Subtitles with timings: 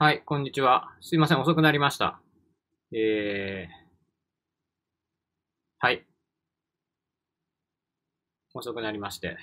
[0.00, 0.92] はい、こんにちは。
[1.00, 2.20] すいません、遅くなりました。
[2.94, 3.68] えー、
[5.80, 6.06] はい。
[8.54, 9.36] 遅くなりまして。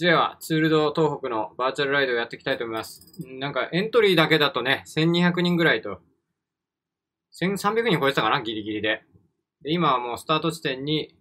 [0.00, 3.14] では、ツールド東北のバーチャルライドをやっていきたいと思います。
[3.26, 6.00] なんかエントリーだけだとね、1200人ぐらいと、
[7.42, 9.02] 1300人超えてたかなギリギリで。
[9.60, 11.14] で今はもうスタート地点に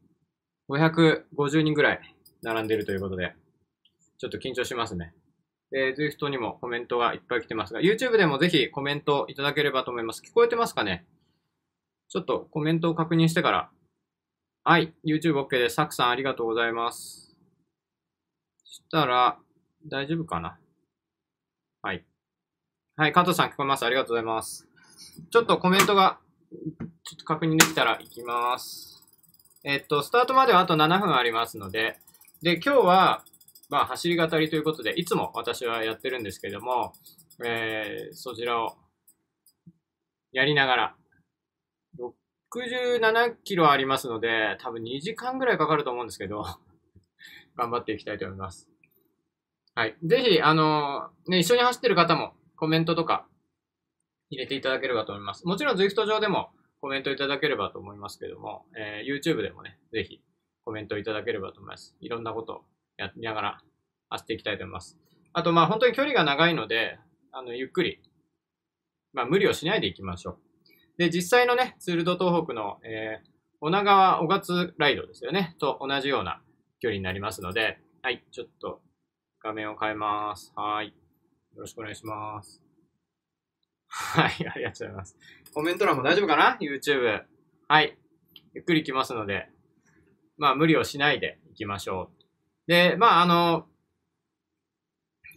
[0.69, 3.35] 550人ぐらい並んでるということで、
[4.19, 5.13] ちょっと緊張しますね。
[5.73, 10.21] えー、Zwift にもコメントがいっぱい来てますが、YouTube でもぜひコメントいただければと思います。
[10.21, 11.05] 聞こえてますかね？
[12.09, 13.69] ちょっとコメントを確認してから。
[14.63, 15.75] はい、YouTube OK です。
[15.75, 17.35] サクさんありがとうございます。
[18.63, 19.39] そしたら、
[19.87, 20.59] 大丈夫かな？
[21.81, 22.05] はい。
[22.97, 23.85] はい、加藤さん聞こえます。
[23.85, 24.67] ありがとうございます。
[25.31, 26.19] ちょっとコメントが、
[26.51, 29.01] ちょっと確認できたら行きます。
[29.63, 31.97] えっと、スタートまではあと7分ありますので、
[32.41, 33.23] で、今日は、
[33.71, 36.91] まあ、走り語りということで、いつも私はやってるんですけれども、
[37.41, 38.75] えー、そちらを
[40.33, 40.95] やりながら、
[42.53, 46.43] 67キロありますので、多分2時間ぐらいかかると思うんですけど、
[47.55, 48.69] 頑張っていきたいと思います。
[49.73, 49.97] はい。
[50.03, 53.25] ぜひ、あのね、一緒に走ってる方もコメントとか
[54.29, 55.47] 入れていただければと思います。
[55.47, 60.21] もちろん Zwift 上でもコメントいただければと思いますけども、えー、YouTube でもね、ぜひ
[60.65, 61.95] コメントいただければと思います。
[62.01, 62.65] いろんなこと
[63.01, 63.57] やりながら
[64.09, 64.97] 走っていきたいと思います。
[65.33, 66.99] あと、まあ本当に距離が長いので、
[67.31, 68.01] あの、ゆっくり、
[69.13, 70.37] まあ無理をしないでいきましょう。
[70.97, 73.29] で、実際のね、ツールド東北の、えー、
[73.59, 76.41] 女川小勝ライドですよね、と同じような
[76.79, 78.81] 距離になりますので、はい、ちょっと
[79.41, 80.51] 画面を変えます。
[80.55, 80.87] はい。
[80.87, 80.93] よ
[81.61, 82.61] ろしくお願いします。
[83.87, 85.17] はい、 ありがとうございます。
[85.53, 87.23] コメント欄も大丈夫かな ?YouTube。
[87.67, 87.97] はい。
[88.53, 89.49] ゆっくり来ますので、
[90.37, 92.20] まあ無理をしないでいきましょう。
[92.67, 93.65] で、まあ、あの、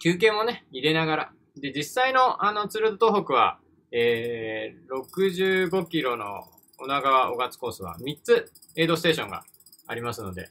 [0.03, 1.33] 休憩もね、入れながら。
[1.57, 3.59] で、実際の、あの、ツルド東北は、
[3.91, 6.43] えー、65キロの
[6.79, 9.45] 女川小勝コースは3つエイドステーションが
[9.87, 10.49] ありますので、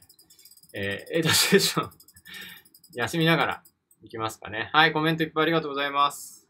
[0.72, 1.90] えー、エイドステーション
[2.96, 3.62] 休みながら
[4.02, 4.70] 行きますかね。
[4.72, 6.48] はい、コメントいっぱいありがとうございます。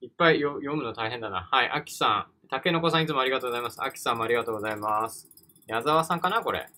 [0.00, 1.42] いっぱい読むの大変だな。
[1.42, 3.80] はい、アキさん、たけのこさんいつもありがとうございます。
[3.80, 5.28] アキさんもありがとうございます。
[5.68, 6.68] 矢沢さんかなこれ。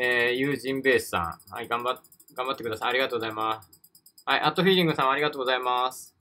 [0.00, 1.52] えー、ユージンベースさん。
[1.52, 2.00] はい、頑張っ、
[2.36, 2.90] 頑張ってください。
[2.90, 3.68] ありがとうございます。
[4.24, 6.14] はい、アットフィーリングさんありがとうございます。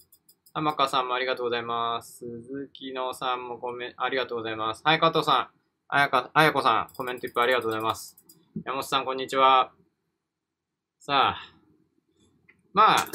[0.51, 2.25] 玉川さんもありがとうございます。
[2.25, 4.81] 鈴木のさんもコメント、ありがとうございます。
[4.83, 5.57] はい、加藤さん。
[5.89, 8.17] あやか、あやこさん、コメントいっぱいありがとうございます。
[8.65, 9.71] 山本さん、こんにちは。
[10.99, 11.53] さあ、
[12.73, 13.07] まあ、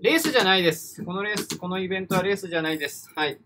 [0.00, 1.04] レースじゃないです。
[1.04, 3.12] このレース、このイベントはレースじゃないです。
[3.14, 3.38] はい。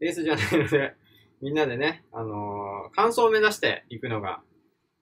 [0.00, 0.96] レースじゃないので、
[1.40, 4.42] みんなでね、あのー、完走を目指していくのが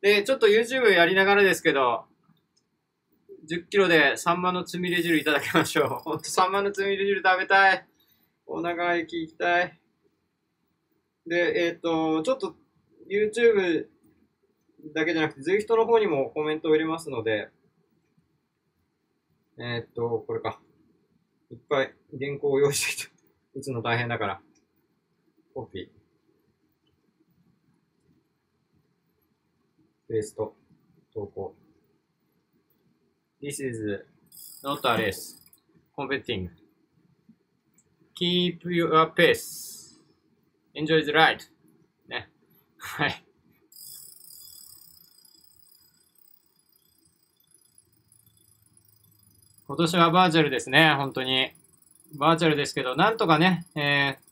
[0.01, 2.05] で、ちょっと YouTube やりながらですけど、
[3.51, 5.89] 10キロでサンマのつみれ汁いただきましょう。
[6.05, 7.87] ほんとサンマのつみれ汁食べたい。
[8.47, 9.81] お長駅行きたい。
[11.27, 12.55] で、えっ、ー、と、ちょっと
[13.11, 13.89] YouTube
[14.95, 17.51] だけじゃなくて、ぜひ人の方にもコメントを入れますので、
[19.59, 20.61] えっ、ー、と、これか。
[21.51, 23.13] いっぱい原稿を用意してきて、
[23.55, 24.43] 打つの大変だから。
[25.55, 25.98] コピー。
[30.09, 30.57] ペースト、
[31.13, 31.55] 投稿。
[33.43, 34.07] This is
[34.65, 35.37] not a race.
[35.95, 36.49] Competing.
[38.19, 39.99] Keep your pace.
[40.75, 41.41] Enjoy the ride.
[42.09, 42.31] ね。
[42.79, 43.23] はい。
[49.67, 51.53] 今年はバーチャルですね、本当に。
[52.15, 54.23] バーチャルですけど、なんとかね、えー、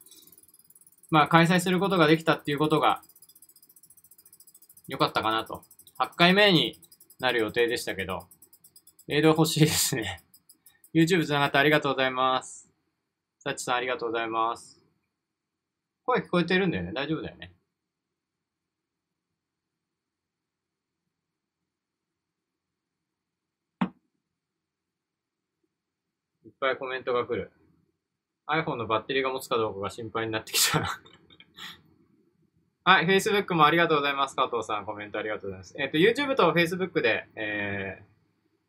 [1.11, 3.03] まあ開催することができたっていうことが
[4.89, 5.65] 良かったかなと。
[5.99, 6.79] 8回目に
[7.19, 8.27] なる予定でしたけど、
[9.09, 10.23] エイド欲しいですね。
[10.95, 12.69] YouTube つながってありがとうございます。
[13.39, 14.81] サチさんありがとうございます。
[16.05, 16.93] 声聞こえてるんだよね。
[16.93, 17.53] 大丈夫だよね。
[26.45, 27.51] いっぱいコメントが来る。
[28.49, 31.01] iPhone のバッテリーが持つかどうかが心配になってきた。
[32.89, 34.37] はい、Facebook もありがとうございます。
[34.37, 35.75] 加藤さん、コメントありがとうございます。
[35.77, 38.01] えっ、ー、と、YouTube と Facebook で、え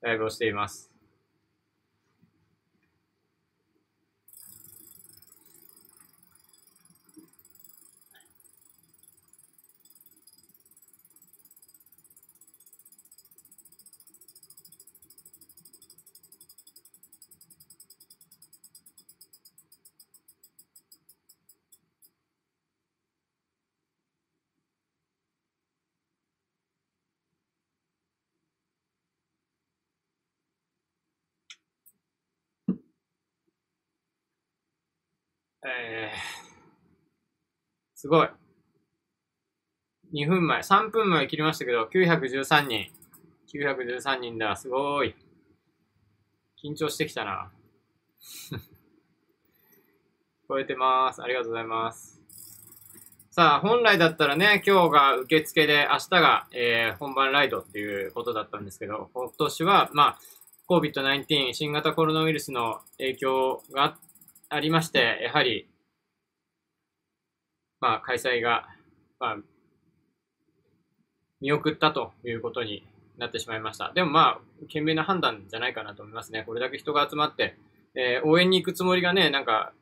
[0.01, 0.91] ー、ライブをしています。
[38.07, 38.30] すごい。
[40.13, 42.89] 2分前、3分前切りましたけど、913人。
[43.54, 45.13] 913人だ、すごい。
[46.63, 47.51] 緊張してきたな。
[50.48, 51.21] 超えてます。
[51.21, 52.21] ありがとうございます。
[53.30, 60.19] さあ、本来だったらね、今日が受付で、明日が、えー、本番ライドっていうことだったんですけど、今年は、まあ、
[60.69, 63.98] COVID-19、新型コロナウイルスの影響が
[64.48, 65.68] ありまして、やはり、
[67.79, 68.68] まあ、開催が、
[69.19, 69.38] まあ、
[71.41, 72.88] 見送ったということに
[73.18, 73.91] なってしまいました。
[73.94, 76.44] でもまあ、賢明な判断じゃないかなと思いますね。
[76.45, 77.57] これだけ人が集まって、
[77.95, 79.74] えー、応援に行くつもりがね、なんか、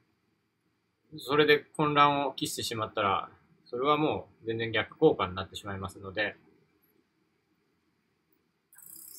[1.17, 3.29] それで混乱を期してしまったら、
[3.65, 6.35] それはもう全然逆効果になってしまいますので、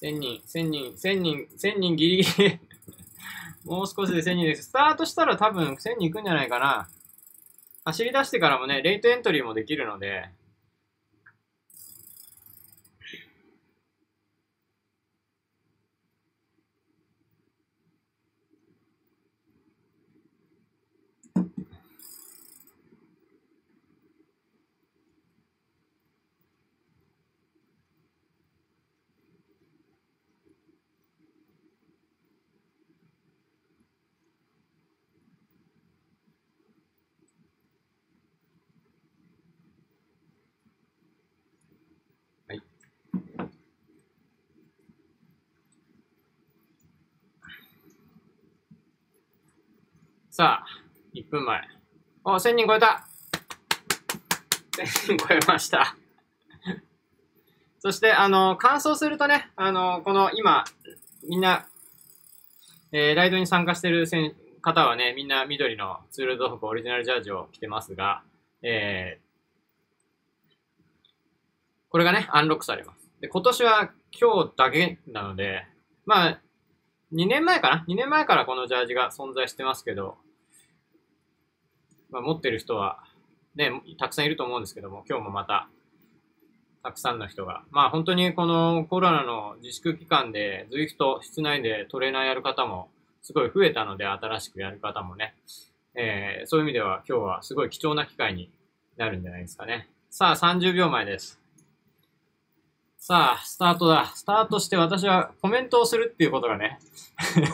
[0.02, 2.60] 1000人、1000人、1000人、1000人ギリギリ
[3.64, 4.64] もう少しで1000人です。
[4.64, 6.88] スタートしたら多分1000人行くんじゃないかな。
[7.86, 10.28] 走り出してからもね、レイトエントリーもできるので、
[50.36, 50.66] さあ、
[51.14, 51.62] 1分前。
[52.22, 53.06] お、1000人超えた
[54.76, 55.96] !1000 人超えました。
[57.78, 60.64] そして、あの、乾燥するとね、あの、この今、
[61.26, 61.66] みんな、
[62.92, 64.06] えー、ライドに参加してる
[64.60, 68.22] 方はね、みんな緑のツールドフクオリジナルジャージを着てますが、
[68.60, 70.52] えー、
[71.88, 73.10] これがね、アンロックされます。
[73.22, 75.64] で、今年は今日だけなので、
[76.04, 76.40] まあ、
[77.14, 80.18] 2年前かな ?2 年前からこのジャージが存在してますけど、
[82.10, 82.98] まあ、持ってる人は、
[83.54, 85.68] ね、たくさんいると思うんですけども、今日もまた、
[86.82, 87.64] たくさんの人が。
[87.70, 92.88] まあ本当にこのコロナの自粛期間で、ZWIFT 室内でトレーナーやる方も
[93.22, 95.34] すごい増えたので、新しくやる方もね。
[95.96, 98.50] えー、そういう意味では今日はすごい貴重な機会に
[98.96, 99.88] なるんじゃないですかね。
[100.10, 101.40] さあ、30秒前です。
[102.98, 104.12] さあ、スタートだ。
[104.14, 106.78] スタートして私はコメントをするっていうことがね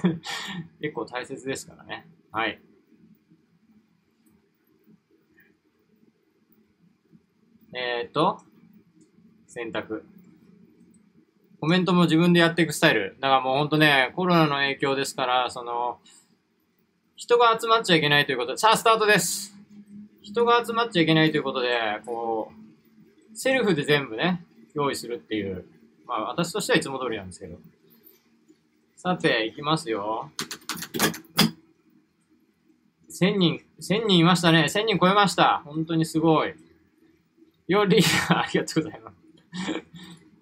[0.80, 2.06] 結構大切ですからね。
[2.30, 2.60] はい。
[7.74, 8.40] えっ、と、
[9.46, 10.04] 選択。
[11.60, 13.16] コメントも自分でやっていくスタイル。
[13.20, 15.98] だからもうほんとね、コロナの影響ですから、その、
[17.16, 19.56] 人が集まっちゃいけないということで、さあ、スタートです。
[20.22, 22.50] 人が集まっちゃいけないということで、こ
[23.32, 25.64] う、セルフで全部ね、用意するっていう、
[26.06, 27.58] まあ私としてはいつも通りなんですけど。
[28.96, 30.30] さて、いきますよ。
[33.08, 34.64] 1000人、1000人いましたね。
[34.64, 35.62] 1000人超えました。
[35.64, 36.54] 本当にすごい。
[37.68, 39.16] 4リーダー、ありがとうございます。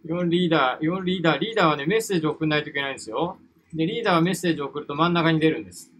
[0.07, 3.39] 4リーダー、4リーダー、リーダーはね、メッセージを送らないといけないんですよ。
[3.75, 5.93] で、リーダーはメッセージを送ると真ん中に出るんです。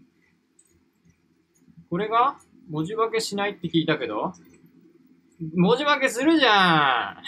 [1.89, 2.37] これが
[2.69, 4.33] 文字化けしないって聞いたけど、
[5.55, 7.23] 文字化けするじゃん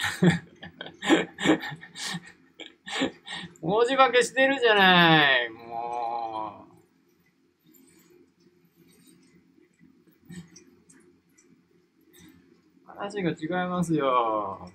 [3.60, 6.23] 文字化けしてるじゃないもう。
[12.96, 14.70] 話が違いますよ。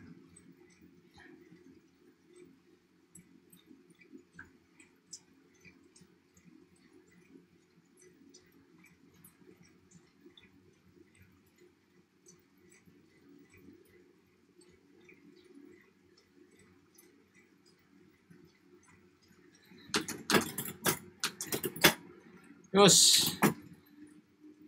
[22.72, 23.40] よし。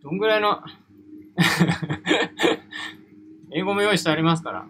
[0.01, 0.59] どんぐらいの？
[3.53, 4.65] 英語も用意してありますから。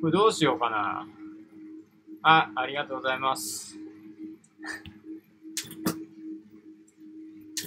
[0.00, 1.06] これどうしようかな。
[2.22, 3.76] あ、ありがとうございます。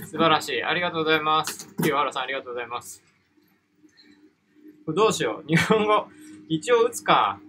[0.09, 0.63] 素晴らしい。
[0.63, 1.75] ありがとうございます。
[1.75, 3.03] 清原さんありがとうございます。
[4.85, 5.47] これどうしよう。
[5.47, 6.07] 日本語、
[6.49, 7.39] 一応打つか。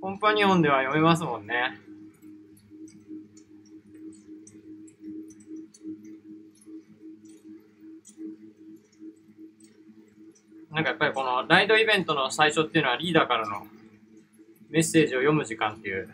[0.00, 1.78] コンパニオンでは読めますもんね。
[10.72, 13.66] なんかやっぱりこのライドイベントの最初っていうのはリーダーからの
[14.70, 16.08] メッセージを読む時間っていう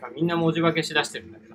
[0.00, 1.54] かみんな文字化けしだしてるんだけど。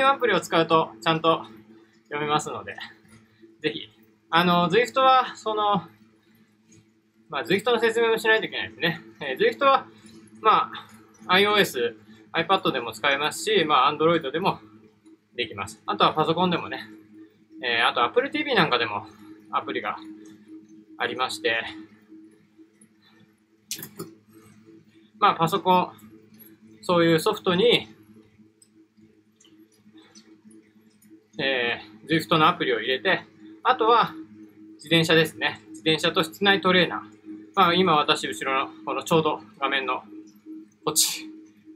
[0.00, 1.44] コンパニオンアプリを使うとちゃんと
[2.04, 2.74] 読めますので、
[3.60, 3.90] ぜひ。
[4.30, 5.82] あの、Zwift は、その、
[7.28, 9.00] まあ、Zwift の説明をしないといけないですね。
[9.20, 9.86] えー、Zwift は、
[10.40, 10.70] ま
[11.26, 11.96] あ、iOS、
[12.32, 14.60] iPad でも使えますし、まあ、Android でも
[15.36, 15.82] できます。
[15.84, 16.80] あとはパソコンでもね、
[17.62, 19.06] えー、あと Apple TV なんかでも
[19.50, 19.96] アプリが
[20.96, 21.62] ありまして、
[25.18, 25.92] まあ、パソコン、
[26.80, 27.88] そういうソフトに、
[31.42, 33.24] えー、Zwift のアプリを入れて、
[33.62, 34.12] あとは
[34.74, 35.62] 自転車ですね。
[35.70, 37.00] 自転車と室内トレーナー。
[37.56, 40.02] まあ、今私後ろのこのちょうど画面の
[40.84, 41.26] こっち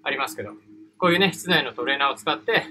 [0.03, 0.51] ありますけど、
[0.99, 2.67] こういうね、室内のトレーナーを使って、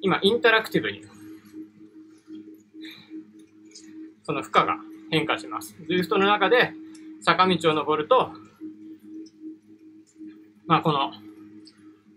[0.00, 1.02] 今インタラクティブに
[4.22, 4.76] その負荷が
[5.10, 5.76] 変化します。
[5.88, 6.72] Zwift の中で
[7.20, 8.30] 坂道を登ると、
[10.66, 11.12] まあ、この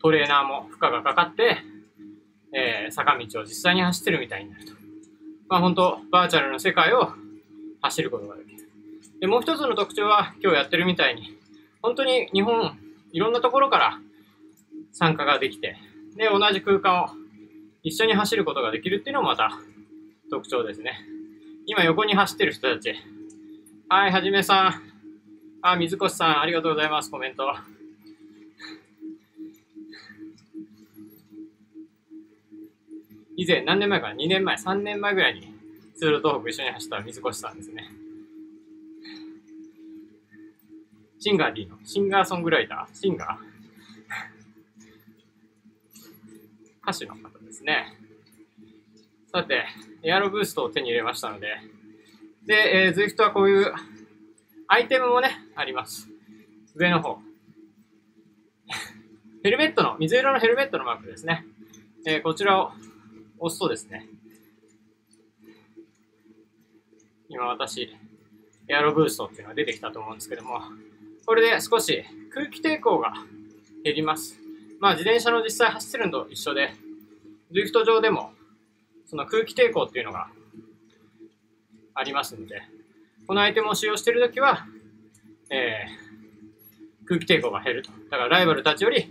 [0.01, 1.57] トレーナーも負荷がかかって、
[2.53, 4.73] えー、坂道を実際に走ってるみたいになると。
[5.49, 7.13] まあ、本当バーチャルの世界を
[7.81, 8.69] 走ることができる。
[9.19, 11.37] で、もう一つの特徴は、今日やってるみたいに、
[11.81, 12.77] 本当に日本、
[13.11, 13.99] いろんなところから
[14.91, 15.77] 参加ができて、
[16.15, 17.07] で、同じ空間を
[17.83, 19.51] 一緒に走ることができるっていうのもまた
[20.29, 20.99] 特徴ですね。
[21.65, 22.93] 今横に走ってる人たち。
[23.89, 24.81] はい、はじめさん。
[25.61, 27.45] あ、水越さん、ありがとうございます、コメント。
[33.37, 35.53] 以前、何年前かな ?2 年前、3年前ぐらいに、
[35.95, 37.87] ツール東北一緒に走った水越さんですね。
[41.19, 43.47] シンガー D の、シンガーソングライターシンガー？
[46.81, 47.95] 歌手の方ですね。
[49.31, 49.65] さて、
[50.01, 51.57] エアロブーストを手に入れましたので、
[52.47, 53.71] で、えー、Zwift はこういう
[54.67, 56.07] アイテムもね、あります。
[56.75, 57.19] 上の方。
[59.43, 61.45] ヘルメットの、水色のヘルメットのマークですね。
[62.07, 62.71] えー、こちらを
[63.39, 64.07] 押すとですね、
[67.29, 67.95] 今私、
[68.69, 70.61] エアロブーストっていうのが出てきたと思うんですけども、
[71.25, 72.03] これで少し
[72.33, 73.13] 空気抵抗が
[73.83, 74.39] 減ります。
[74.79, 76.73] まあ自転車の実際走ってるのと一緒で、
[77.51, 78.31] ドリフト上でも
[79.05, 80.29] その空気抵抗っていうのが
[81.93, 82.61] ありますので、
[83.27, 84.65] このアイテムを使用しているときは、
[85.49, 87.91] えー、空気抵抗が減ると。
[88.09, 89.09] だからライバルたちより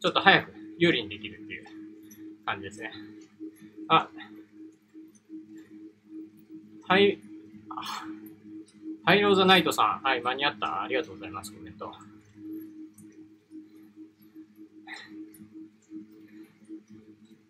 [0.00, 1.66] ちょっと早く有利にできるっていう
[2.46, 2.92] 感じですね。
[3.92, 4.08] あ、
[6.86, 7.18] はい、
[9.04, 10.06] ハイローザナイトさん。
[10.06, 10.82] はい、間に合った。
[10.82, 11.52] ありがとうございます。
[11.52, 11.90] コメント。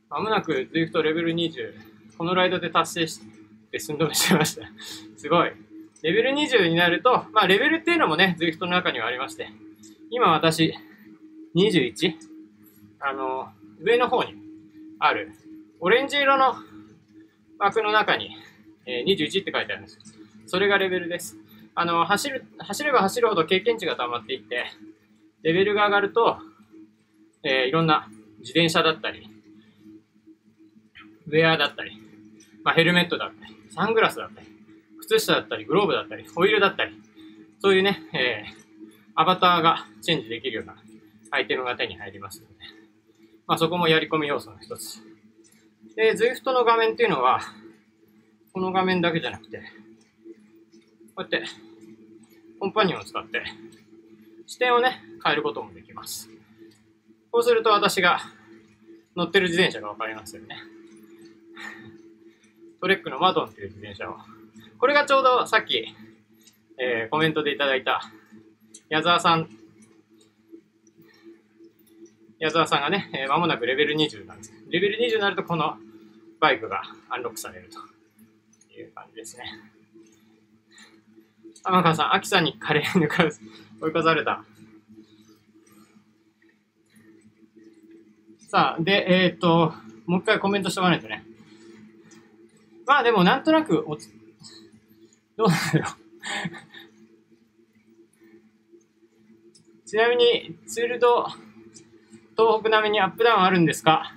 [0.08, 1.74] まもなく ZWIFT レベル20、
[2.16, 3.20] このライドで達成し
[3.70, 4.62] て寸止めしました。
[5.18, 5.52] すごい。
[6.02, 9.50] レベル20になると、まあレベルっていうのもね、ZWIFT の中にはありまして、
[10.10, 10.74] 今私、
[11.54, 12.14] 21?
[13.00, 13.50] あの、
[13.82, 14.34] 上の方に
[14.98, 15.32] ある
[15.82, 16.56] オレンジ色の
[17.58, 18.36] 枠の中に、
[18.86, 19.98] えー、21って書いてあるんです。
[20.46, 21.38] それがレベルです。
[21.74, 24.66] あの、走る、走れば走るほど経験値が溜まっていって、
[25.42, 26.36] レベルが上がると、
[27.42, 28.08] えー、いろんな
[28.40, 29.26] 自転車だったり、
[31.28, 31.92] ウェアだったり、
[32.62, 34.46] まあ、ヘルメットだったり、サングラスだったり、
[35.00, 36.92] 靴下だったり、グローブだったり、ホイールだったり、
[37.60, 38.62] そういうね、えー、
[39.14, 40.76] アバターがチェンジできるような
[41.30, 42.54] アイテムが手に入りますので、
[43.46, 45.09] まあ、そこもやり込み要素の一つ。
[45.96, 47.40] で、Zwift の画面っていうのは、
[48.52, 49.62] この画面だけじゃなくて、こ
[51.18, 51.44] うやって、
[52.58, 53.42] コンパニオンを使って、
[54.46, 56.28] 視点をね、変えることもできます。
[57.30, 58.20] こうすると私が
[59.16, 60.56] 乗ってる自転車がわかりますよね。
[62.80, 64.16] トレックのマドンっていう自転車を。
[64.78, 65.84] これがちょうどさっき、
[66.78, 68.00] えー、コメントでいただいた
[68.88, 69.48] 矢沢さん、
[72.38, 74.59] 矢沢さんがね、えー、間もなくレベル20なんです。
[74.70, 75.76] レベル20になるとこの
[76.40, 77.78] バイクがアンロックされると
[78.72, 79.44] いう感じですね。
[81.64, 83.24] 天川さん、秋さんにカレー抜か
[83.82, 84.44] 追い越された。
[88.48, 89.74] さあ、で、えっ、ー、と、
[90.06, 91.24] もう一回コメントしてもらわないとね。
[92.86, 93.96] まあでもなんとなくお、
[95.36, 95.94] どうなんだろう。
[99.86, 101.26] ちなみに、ツールド
[102.36, 104.14] 東北並みにアップダウンあるんですか？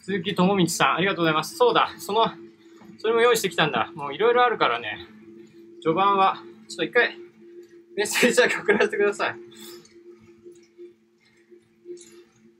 [0.00, 1.56] 鈴木智道さん、ありがとうございます。
[1.56, 2.26] そうだ、その、
[2.98, 3.90] それも用意してきたんだ。
[3.94, 5.06] もういろいろあるからね。
[5.82, 7.18] 序盤は、ちょっと一回、
[7.96, 9.36] メッセージだけ送らせてください。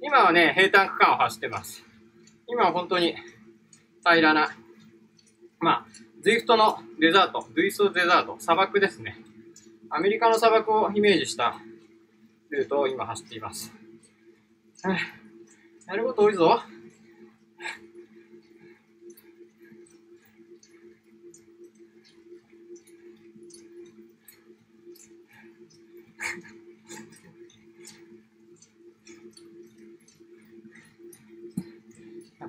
[0.03, 1.85] 今はね、平坦区間を走ってます。
[2.47, 3.15] 今は本当に
[4.05, 4.51] 平らな、
[5.61, 5.87] まあ、
[6.23, 9.19] ズイフトのデザート、ドゥイソデザート、砂漠ですね。
[9.91, 11.61] アメリカの砂漠をイメージした
[12.51, 13.73] ルートを今走っています。
[15.87, 16.63] やること多いぞ。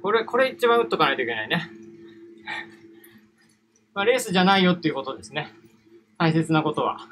[0.01, 1.69] これ、これ一番打っとかないといけないね。
[3.93, 5.53] まあ、レースじゃないよっていうことですね。
[6.17, 7.07] 大切なことは。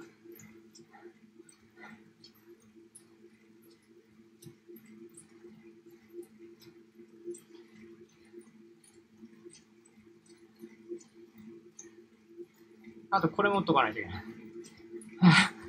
[13.12, 14.24] あとこれ持っとかないといけない。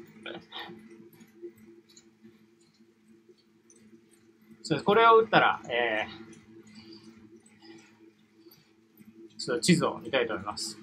[4.62, 4.85] そうです。
[4.85, 6.30] これを打ったら、えー、
[9.40, 10.79] ちょっと地図を見たいと思います。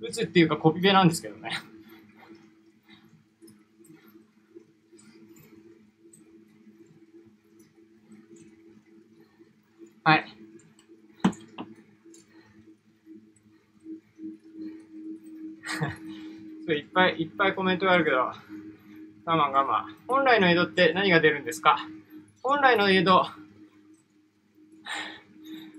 [0.00, 1.50] 打つっていうかコピペなんですけどね。
[10.04, 10.24] はい。
[16.78, 18.32] いっぱいいっぱいコメントがあるけど、
[19.28, 19.84] 我慢我慢。
[20.06, 21.76] 本来の江戸って何が出るんですか？
[22.42, 23.10] 本来の江戸、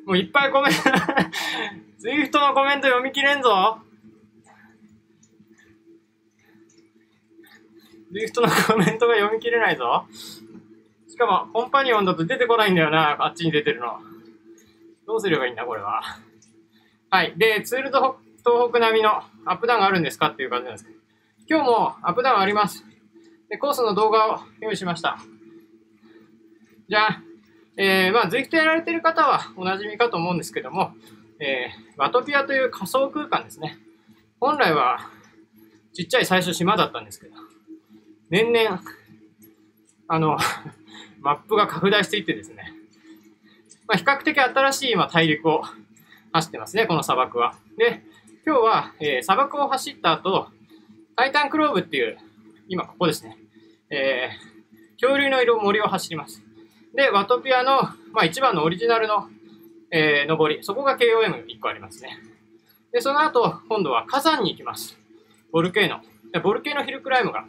[0.05, 0.77] もういっぱいコメント、
[1.99, 3.79] ツイフトのコメント読み切れんぞ。
[8.11, 10.05] ツイフトのコメントが読み切れないぞ。
[11.07, 13.99] しかも、コンパニオンだと出てこないんだよな、あっちに出てるの。
[15.07, 16.03] どうすればいいんだ、これは。
[17.09, 17.33] はい。
[17.35, 20.27] で、ツールと東北並みのアップダウンがあるんですか？
[20.27, 20.99] っていう感じなんですけど。
[21.49, 22.85] 今日もアップダウンあります。
[23.49, 25.17] で、コースの動画を用意しました。
[26.87, 27.23] じゃあ、
[27.77, 30.91] えー、まあ、Zwift やられてる方はおなじみかと思うんですけども、
[31.39, 33.77] えー、ワトピアという仮想空間ですね。
[34.39, 34.99] 本来は、
[35.93, 37.35] ちっちゃい最初島だったんですけど、
[38.29, 38.81] 年々、
[40.07, 40.37] あの、
[41.21, 42.73] マップが拡大していってですね、
[43.87, 45.63] まあ、比較的新しい今大陸を
[46.31, 47.55] 走ってますね、この砂漠は。
[47.77, 48.03] で、
[48.45, 50.49] 今日は、えー、砂漠を走った後、
[51.15, 52.17] タイタンクローブっていう、
[52.69, 53.35] 今ここですね、
[53.89, 56.43] えー、恐竜の色森を走ります。
[56.95, 57.81] で、ワトピアの、
[58.13, 59.27] まあ、一番のオリジナルの、
[59.91, 62.19] えー、登り、そこが KOM1 個ありますね。
[62.91, 64.97] で、その後、今度は火山に行きます。
[65.51, 66.01] ボルケーノ。
[66.31, 67.47] でボルケーノヒルクライムが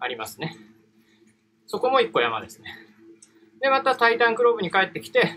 [0.00, 0.56] ありますね。
[1.66, 2.74] そこも1個山ですね。
[3.60, 5.36] で、またタイタンクローブに帰ってきて、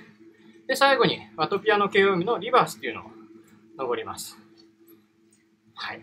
[0.67, 3.03] で、最後にワトピアの慶応海のリバースっていうのを
[3.77, 4.37] 登ります。
[5.75, 6.01] はい。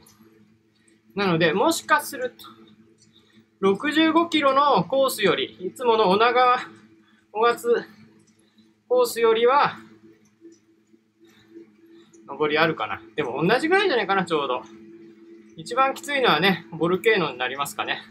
[1.15, 2.45] なので、もしかすると、
[3.63, 6.61] 65キロのコースより、いつもの女川、5
[7.43, 7.87] 月
[8.89, 9.79] コースよりは、
[12.27, 13.01] 登りあるかな。
[13.15, 14.63] でも同じぐらいじゃないかな、ちょうど。
[15.57, 18.03] 一番きついのはね、ボルケーノになりますかね。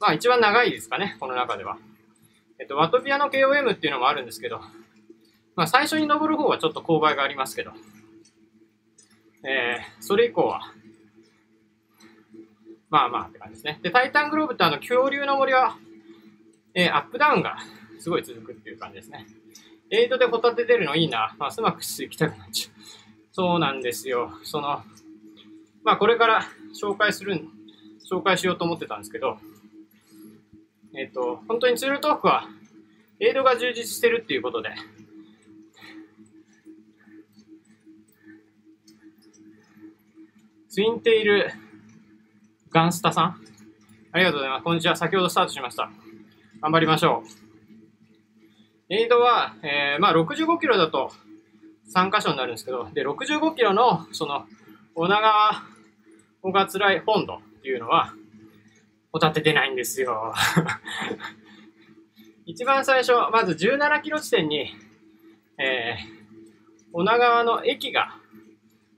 [0.00, 1.78] まあ一番長いですかね、この中では。
[2.58, 4.60] えっと、ワトピアの KOM っていうのもあるんですけど、
[5.56, 7.72] まあ、最初に登る方はちょっと勾配がありますけど、
[9.44, 10.60] えー、それ以降は、
[12.94, 13.80] まあまあって感じですね。
[13.82, 15.76] で、タイタングローブってあの、恐竜の森は、
[16.74, 17.56] えー、アップダウンが
[17.98, 19.26] すごい続くっていう感じですね。
[19.90, 21.34] エイドでホタテ出るのいいな。
[21.36, 22.80] まあ、スマックス行きたくなっちゃう。
[23.32, 24.30] そうなんですよ。
[24.44, 24.84] その、
[25.82, 26.44] まあ、これから
[26.80, 27.44] 紹介する、
[28.08, 29.38] 紹介しようと思ってたんですけど、
[30.96, 32.48] えっ、ー、と、本当にツールトークは、
[33.18, 34.70] エイドが充実してるっていうことで、
[40.68, 41.63] ツインテール
[42.74, 43.40] ガンスタさん
[44.10, 44.64] ありがとうございます。
[44.64, 44.96] こんにちは。
[44.96, 45.92] 先ほどスタートしました。
[46.60, 47.22] 頑張りましょ
[48.90, 48.92] う。
[48.92, 51.12] エイドは、えー、まあ65キロだと
[51.94, 54.46] 3箇所になるんですけど、で、65キロの、その、
[54.96, 55.62] 女川
[56.42, 58.12] 小桂井本土っていうのは、
[59.12, 60.34] ホタテ出ないんですよ。
[62.44, 64.74] 一番最初、まず17キロ地点に、
[65.58, 68.16] えー、女川の駅が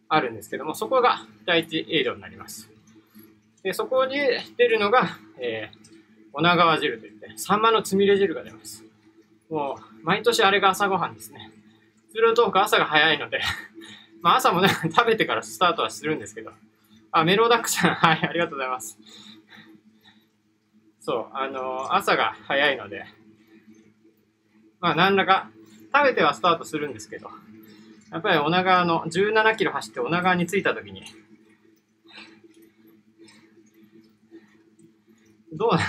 [0.09, 2.76] あるんですけども、そこが第一エイドになります。
[3.67, 4.15] で、そこに
[4.57, 5.09] 出るのが、
[5.41, 5.89] えー、
[6.33, 8.85] 女川汁といって、サンマのつみれ汁が出ます。
[9.51, 11.51] もう、毎年あれが朝ごはんですね。
[12.13, 13.41] 通常トーク朝が早いので
[14.23, 16.53] まあ朝もね、食べてからスタートはするんですけど。
[17.11, 19.01] あ、メロダックさん、はい、ありがとうございます。
[21.01, 23.05] そう、あのー、朝が早いので、
[24.79, 25.51] まあ何らか
[25.93, 27.31] 食べてはスタートするんですけど、
[28.13, 31.03] やっぱり女川の17キロ走って女川に着いた時に、
[35.57, 35.81] どうな、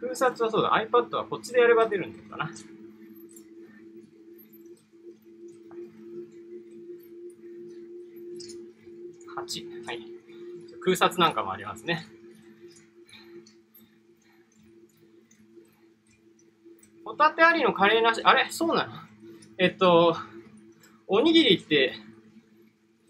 [0.00, 2.50] 空撮はそうだ、iPad はこっちでやれば出るんだかな。
[9.42, 9.86] 8。
[9.86, 10.00] はい。
[10.82, 12.04] 空撮なんかもありますね。
[17.04, 18.50] ホタテありのカレーなし、あれ？
[18.50, 18.92] そうなの？
[19.56, 20.16] えっと、
[21.06, 21.94] おにぎりって、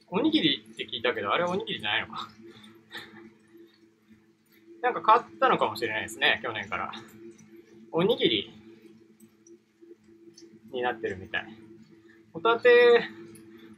[0.09, 2.29] おにぎりって聞いたけど、あれおにぎりじゃないのか。
[4.83, 6.93] なんか変わったのかもしれないですね、去年から。
[7.93, 8.51] おにぎり
[10.73, 11.47] になってるみたい。
[12.33, 13.03] ホタテ、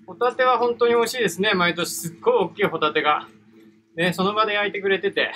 [0.06, 1.94] ホタテは本当に美味しいですね、毎年。
[1.94, 3.28] すっごい大きいホタテが。
[3.96, 5.32] ね、その場で焼いてくれてて。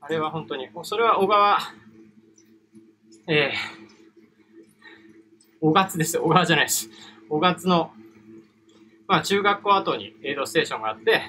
[0.00, 1.58] あれは本当に、それは小川、
[3.28, 3.54] えー、
[5.60, 6.18] 小勝です。
[6.18, 6.90] 小川じゃないです。
[7.28, 7.92] 小勝の、
[9.06, 11.22] まあ中学校後にエイドステーションがあって、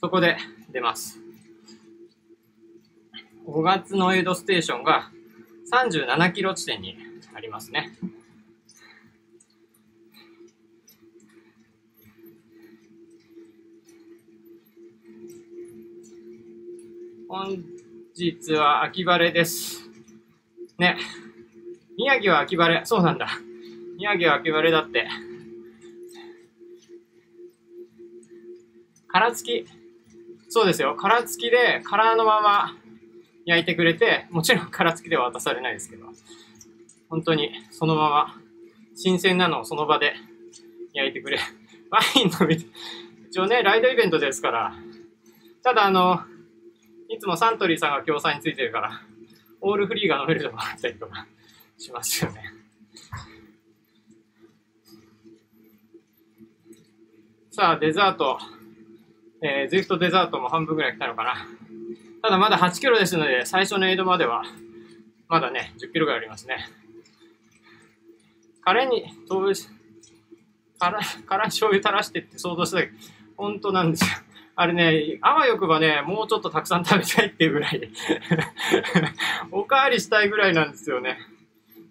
[0.00, 0.36] そこで
[0.74, 1.20] 出ます。
[3.46, 5.12] 5月のエイドステーションが
[5.72, 6.96] 37キロ地点に
[7.32, 7.96] ありますね。
[17.28, 17.64] 本
[18.16, 19.88] 日は秋晴れです。
[20.78, 20.96] ね。
[21.96, 22.84] 宮城は秋晴れ。
[22.84, 23.28] そうなんだ。
[23.96, 25.06] 宮城は秋晴れだって。
[29.06, 29.83] 殻付き。
[30.54, 30.94] そうですよ。
[30.94, 32.76] 殻付きで、殻のまま
[33.44, 36.06] 焼いてくれて、もちろん殻付きでは渡されないですけど、
[37.08, 38.36] 本当にそのまま、
[38.94, 40.14] 新鮮なのをその場で
[40.92, 41.40] 焼いてくれ。
[41.90, 42.54] ワイン飲み、
[43.26, 44.76] 一応ね、ライドイベントですから、
[45.64, 46.20] ただあの、
[47.08, 49.02] いつもサントリーさんが協賛についてるから、
[49.60, 51.26] オールフリーが飲めるとこあったりとか
[51.78, 52.42] しますよね。
[57.50, 58.53] さあ、デザート。
[59.46, 61.34] えー、ズイフトデザートも半分ぐらい来たのかな。
[62.22, 64.42] ただまだ8キロですので、最初のエイドまでは、
[65.28, 66.66] まだね、10キロぐらいありますね。
[68.62, 69.60] カレーに、豆腐、
[70.78, 72.92] から、から醤油垂らしてって想像したけど、
[73.36, 74.10] 本当なんですよ。
[74.56, 77.90] あれね、あわよくばね、もうちょっとたくさん食べたいっていうぐらいで
[79.50, 81.18] おかわりしたいぐらいなんですよね。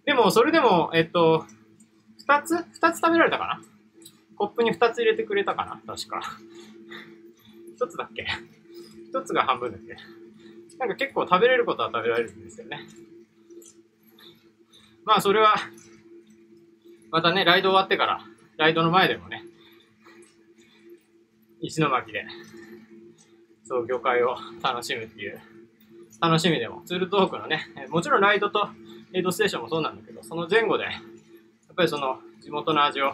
[0.05, 1.45] でも、それでも、えっと、
[2.17, 3.61] 二つ二つ食べられたかな
[4.37, 6.21] コップに二つ入れてくれたかな確か。
[7.75, 8.25] 一つだっけ？
[9.09, 9.95] 一つが半分だっけ？
[10.77, 12.79] なんか結構食べれることは食べられるんですよね。
[15.05, 15.55] まあそれは、
[17.11, 18.25] またね、ライド終わってから、
[18.57, 19.43] ライドの前でもね、
[21.61, 22.25] 石巻で、
[23.65, 25.39] そう、魚介を楽しむっていう、
[26.21, 28.69] 楽しみでも、ツールトークのね、もちろんライドと
[29.13, 33.13] エイドステーションもそうなんだけど、その前後で、やっぱりその地元の味を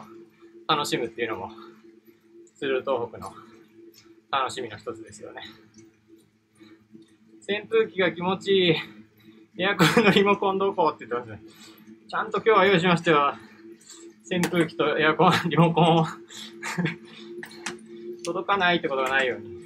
[0.68, 1.52] 楽しむっていうのも、
[2.56, 3.34] ツール東北の
[4.32, 5.42] 楽しみの一つですよね。
[7.50, 8.76] 扇風機が気持ちいい。
[9.58, 11.48] エアコンのリモコンどこって言ってますね。
[12.08, 13.34] ちゃんと今日は用意しましたよ。
[14.32, 16.06] 扇風機とエアコン、リモコンを
[18.24, 19.60] 届かないってことがないように。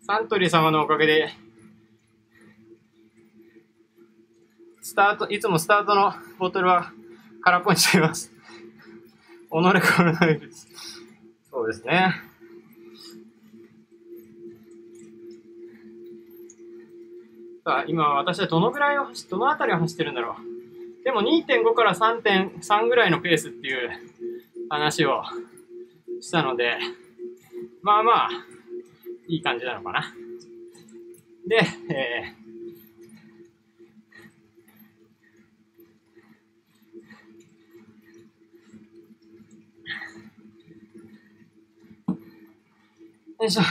[0.00, 1.34] サントリー様のおかげで、
[4.80, 6.94] スタート、いつもスタートのボトルは
[7.42, 8.37] 空っぽにしちゃいます。
[9.48, 9.60] 己コ
[10.02, 10.68] ロナウイルス。
[11.50, 12.14] そうですね。
[17.64, 20.36] さあ、今私はどのぐらいを走、どのあたりを走ってるんだろ
[21.02, 21.04] う。
[21.04, 23.90] でも2.5から3.3ぐらいのペースっていう
[24.68, 25.22] 話を
[26.20, 26.78] したので、
[27.82, 28.30] まあまあ、
[29.28, 30.14] いい感じなのかな。
[31.46, 31.56] で、
[31.90, 32.37] えー
[43.40, 43.62] よいしょ。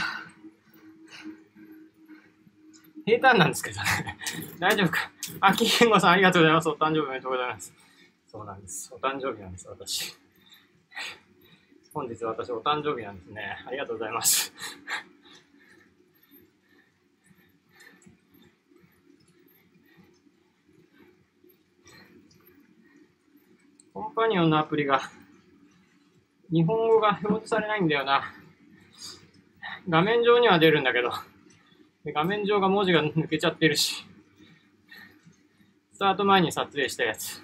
[3.04, 4.18] 平坦なんですけどね。
[4.58, 5.10] 大丈夫か。
[5.40, 6.68] 秋健吾さんありがとうございます。
[6.70, 7.74] お誕生日おめでとうございます。
[8.26, 8.94] そうなんです。
[8.94, 10.16] お誕生日なんです、私。
[11.92, 13.62] 本日私お誕生日なんですね。
[13.66, 14.54] ありがとうございます。
[23.92, 25.02] コンパニオンのアプリが
[26.50, 28.37] 日本語が表示されないんだよな。
[29.88, 31.10] 画面上には出るんだけど、
[32.12, 34.04] 画面上が文字が抜けちゃってるし、
[35.92, 37.42] スタート前に撮影したやつ。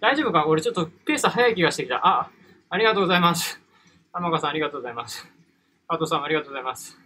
[0.00, 0.46] 大丈夫か？
[0.46, 2.06] 俺ちょっとペース早い気がしてきた。
[2.06, 2.30] あ、
[2.68, 3.60] ありがとうございます。
[4.12, 5.26] 天川さんありがとうございます。
[5.88, 6.98] 加藤さんありがとうございます。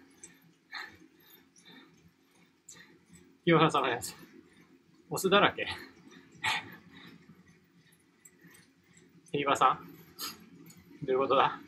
[3.44, 4.14] 清原さんのやつ。
[5.08, 5.68] オスだらけ。
[9.36, 9.78] 平和さん
[11.06, 11.60] どういうことだ？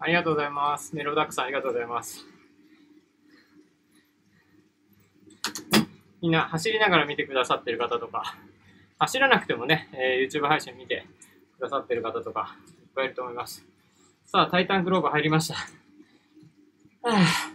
[0.00, 0.94] ありがとうございます。
[0.94, 2.24] ネロダックさんありがとうございます。
[6.20, 8.36] みんな走りながら見てくださってる方とか、
[8.98, 11.06] 走らなくてもね、えー、YouTube 配信見て
[11.58, 13.64] くださってる方とか、いっぱいいると思います。
[14.24, 15.54] さあ、タイタングローブ入りました。
[15.54, 15.60] は
[17.02, 17.47] あ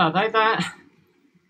[0.00, 0.58] さあ、大体、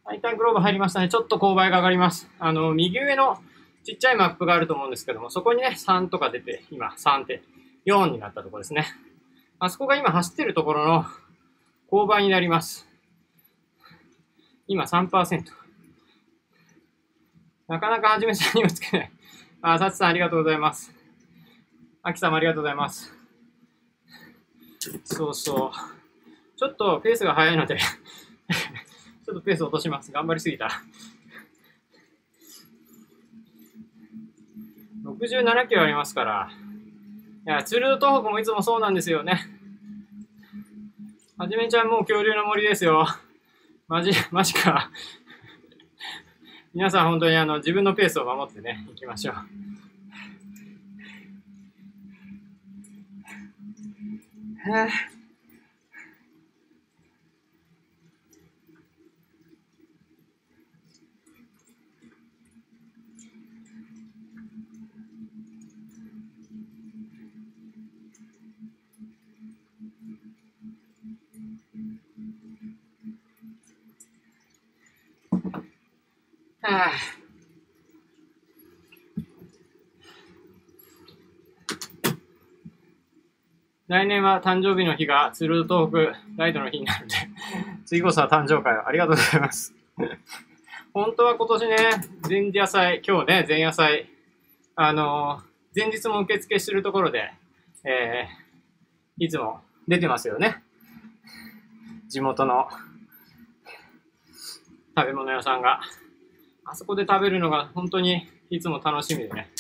[0.04, 1.08] 大体グローブ入りましたね。
[1.08, 2.28] ちょっと勾配が上がります。
[2.40, 3.38] あの、右上の
[3.84, 7.44] ちっちゃいマップがあると思うんですけども、そこにね、3とか出て、今3って
[7.86, 8.88] 4になったところですね。
[9.60, 11.04] あそこが今走ってるところの
[11.92, 12.88] 勾配になります。
[14.66, 15.44] 今3%。
[17.68, 19.12] なかなかはじめさんにもつけない。
[19.62, 20.92] あ、さつさんありがとうございます。
[22.02, 23.14] あきさんもありがとうございます。
[25.04, 26.00] そうそう。
[26.56, 27.78] ちょっとペースが速いので
[29.24, 30.10] ちょっとペース落とします。
[30.10, 30.82] 頑張りすぎた。
[35.04, 36.50] 67キロありますから。
[37.46, 39.40] いや、ツールド東北もいつもそうなんですよね。
[41.38, 43.06] はじめちゃんもう恐竜の森ですよ。
[43.88, 44.90] マジ、マジか。
[46.74, 49.34] 皆さん本当にあの自分のペースを守ってね、行きましょう。
[54.70, 55.19] はあ
[76.62, 76.90] はあ、
[83.88, 87.14] 来年は誕生日の日がツルートークライドの日になるんで、
[87.86, 89.74] 次こそは誕生会をありがとうございます。
[90.92, 91.76] 本当は今年ね、
[92.28, 94.10] 前夜祭、今日ね、前夜祭、
[94.76, 97.32] あのー、前日も受付してるところで、
[97.84, 100.62] えー、いつも出てますよね。
[102.06, 102.68] 地元の
[104.94, 105.80] 食べ物屋さんが。
[106.70, 109.50] あそこで食べるのが本当にいつも楽しみでね。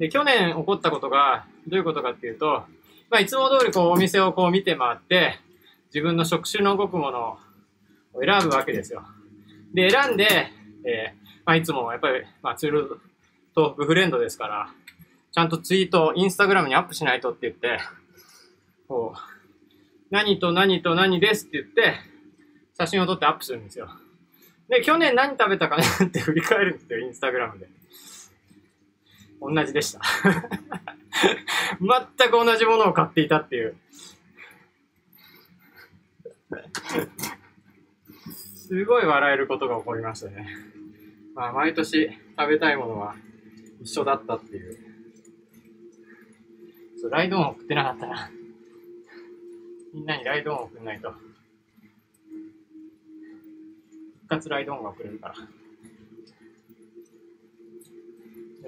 [0.00, 2.64] で、去年起こったことが、どういうことかっていうと、
[3.08, 5.38] まあ、いつも通りこうお店をこう見て回って、
[5.94, 7.38] 自分の食種の動くもの
[8.14, 9.04] を選ぶわけですよ。
[9.74, 10.50] で、選んで、
[10.84, 13.00] えー、まあ、いつもやっぱり、まあ、ツール
[13.54, 14.72] とブフレンドですから、
[15.32, 17.78] ちゃんとツイート、インスタグラムにアップしないとって言って、
[18.88, 19.18] こう、
[20.10, 21.94] 何と何と何ですって言って、
[22.76, 23.88] 写真を撮ってアップするんですよ。
[24.70, 27.68] で、去年何食べたかなって振り返るんですよ、インスタグラムで。
[29.40, 30.00] 同じでした。
[32.16, 33.74] 全く同じものを買っていたっていう。
[38.54, 40.46] すごい笑えることが起こりましたね。
[41.34, 43.16] まあ、毎年食べたいものは
[43.80, 44.76] 一緒だったっていう。
[47.00, 48.30] そう、ライドオン送ってなかったら、
[49.92, 51.12] みんなにライドオン送んないと。
[54.30, 55.34] 活ライド音が送れるから。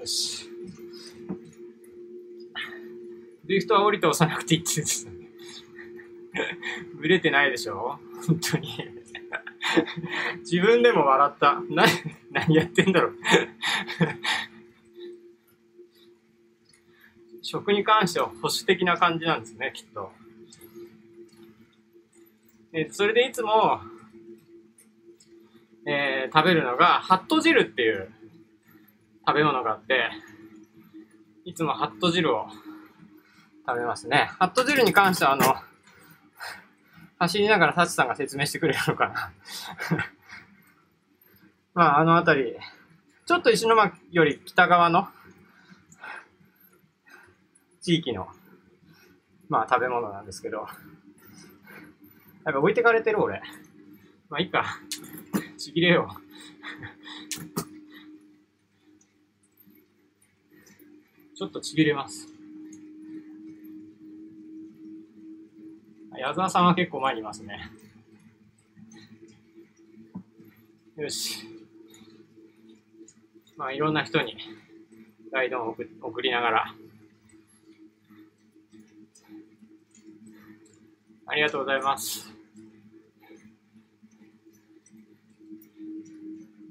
[0.01, 0.49] よし。
[3.45, 5.17] ドリフトは降りて押さなくていいって言ってたね。
[6.95, 7.97] ブレてないでしょ？
[8.27, 8.67] 本当に。
[10.39, 11.61] 自分でも笑った。
[11.69, 11.85] な、
[12.31, 13.15] 何やってんだろう。
[17.41, 20.11] 食に関しては保守的な感じなんですね、きっと。
[22.73, 23.81] でそれでいつも、
[25.85, 28.09] えー、食べるのが、ハット汁っていう
[29.27, 30.09] 食べ物があって、
[31.45, 32.47] いつもハット汁を
[33.67, 34.29] 食べますね。
[34.39, 35.43] ハット汁に関しては、あの、
[37.19, 39.33] 走りながらサチさんが説明してくれるのかな。
[41.73, 42.55] まあ、あのあたり、
[43.25, 45.07] ちょっと石巻より北側の
[47.81, 48.27] 地域の、
[49.49, 50.67] まあ、食べ物なんですけど、
[52.45, 53.41] やっぱ置いてかれてる俺。
[54.29, 54.79] まあ、いいか。
[55.63, 56.09] ちぎれよ。
[61.33, 62.27] ちょっとちぎれます。
[66.17, 67.71] 矢沢さんは結構前にいますね。
[70.97, 71.47] よし。
[73.55, 74.35] まあ、いろんな人に
[75.31, 76.75] ガイドを送送りながら。
[81.25, 82.42] ありがとうございます。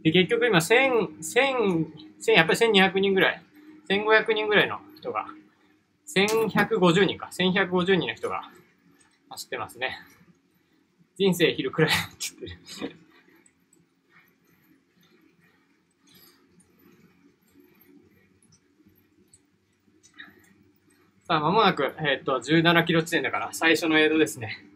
[0.03, 1.87] で、結局今、千、千、
[2.21, 3.43] 千、やっぱり千二百人ぐらい、
[3.89, 5.27] 1500人ぐらいの人が、
[6.15, 8.43] 1150人か、1150人の人が
[9.31, 9.99] 走ってますね。
[11.17, 11.99] 人生昼くらいって
[12.41, 12.97] 言ってる。
[21.25, 24.72] さあ、まもなく、えっ、と、17キロ地点だから、最初のエイドですね。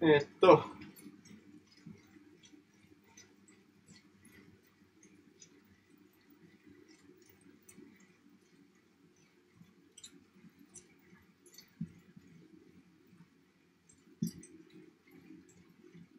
[0.00, 0.62] えっと、フ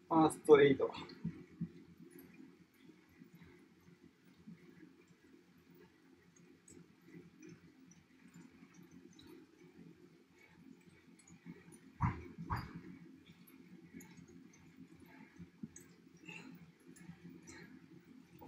[0.09, 0.91] ァーストエイド。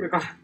[0.01, 0.35] これか。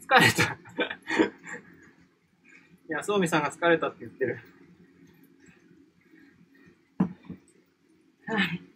[0.00, 0.56] 疲れた。
[2.88, 4.38] いや、そうみさんが疲れたって言ってる。
[8.26, 8.74] はい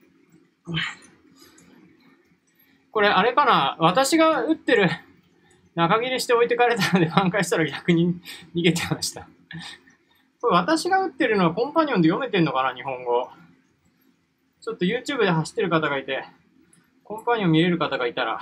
[2.99, 4.91] これ、あれかな私が打ってる
[5.75, 8.21] 中切りして置いてかれたので挽回したら逆に
[8.55, 9.29] 逃げてました。
[10.41, 13.31] これ私が打ってるのはコンパニオンで読めてんのかな日本語。
[14.61, 16.25] ちょっと YouTube で走ってる方がいて、
[17.05, 18.39] コンパニオン見れる方がいたら、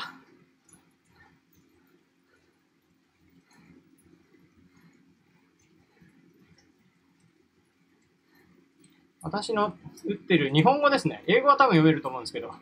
[9.22, 11.22] 私の打ってる日本語ですね。
[11.26, 12.54] 英語は多分読めると思うんですけど。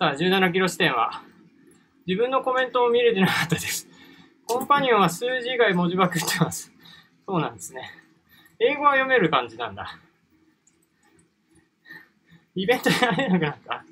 [0.00, 1.22] さあ、17キロ地点は、
[2.06, 3.86] 自分のコメントを見れてなかったです。
[4.46, 6.72] コンパニオンは数字以外文字ばくってます。
[7.26, 7.82] そうなんですね。
[8.58, 9.98] 英語は読める感じなんだ。
[12.54, 13.84] イベントやられなくなった。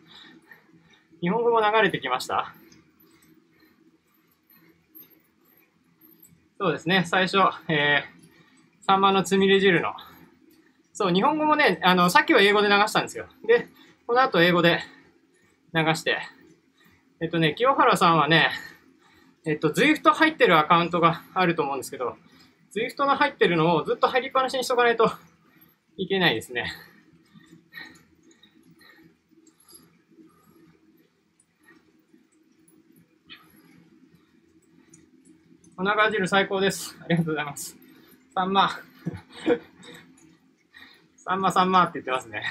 [1.21, 2.55] 日本語も流れてきました。
[6.59, 7.37] そうですね、最初、
[7.69, 9.93] えー、サンマのつみれ汁の。
[10.95, 13.27] そう、日本語もね、あの、さっきは英語で流したんですよ。
[13.47, 13.69] で、
[14.07, 14.81] この後英語で
[15.75, 16.19] 流して。
[17.21, 18.51] えっとね、清原さんはね、
[19.47, 22.17] えっと、ZWIFT 入ってるアカウントがあると思うんですけど、
[22.75, 25.11] ZWIFT の入ってるのをずっと入りっぱなしにしとかないと
[25.97, 26.73] いけないですね。
[35.81, 36.97] お腹汁最高です。
[37.01, 37.77] ありがとうございます。
[38.35, 38.71] サンマ。
[41.17, 42.43] サンマサンマって言ってますね。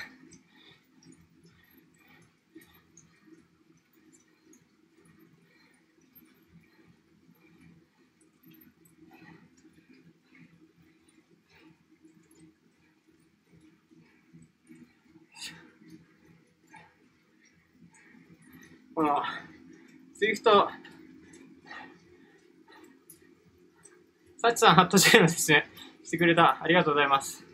[18.97, 19.21] この、
[20.15, 20.67] ツイフト、
[24.37, 25.69] サチさん、ハットシェルのですね、
[26.03, 26.57] してくれた。
[26.59, 27.45] ありがとうございます。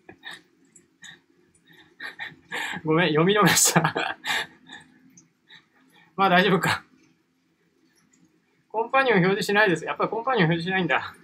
[2.82, 3.82] ごめん、読み逃した。
[6.16, 6.82] まあ大丈夫か。
[8.70, 9.84] コンパニオン表示しないです。
[9.84, 11.14] やっぱりコンパニオン表示しないんだ。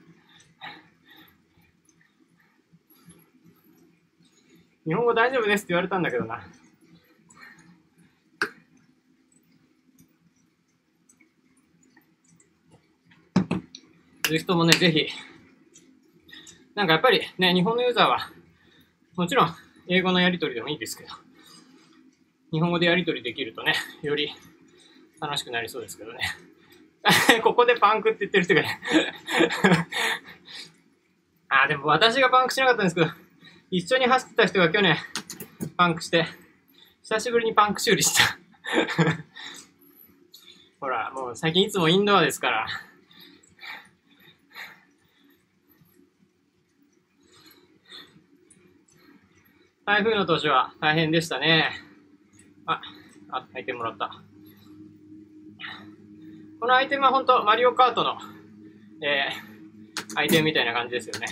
[4.85, 6.47] 日本語大丈夫ですって言われたんだけどな。
[14.29, 15.07] ぜひともね、ぜひ。
[16.75, 18.31] なんかやっぱりね、日本のユーザーは、
[19.17, 19.55] もちろん
[19.89, 21.11] 英語のやり取りでもいいですけど、
[22.53, 24.31] 日本語でやり取りできるとね、より
[25.19, 26.21] 楽しくなりそうですけどね。
[27.43, 28.81] ここでパンクって言ってる人がね
[31.49, 33.07] あ、でも私がパンクしなかったんですけど、
[33.71, 34.99] 一緒に走ってた人が去年
[35.77, 36.27] パンクして、
[37.03, 38.39] 久しぶりにパンク修理した
[40.81, 42.67] ほら、もう最近いつもインドアですから、
[49.89, 51.71] 台風の年は大変でしたね。
[52.67, 52.83] あ、
[53.31, 54.11] あ、アイテムもらった。
[56.61, 58.19] このアイテムは本当マリオカートの、
[59.03, 61.27] えー、アイテムみたいな感じですよね。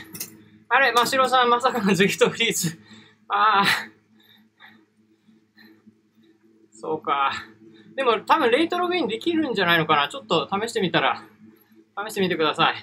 [0.71, 2.79] あれ、真城さん、まさかのズギトフリーズ。
[3.29, 3.67] ああ。
[6.73, 7.33] そうか。
[7.95, 10.09] でも多分レイトログインできるんじゃないのかな。
[10.09, 11.23] ちょっと試してみたら、
[12.09, 12.75] 試してみてください。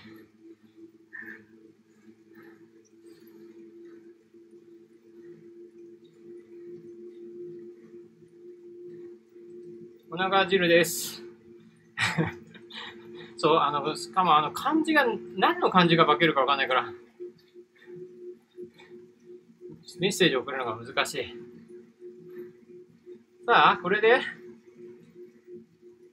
[10.13, 11.23] お腹汁です。
[13.35, 15.07] そう、あの、しかもあの漢字が、
[15.37, 16.93] 何の漢字が化けるかわかんないから、
[19.99, 21.25] メッセージを送るのが難しい。
[23.47, 24.21] さあ、これで、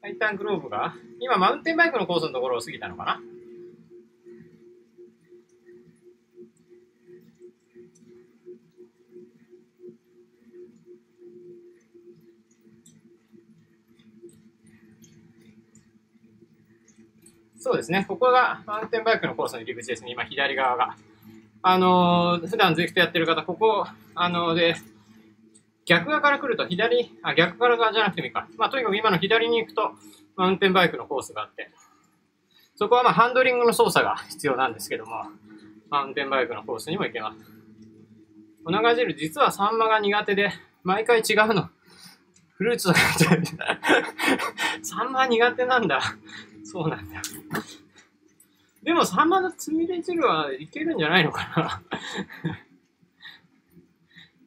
[0.01, 3.21] タイタングローブが、今マウンテンバイクのコースのところを過ぎたのかな？
[17.63, 18.07] そうですね。
[18.09, 20.11] ここがマウンテンバイクのコースの入り口ですね。
[20.11, 20.97] 今、左側が。
[21.63, 24.77] あのー、普段ゼクトやってる方、ここ、あのー、で、
[25.85, 28.49] 逆側から来ると左、あ、逆から側じゃなくてもいいか。
[28.57, 29.91] まあ、とにかく今の左に行くと、
[30.37, 31.71] マウンテンバイクのコースがあって、
[32.77, 35.25] そこはまあ、ハンドリングの操作が必要なんですけども、
[35.91, 37.39] マウンテンバイクのコースにも行けます。
[38.65, 40.51] お長汁、実はサンマが苦手で、
[40.83, 41.69] 毎回違うの。
[42.55, 43.01] フルーツとか
[44.83, 46.01] サンマ苦手なんだ。
[46.65, 47.21] そうなんだ。
[48.83, 51.83] でも、サンマのつみれ汁はいけるんじゃないのかな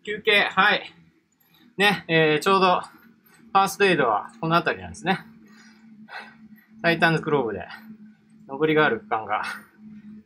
[0.03, 0.91] 休憩、はい。
[1.77, 5.19] ね、えー、ちょうど、ファーストエイドはこの辺りなんですね。
[6.81, 7.67] タイタンズクローブで、
[8.47, 9.43] 上りがある区間が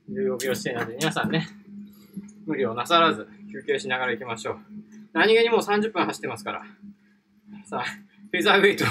[0.10, 1.48] 15秒指定なので、皆さんね、
[2.46, 4.58] 無理をなさらず休憩しながら行きましょう。
[5.14, 6.64] 何気にもう30分走ってますから。
[7.66, 8.86] さあ、フェザーウェイト、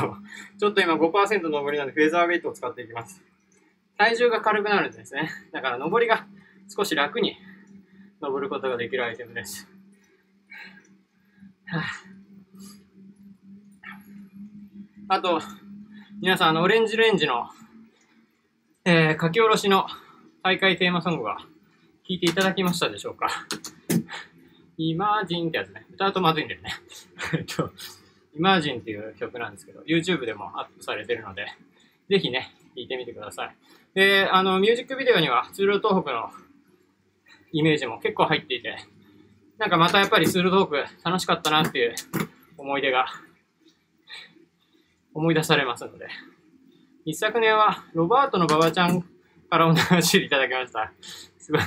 [0.58, 3.22] ちょっと今5%上りなんでフェザーウェイトを使っていきます。
[3.98, 5.30] 体重が軽くなるんですね。
[5.52, 6.26] だから上りが
[6.74, 7.36] 少し楽に
[8.20, 9.68] 登ることができるアイテムです。
[15.08, 15.40] あ、と、
[16.20, 17.48] 皆さん、あの、オレンジレンジの、
[18.84, 19.86] えー、書き下ろしの
[20.42, 21.44] 大会テーマソングは聴
[22.08, 23.28] いていただきましたでしょうか？
[24.78, 25.86] イマージンってやつね。
[25.92, 26.72] 歌うとまずいんだよね。
[27.34, 27.72] えっと、
[28.36, 31.46] イマージンっていう曲なんですけど、YouTube でもアップされてるので、
[32.08, 33.56] ぜひね、聴いてみてください。
[33.94, 36.30] で、あの、ミュージックビデオには、ツール東北の
[37.52, 38.76] イメージも結構入っていて、
[39.58, 41.94] なんかまたやっぱりツール東北楽しかったなっていう
[42.58, 43.06] 思い出が
[45.14, 46.08] 思い出されますので、
[47.06, 49.00] 一昨年はロバートの馬場ちゃん
[49.48, 50.92] からお話いただきました。
[51.38, 51.62] すごい。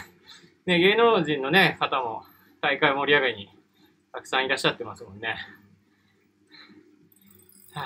[0.68, 2.24] ね、芸能人のね、方も
[2.62, 3.50] 大会盛り上げに
[4.14, 5.36] たくさんいらっしゃってますもんね。
[7.74, 7.86] はあ、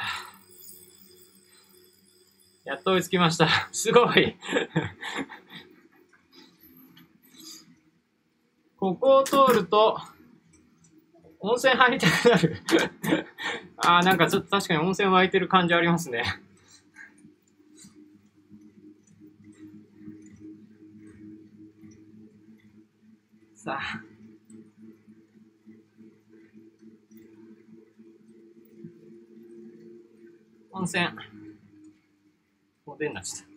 [2.64, 3.48] やっと追いつきました。
[3.72, 4.38] すごい
[8.78, 10.00] ここを通ると、
[11.40, 12.62] 温泉入りたくなる
[13.78, 16.24] ああ、なんかちょっと確かに温泉湧いてる感じありますね。
[23.56, 24.13] さあ。
[30.74, 31.08] 温泉。
[32.86, 33.54] おでんなっちゃった。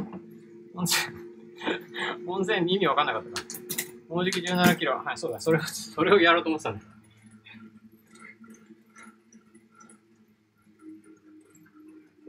[0.78, 1.16] 温泉、
[2.26, 3.48] 温泉意味わかんなかったか。
[4.08, 4.96] もうじき17キロ。
[4.96, 6.84] はい、そうだ、それを、それをやろうと思ってたんだ。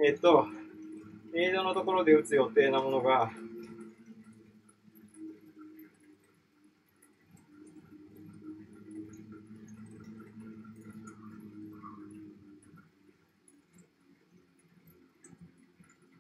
[0.03, 0.47] えっと、
[1.35, 3.31] 映像のところで打つ予定なものが、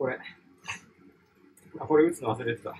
[0.05, 0.19] これ。
[1.79, 2.75] あ、これ打つの忘れてた。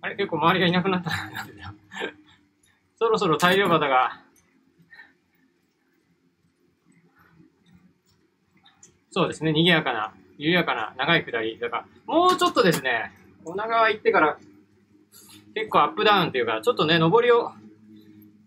[0.00, 0.16] あれ？
[0.16, 1.12] 結構周りがいなくなった。
[2.98, 4.24] そろそろ大量旗が。
[9.10, 11.58] そうですね、賑やかな、緩やかな長い下り。
[11.58, 13.12] だから、もうちょっとですね、
[13.44, 14.38] 女川行ってから
[15.54, 17.50] 結構アップダウンっていうか、ちょっとね、上りを、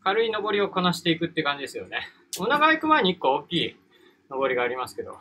[0.03, 2.07] 軽い上りをこなしていくって感じですよね。
[2.39, 3.75] 女川行く前に一個大きい
[4.29, 5.17] 上りがありますけど。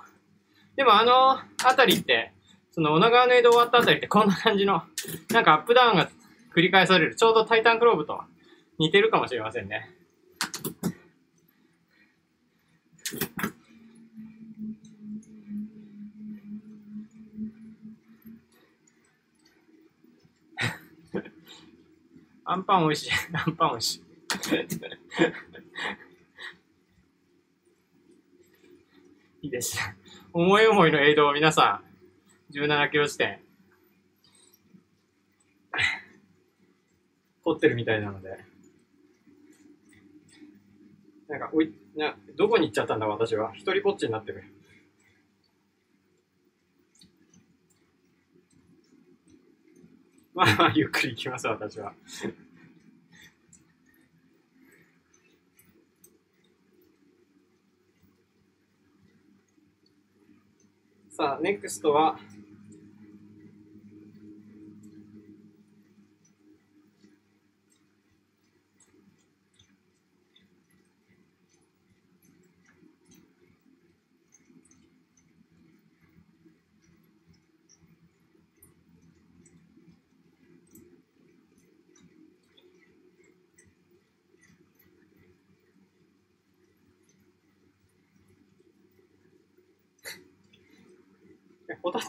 [0.76, 2.32] でもあの辺りって、
[2.70, 4.82] その女川の江戸終わった辺りってこんな感じの、
[5.30, 6.08] なんかアップダウンが
[6.54, 7.16] 繰り返される。
[7.16, 8.20] ちょうどタイタンクローブと
[8.78, 9.90] 似てるかもしれませんね。
[22.50, 23.10] アンパン美味しい。
[23.32, 24.02] アンパン美味しい。
[29.46, 29.78] いいです。
[30.32, 31.80] 思い思いの映像を皆さ
[32.50, 33.40] ん、17キロ地点、
[37.44, 38.44] 撮ってるみたいなので。
[41.28, 43.54] なんか、おい、な、どこに行っちゃったんだ私は。
[43.54, 44.42] 一人ぼっちになってる。
[50.40, 51.92] まあまあ、ゆっくり行きます、私は。
[61.10, 62.18] さあ、ネクストは、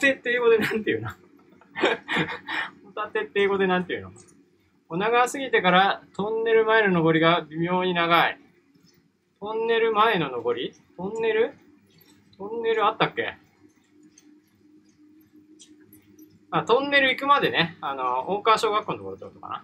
[0.02, 1.10] ホタテって英語でなんて言うの？
[1.10, 1.16] ホ
[2.96, 4.12] タテって英語でなんて言うの？
[4.90, 8.40] お長すぎてからトンネル前の登りが微妙に長い。
[9.40, 10.74] トンネル前の登り？
[10.98, 11.54] トンネル？
[12.38, 13.38] トンネルあったっけ？
[16.50, 19.64] あ、トンネル行くまでね、あの、大川小学校のところってことかな。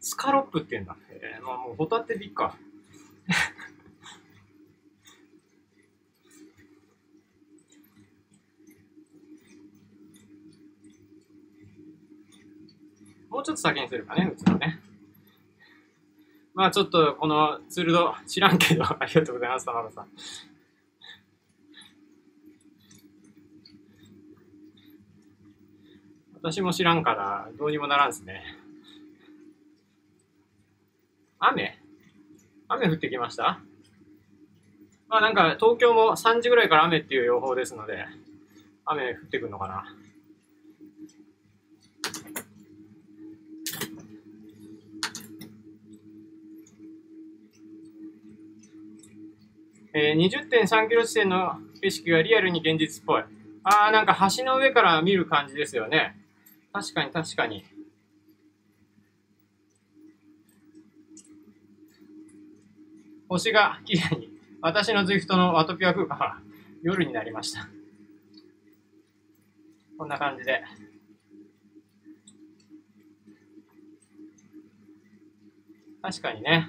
[0.00, 0.96] スカロップって言うんだ。
[1.10, 2.56] えー、まあもうホタテでいっか。
[13.34, 14.78] もうちょっと先にするかね、うちのね。
[16.54, 20.08] まあちょっとこのツールド知らんけど、 ありがとうございます、玉田さん。
[26.34, 28.44] 私も知らんからどうにもならんですね。
[31.40, 31.76] 雨？
[32.68, 33.60] 雨降ってきました？
[35.08, 38.06] まあなんか東京も3時ぐらいから雨っていう予報ですので、
[38.84, 40.03] 雨降ってくるのかな。
[49.96, 53.22] えー、20.3キロ地点の景色がリアルに現実っぽい。
[53.62, 56.16] あー、なんか橋の上から見る感じですよね。
[56.72, 57.64] 確かに確かに。
[63.28, 64.30] 星が綺麗に。
[64.60, 66.38] 私の ZWIFT のワトピア空間は
[66.82, 67.68] 夜になりました。
[69.96, 70.64] こんな感じで。
[76.02, 76.68] 確かにね。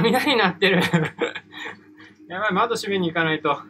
[0.00, 0.80] 雷鳴ってる
[2.28, 3.60] やばい、窓閉めに行かないと。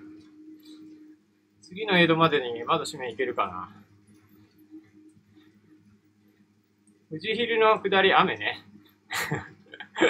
[1.62, 3.70] 次の江戸までに窓閉めに行けるかな。
[7.10, 8.64] 富士昼の下り雨ね。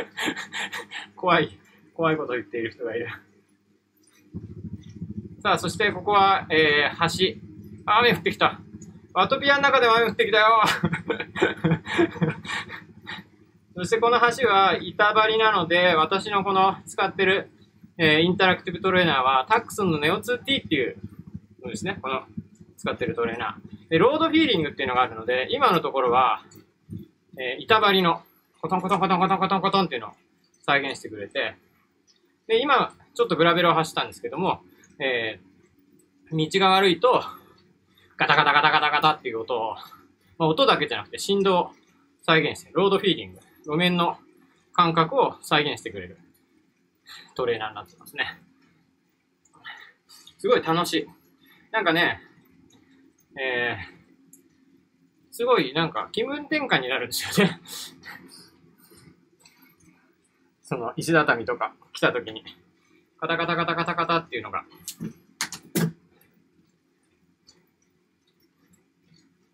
[1.17, 1.59] 怖い、
[1.95, 3.09] 怖いこと言っている人がいる。
[5.41, 7.41] さあ、そしてここは、えー、橋。
[7.85, 8.61] 雨降ってきた。
[9.15, 10.63] ワトピアの中でも雨降ってきたよ。
[13.75, 17.51] そしてこの橋は板張りなので、私のこの使ってる、
[17.97, 20.97] えー、インタラクティブトレーナーはタックスンの Neo2T っていう
[21.63, 21.99] のですね。
[22.03, 22.23] この
[22.77, 23.89] 使ってるトレーナー。
[23.89, 26.43] で、ロードフィーリングっていうのがあるので、今のところは、
[27.39, 28.23] えー、板張りの
[28.61, 30.11] コトンコトンコトンコトンコトンコトンっていうのを
[30.67, 31.57] 再現してくれて、
[32.49, 34.61] で、今、ちょっとグラベルを走ったんですけども、
[34.99, 37.23] えー、道が悪いと、
[38.19, 39.75] ガタガタガタガタガタっていう音を、
[40.39, 41.71] まあ、音だけじゃなくて振動を
[42.23, 43.41] 再現して、ロードフィーリング。
[43.65, 44.19] 路面の
[44.73, 46.19] 感覚を再現してくれる
[47.35, 48.39] トレーナーになってますね。
[50.39, 51.07] すごい楽しい。
[51.71, 52.21] なんかね、
[53.41, 57.61] えー、すごいなんか気分転換になるんですよね。
[60.63, 62.45] その石畳とか来た時に、
[63.21, 64.65] カタカタカタカタカタっていうのが、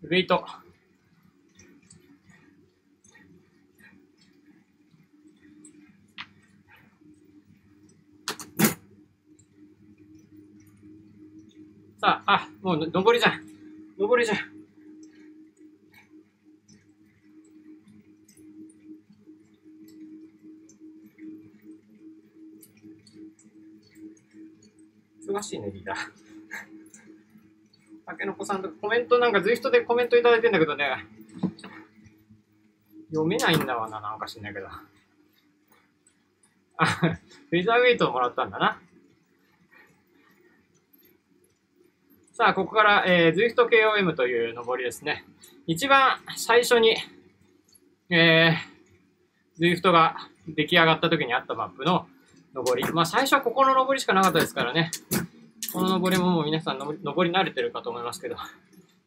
[0.03, 0.47] ウェイト。
[12.01, 13.43] さあ、あ、もう上りじゃん。
[13.99, 14.39] 上りじゃん。
[25.29, 25.97] 忙しいね、リーダー。
[28.07, 31.05] たけのこさんとコメントなんか、ズイフトでコメントいただいてんだけどね、
[33.09, 34.69] 読めないんだわな、なんか知んないけど。
[36.77, 38.81] あ、フェザーウェイトをもらったんだな。
[42.39, 45.25] さあ、ここから、えー、Zwift KOM という上りですね。
[45.67, 46.95] 一番最初に、
[48.11, 50.15] えー、Zwift が
[50.47, 52.07] 出来上がった時にあったマップの
[52.55, 52.93] 上り。
[52.93, 54.93] まあ、最初はここの上りしかなかったですからね。
[55.73, 56.93] この上りももう皆さん上
[57.25, 58.37] り慣れてるかと思いますけど、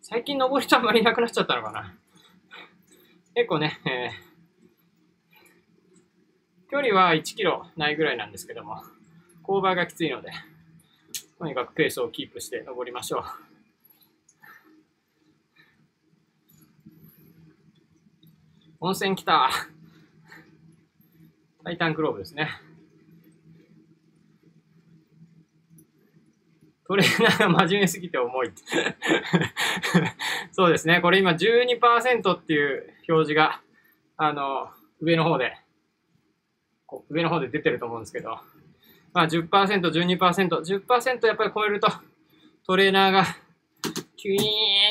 [0.01, 1.95] 最近上りとあんまりなくなっちゃったのかな。
[3.33, 8.83] 結構ね、えー、距離は1キロないぐらいなんですけども、
[9.41, 10.33] 勾配がきついので、
[11.41, 13.23] とにかくペースをキープして登りましょう。
[18.79, 19.49] 温泉来た。
[21.63, 22.47] タイタンクローブですね。
[26.85, 28.51] トレーナーが真面目すぎて重い。
[30.53, 31.01] そうですね。
[31.01, 33.63] これ今12%っていう表示が、
[34.15, 34.69] あの、
[34.99, 35.57] 上の方で、
[37.09, 38.39] 上の方で出てると思うんですけど、
[39.13, 41.91] まあ10%、12%、10%やっぱり超えると、
[42.65, 43.25] トレーナーが、
[44.15, 44.37] キュイ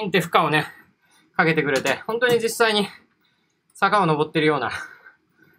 [0.03, 0.67] ーンって負荷をね、
[1.37, 2.89] かけてくれて、本当に実際に
[3.75, 4.71] 坂を登ってるような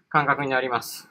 [0.09, 1.09] 感覚になります。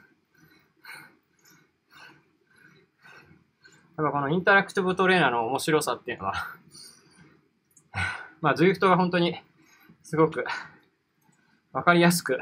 [3.97, 6.33] やっぱこのインタラクティブトレーナーの面白さっていうのは、
[8.39, 9.35] まあ、ズイフトが本当に
[10.03, 10.45] すごく
[11.73, 12.39] わかりやすく、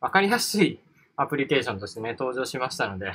[0.00, 0.80] わかりやすい
[1.16, 3.12] アプリケーションとしてね、登場しましたので、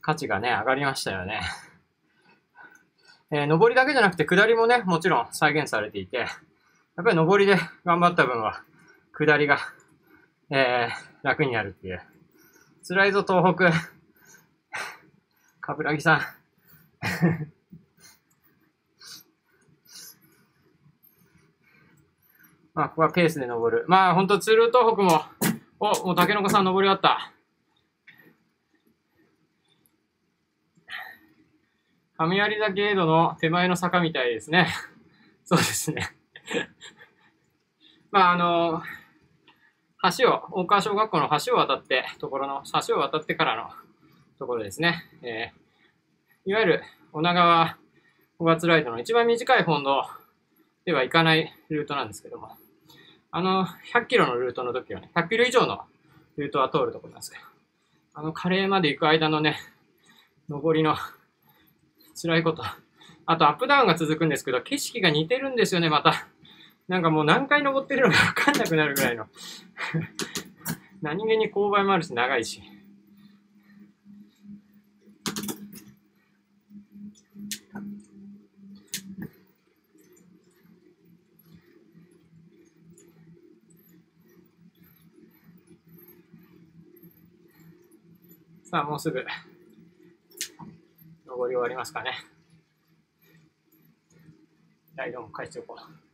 [0.00, 1.40] 価値がね、上がりましたよね。
[3.30, 8.62] えー、上りだけじゃなくて下りもね、もちろん再現されていて、やっぱり上りで頑張った分は、
[9.12, 9.58] 下りが、
[10.50, 12.00] えー、楽になるっていう。
[12.86, 13.72] 辛いぞ、東北。
[15.60, 16.20] かぶらぎさん。
[22.74, 23.84] まあ、ここはペースで登る。
[23.88, 25.22] まあ、ほんと、鶴東北も、
[25.80, 27.32] お、もう竹の子さん登り終わった。
[32.18, 34.68] 神有崎エイドの手前の坂みたいですね。
[35.44, 36.16] そうですね。
[38.10, 38.82] まあ、あの、
[40.18, 43.70] 橋を、大川小学校の橋を渡って、ところの、橋を渡ってからの
[44.38, 45.04] ところですね。
[45.20, 47.76] えー、いわゆる、女川
[48.38, 50.04] 5月ライドの一番短い本土
[50.86, 52.56] では行かないルートなんですけども、
[53.30, 55.84] あの、100キロのルートの時はね、100キロ以上の
[56.38, 57.44] ルートは通るところなんですけど、
[58.14, 59.58] あの、カレーまで行く間のね、
[60.48, 60.96] 上りの
[62.20, 62.64] 辛いこと。
[63.26, 66.26] あとアップダウンが続くんですけど、景色が似てるんですよね、また。
[66.88, 69.26] なんかもう何回登ってるのかわかんなくなるぐらいの
[71.02, 72.62] 何気に勾配もあるし、長いし。
[88.64, 89.24] さあ、もうすぐ。
[91.36, 92.12] 登り終わりますかね。
[94.94, 96.06] ライドも返しておこう。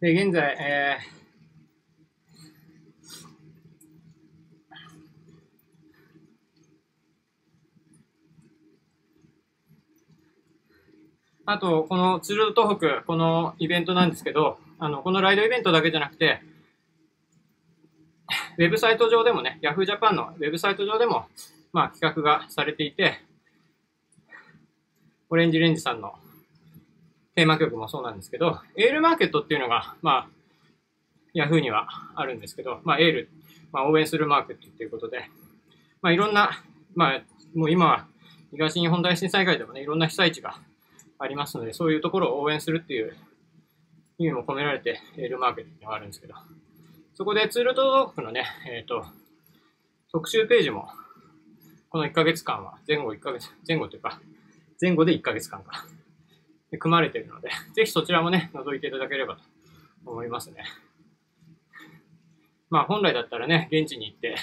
[0.00, 1.23] で、現在、えー、
[11.46, 16.40] あと、このツール東北、このイベントなんですけど、あの、このライドイベントだけじゃなくて、
[18.56, 21.26] ウェブサイト上でもね、Yahoo Japan のウェブサイト上でも、
[21.72, 23.20] まあ、企画がされていて、
[25.28, 26.14] オレンジレンジさんの
[27.34, 30.28] テーマ曲もそうなんですけど、エールマーケットっていうのが、まあ、
[31.34, 33.28] Yahoo にはあるんですけど、まあ、エール、
[33.70, 35.28] まあ、応援するマーケットっていうことで、
[36.00, 36.62] まあ、いろんな、
[36.94, 37.22] まあ、
[37.54, 38.06] もう今は
[38.50, 40.58] 東日本大震災外でもね、いろんな被災地が
[41.18, 43.16] ありますので、そういうところを応援するっていう
[44.18, 46.34] 意味も込められてエールマーケットっていうのがあるんですけど、
[47.14, 49.04] そこでツールドークのね、えっ、ー、と、
[50.10, 50.88] 特集ページも、
[51.88, 54.20] この1ヶ月間は、前後1ヶ月、前後というか、
[54.80, 55.86] 前後で1ヶ月間か、
[56.78, 59.42] 組まれているので、ぜひそちらもね、覗いていただければと
[60.04, 60.64] 思いますね。
[62.70, 64.36] まあ本来だったらね、現地に行って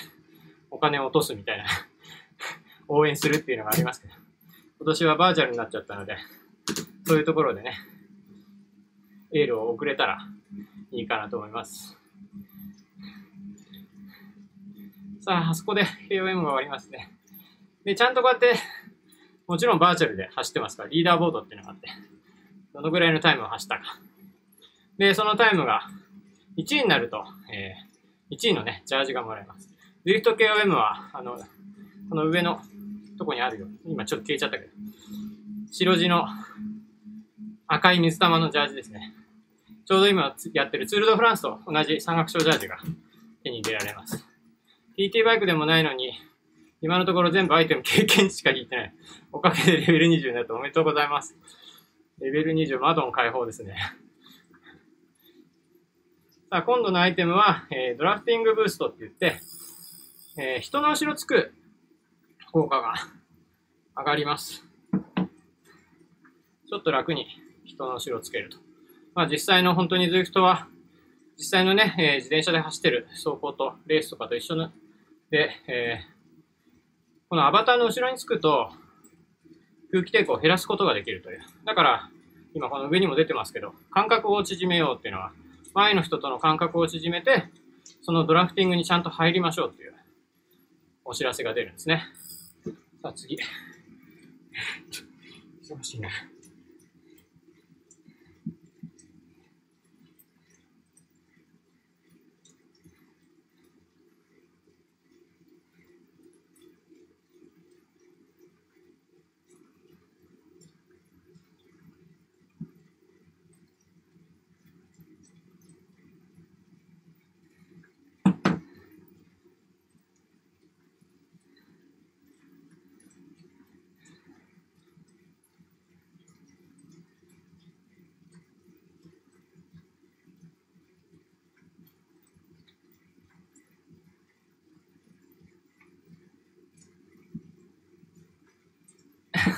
[0.69, 1.65] お金を落とすみたいな
[2.87, 4.13] 応援するっていうのがありますけど、
[4.79, 6.15] 今年はバーチャルになっちゃったので、
[7.05, 7.73] そういうところでね、
[9.33, 10.17] エールを送れたら
[10.91, 11.97] いいかなと思います。
[15.21, 17.11] さあ、あそこで KOM が終わりますね。
[17.85, 18.59] で、ちゃんとこうやって、
[19.47, 21.87] もちろんバーチャルで走ってますから、リーダーボードっていうのがあって、
[22.73, 23.83] どのぐらいのタイムを走ったか。
[24.97, 25.81] で、そのタイムが
[26.57, 27.23] 1位になると、
[27.53, 29.69] えー、1位のね、ジャージがもらえます。
[30.05, 31.37] ズイフト KOM は、あの、
[32.09, 32.61] この上の
[33.17, 33.67] とこにあるよ。
[33.85, 34.71] 今ちょっと消えちゃったけど。
[35.71, 36.25] 白地の
[37.73, 39.13] 赤い水玉のジャージですね。
[39.85, 42.77] ちょうど今やってるツールドフランスと同じ山岳賞ジャージが
[43.45, 44.27] 手に入れられます。
[44.97, 46.11] TT バイクでもないのに、
[46.81, 48.93] 今のところ全部アイテム経験値しか引いてない。
[49.31, 51.33] おかげでレベル20になっておめでとうございます。
[52.19, 53.77] レベル20、窓の開放ですね。
[56.49, 59.39] さあ、今度のアイテムは、えー、ドラフティングブーストって言って、
[60.37, 61.53] えー、人の後ろつく
[62.51, 62.95] 効果が
[63.95, 64.65] 上がります。
[66.67, 67.27] ちょっと楽に
[67.71, 68.57] 人の後ろをつけると。
[69.15, 70.67] まあ実際の本当に Zwift は、
[71.37, 74.55] 実際のね、えー、自転車で走ってる走行とレースとかと一緒
[75.31, 78.71] で、えー、このアバターの後ろにつくと、
[79.91, 81.41] 空気抵抗を減らすことができるという。
[81.65, 82.09] だから、
[82.53, 85.31] 今この上にも出てますけど、間隔を縮めようっていうのは、
[85.73, 87.45] 前の人との間隔を縮めて、
[88.01, 89.93] そのドラフティングにちゃんと入りましょうっていう
[91.05, 92.03] お知らせが出るんですね。
[93.01, 93.37] さあ次。
[95.63, 96.09] 忙しいな。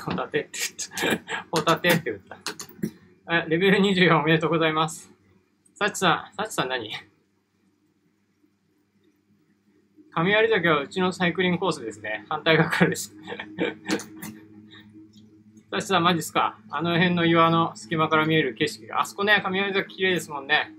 [0.03, 0.59] ホタテって
[1.01, 1.47] 言った。
[1.51, 2.17] ホタテって言っ
[3.25, 3.45] た。
[3.47, 5.11] レベル24おめでとうございます。
[5.75, 6.91] サチさん、サチさん何？
[10.13, 12.25] 神有岳はうちのサイクリングコースですね。
[12.29, 13.15] 反対側からです。
[15.71, 16.57] サチさんマジっすか？
[16.69, 19.01] あの辺の岩の隙間から見える景色が。
[19.01, 20.71] あそこね、神有岳綺麗ですもんね。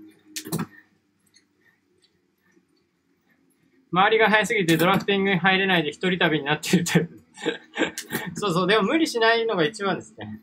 [3.91, 7.21] 周りが早すぎてドラフティングに入れないで一人旅になっているタイプ。
[8.35, 10.41] そうそう、でも無理しないのが一番ですね。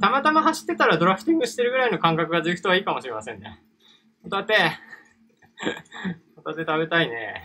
[0.00, 3.62] たまたま走ってたらドラフティングしてるぐらいの感覚が Zwift はいいかもしれませんね。
[4.22, 4.54] ホタテ。
[6.36, 7.44] ホタテ食べたいね。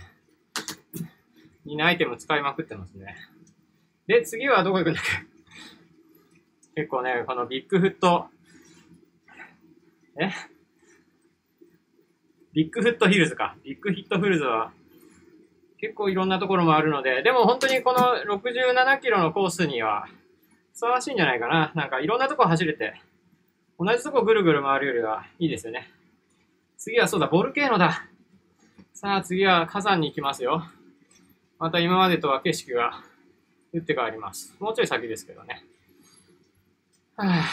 [1.66, 3.16] いいアイテム使いまくってますね。
[4.08, 5.04] で、次はどこ行くんだっ
[6.74, 6.82] け？
[6.82, 8.28] 結構ね、このビッグフット、
[10.20, 10.32] え？
[12.54, 13.56] ビッグフットヒルズか。
[13.64, 14.74] ビッグヒットフルズは
[15.82, 18.00] 結構いろんなところもあるので、でも本当にこの
[18.38, 20.08] 67キロのコースには
[20.74, 21.72] ふさわしいんじゃないかな。
[21.76, 23.02] なんかいろんなとこ走れて、
[23.80, 25.90] 同じとこぐるぐる回るよりはいいですよね。
[26.78, 28.06] 次はそうだ、ボルケーノだ。
[28.94, 30.66] さあ次は火山に行きますよ。
[31.60, 33.02] また今までとは景色が
[33.72, 34.56] 打って変わります。
[34.60, 35.64] もうちょい先ですけどね。
[37.16, 37.46] はあ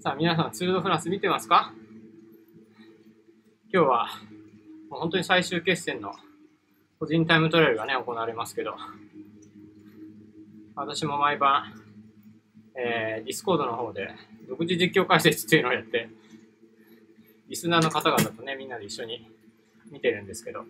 [0.00, 1.72] さあ、皆さん、ツールドフランス見てますか？
[3.72, 4.08] 今日は、
[4.90, 6.14] もう本当に最終決戦の
[7.00, 8.76] 個人タイムトライアルがね、行われますけど、
[10.76, 11.74] 私も毎晩、
[12.76, 14.14] えー、ディスコードの方で
[14.48, 16.08] 独自実況解説っていうのをやって、
[17.48, 19.28] リスナーの方々とね、みんなで一緒に
[19.90, 20.64] 見てるんですけど、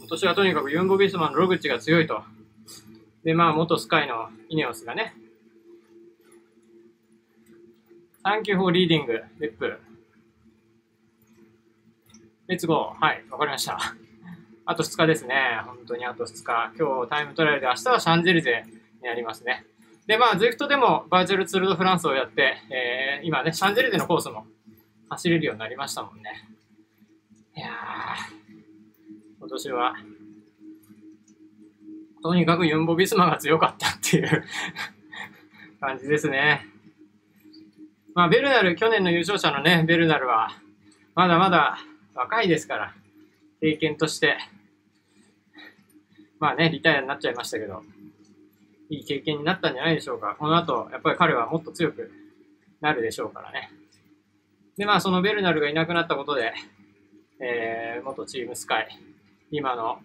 [0.00, 2.22] 今年はとにかくユンボ・ビスマのログリッチが強いと。
[3.24, 5.14] で、まあ、元スカイのイネオスがね、
[8.22, 9.85] Thank you for reading, レップ。
[12.48, 13.04] レッツゴー。
[13.04, 13.76] はい、わかりました。
[14.66, 15.60] あと2日ですね。
[15.64, 16.72] 本当にあと2日。
[16.78, 18.64] 今日タイムトライアルで、明日はシャンゼリゼ
[19.02, 19.66] になりますね。
[20.06, 24.46] で、まあ、ズイフトでもバーチャルツールドフランスをやって、えー、今ね、シャンゼリゼのコースも
[25.08, 26.48] 走れるようになりましたもんね。
[27.56, 27.72] いやー、
[29.40, 29.94] 今年は、
[32.22, 34.44] とにかくユンボ・ビスマが強かったっていう
[35.80, 36.64] 感じですね。
[38.14, 40.52] まあ、ベルナル、去年の優勝者のね、ベルナルは、
[41.16, 41.78] まだまだ
[42.16, 42.94] 若いですから、
[43.60, 44.38] 経験として、
[46.38, 47.82] まあね、リタイアになっちゃいましたけど、
[48.88, 50.36] いい経験になったんじゃないでしょうか。
[50.38, 52.10] この後、やっぱり彼はもっと強く
[52.80, 53.70] なるでしょうからね。
[54.76, 56.52] で、まあ、そのベルナルがいなくなったことで、
[57.40, 58.88] えー、元チームスカイ、
[59.50, 59.98] 今の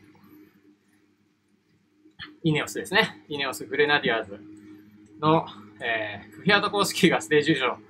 [2.44, 3.24] イネオスですね。
[3.30, 4.40] イネオスグレナディアーズ
[5.22, 5.46] の、
[5.80, 7.82] えー、フィアート・コースキーがステージ優勝。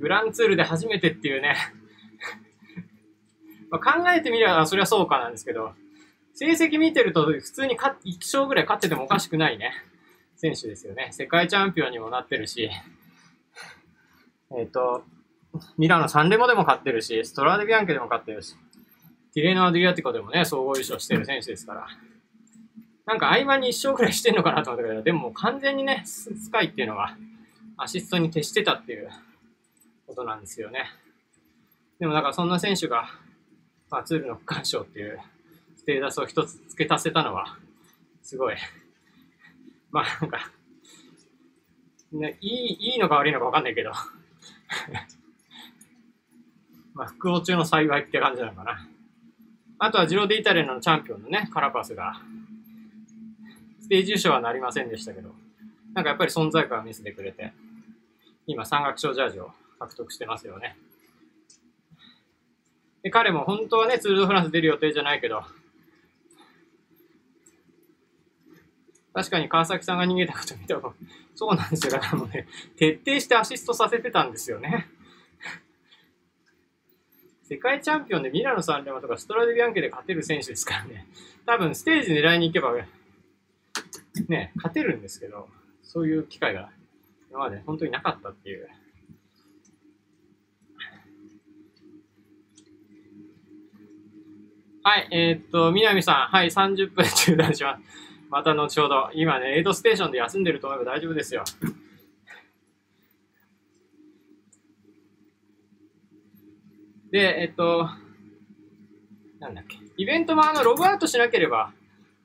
[0.00, 1.56] グランツールで初めてっていうね
[3.70, 5.72] まあ考えてみればそりゃそうかなんですけど、
[6.34, 9.72] 成績見てると普通に1勝ぐらい勝っててもおかしくないね、
[10.36, 11.08] 選手ですよね。
[11.12, 12.70] 世界チャンピオンにもなってるし、
[14.56, 15.02] えっ、ー、と、
[15.76, 18.54] ミラノ・サンレモでも勝ってるし、ストラーデ・ビアンケでも勝ってるし、
[19.34, 21.86] ティレーノ・アドリアティコでもね、総合優勝してる選手ですから。
[23.06, 27.16] なんか合間に一勝くらいしてんのかなと思ったけど、でも完全にね、スカイっていうのは
[27.78, 29.08] アシストに徹してたっていう
[30.06, 30.84] ことなんですよね。
[31.98, 33.08] でもだかそんな選手が、
[33.90, 35.18] まあ、ツールの区間賞っていう
[35.76, 37.58] ステータスを一つ付け足せたのは、
[38.22, 38.56] すごい、
[39.90, 40.50] まあなんか、
[42.12, 43.92] ね、いい、いいのか悪いのかわかんないけど
[46.94, 48.88] まあ、復興中の幸いって感じなのかな。
[49.78, 52.20] あとはジローデイタリアのチャンピオンのね、カラパスが、
[53.80, 55.32] ステージ優勝はなりませんでしたけど、
[55.94, 57.52] なんかやっぱり存在感を見せてくれて、
[58.48, 60.76] 今、山岳賞ジャージを獲得してますよね。
[63.02, 65.42] で彼も本当はね、ツール・ド・フランス出る予定じゃないけど、
[69.14, 70.80] 確かに川崎さんが逃げたこと見たら、
[71.34, 71.92] そうなんですよ。
[71.92, 72.46] だからもうね、
[72.76, 74.88] 徹底してアシストさせてたんですよね。
[77.48, 81.06] 世界チャンピオンでミラノ・サンレマとかストラデビアンケで勝てる選手ですからね。
[81.46, 82.74] 多分ステージ狙いに行けば、
[84.28, 85.48] ね、勝てるんですけど、
[85.82, 86.70] そういう機会が
[87.30, 88.68] 今まで本当になかったっていう。
[94.82, 97.82] はい、えー、っと、南さん、はい、30分中断します。
[98.30, 99.10] また後ほど。
[99.14, 101.44] 今ね、エイドステーションで休んでると思えば大丈夫ですよ。
[107.10, 107.88] で、えっと、
[109.40, 109.78] なんだっけ。
[109.96, 111.72] イベントもあの、ログアウトしなければ、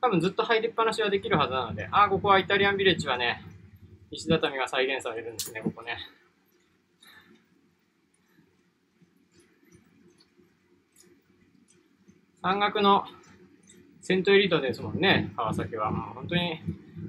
[0.00, 3.42] 多分ずっと入りっぱなしはできるはずなので、あ、ここはイタリアンビレッジはね、
[4.10, 5.96] 石畳が再現されるんですね、ここね。
[12.44, 13.06] 山岳の
[14.02, 15.90] セントエリートですもんね、川崎は。
[15.90, 16.60] もう本当に、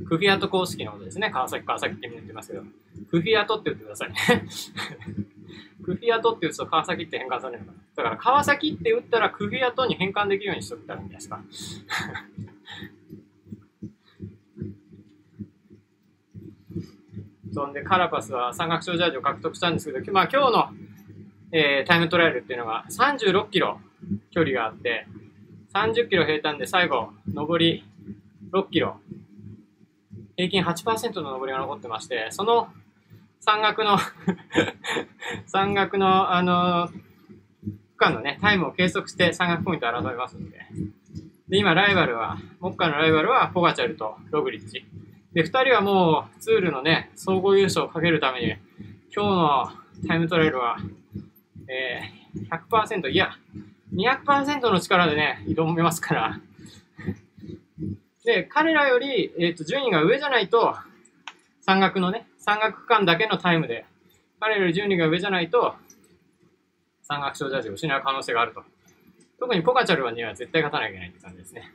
[0.08, 1.30] クフィアト公式のことですね。
[1.30, 2.64] 川崎、川崎ってみんな言ってますけど。
[3.10, 4.16] クフィアトって言ってくださいね。
[5.84, 7.78] クフィアトって打つと川崎って変換されるかな。
[7.98, 11.92] だから川崎って打ったらクフィアトに変換できるようにしとったらいいんじゃないですか。
[17.52, 20.70] そんで、カラパスは山岳賞ジャージを獲得したんですけど、まあ今日の、
[21.52, 23.82] えー、タイムトライアルっていうのが36キロ
[24.32, 25.08] 距離があって、
[25.76, 27.84] 30キロ平坦で最後、上り
[28.54, 28.96] 6キロ、
[30.38, 32.70] 平均8%の上りが残ってまして、その
[33.42, 33.98] 山岳の
[35.48, 40.60] 山岳の、あの、区間のね、タイムを計測して山岳ポイントを争いますんで。
[41.50, 44.86] で、今、ライバルは、目下のライバルは、ポガチャルとログリッチ。
[45.34, 48.56] で、二人はもう、ツールのね、総合優勝をかけるために、
[49.14, 50.78] 今日のタイムトライルは、
[51.68, 53.38] えー、100%、いや、
[53.96, 56.40] 200%の力でね、挑めますから。
[58.26, 60.76] で、彼らより、えっ、ー、と、順位が上じゃないと、
[61.62, 63.86] 山岳のね、山岳区間だけのタイムで、
[64.40, 65.76] 彼らより順位が上じゃないと、
[67.04, 68.64] 山岳賞ジャージを失う可能性があると。
[69.40, 71.72] 特にポカチャルには絶対勝たなきゃいけないって感じですね。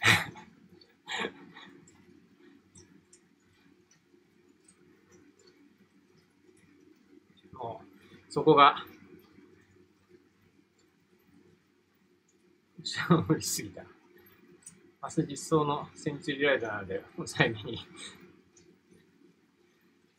[7.54, 7.86] もう、
[8.28, 8.84] そこが、
[13.28, 13.82] 無理すぎた。
[15.02, 17.78] 明日実装のセンチュリーライトなので、抑えめに。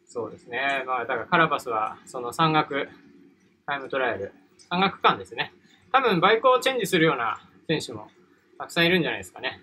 [0.06, 0.84] そうですね。
[0.88, 2.90] まあ、だからカラバスは、その山岳
[3.66, 4.34] タイムトライアル、
[4.70, 5.54] 山岳間ですね。
[5.92, 8.10] 多分、バイクをチェンジするような選手も
[8.58, 9.62] たくさんいるんじゃないですかね。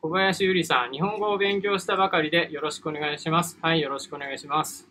[0.00, 3.58] 小林ゆりさん、日本語を勉強したばかりでよろしくお願いします。
[3.60, 4.88] はい、よろしくお願いします。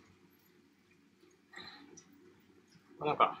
[3.00, 3.40] なんか、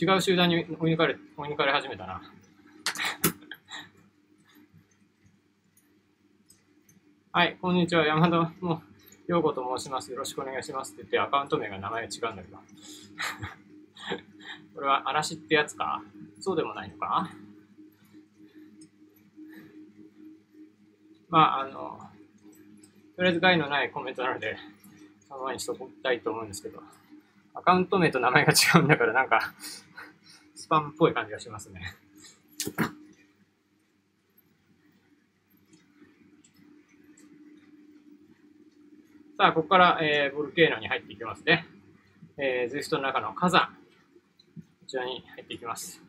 [0.00, 2.22] 違う集団に追い抜かれ、追い抜かれ始めたな。
[7.36, 8.06] はい、こんにちは。
[8.06, 8.80] 山田の
[9.26, 10.12] 陽子と申します。
[10.12, 12.58] よろしくお願いしますって言ってアカウント名が名前が違うんだけど。
[14.76, 16.00] これは嵐ってやつか？
[16.38, 17.28] そうでもないのか？
[21.28, 22.08] まあ、あの、
[23.16, 24.56] とりあえず害のないコメントなので、
[25.26, 26.80] その前にしときたいと思うんですけど、
[27.52, 29.52] アカウント名と名前が違うんだからなんか、
[30.54, 31.96] スパムっぽい感じがしますね。
[39.44, 41.66] さあ、ここから、えー、ボルケーノに入っていきますね。
[42.38, 43.66] えー、ズイフトの中の火山。
[43.66, 43.72] こ
[44.86, 46.00] ちらに入っていきます。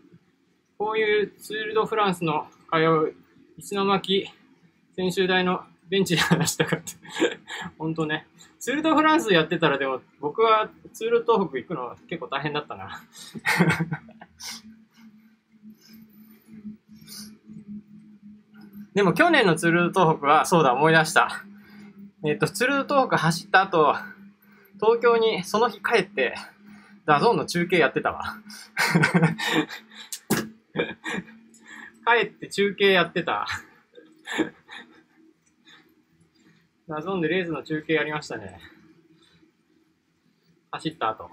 [0.77, 3.13] こういうツール・ド・フランスの通う
[3.57, 4.31] 石巻
[4.95, 6.86] 専修大のベンチで話したかった。
[7.77, 8.25] 本当ね。
[8.57, 13.03] ツール・ド・フランスやってたらでも僕はツール東北行くの結構大変だったな。
[18.95, 21.43] でも去年のツール東北はそうだ思い出した。
[22.28, 23.95] えっ、ー、と、ツルートーク走った後、
[24.82, 26.34] 東京にその日帰って、
[27.05, 28.23] ダゾーンの中継やってたわ。
[32.07, 33.45] 帰って中継やってた。
[36.88, 38.59] DAZN でレースの中継やりましたね。
[40.71, 41.30] 走った後、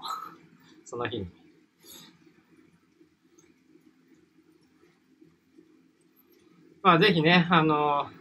[0.85, 1.27] その日に。
[6.83, 8.11] まあぜひね、あの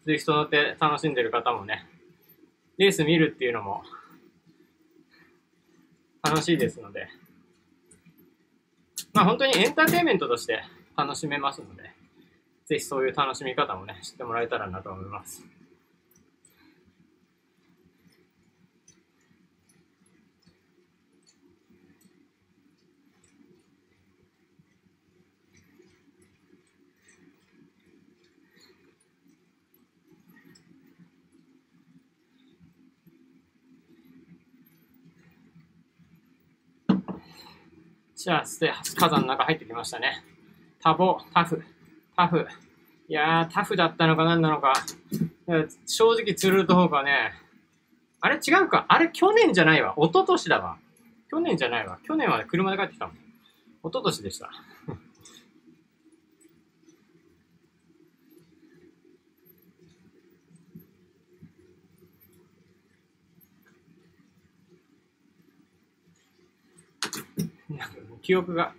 [0.00, 1.91] ー、ツイスト乗って楽しんでる方もね、
[2.78, 3.82] レース見るっていうのも
[6.22, 7.08] 楽しいですので、
[9.12, 10.62] まあ本当にエンターテインメントとして
[10.96, 11.90] 楽しめますので、
[12.66, 15.44] ぜひそういう楽しみ方もね、知ってもらえたらなと思います。
[38.22, 40.22] じゃあ、火山の中入ってきましたね。
[40.80, 41.60] タボ、タフ、
[42.16, 42.46] タフ。
[43.08, 44.74] いやー、タフだったのか何なのか。
[45.86, 47.32] 正直、ツルートホークはね、
[48.20, 49.94] あれ違うかあれ去年じゃないわ。
[49.98, 50.78] 一昨年だわ。
[51.32, 51.98] 去年じゃないわ。
[52.06, 53.16] 去年は車で帰ってきたもん。
[53.16, 53.20] 一
[53.92, 54.52] 昨年でした。
[68.22, 68.72] 記憶が、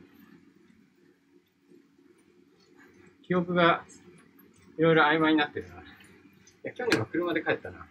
[3.27, 3.83] 記憶が
[4.77, 5.75] いろいろ曖昧になってるな。
[5.75, 5.77] い
[6.63, 7.85] や、去年は車で帰ったな。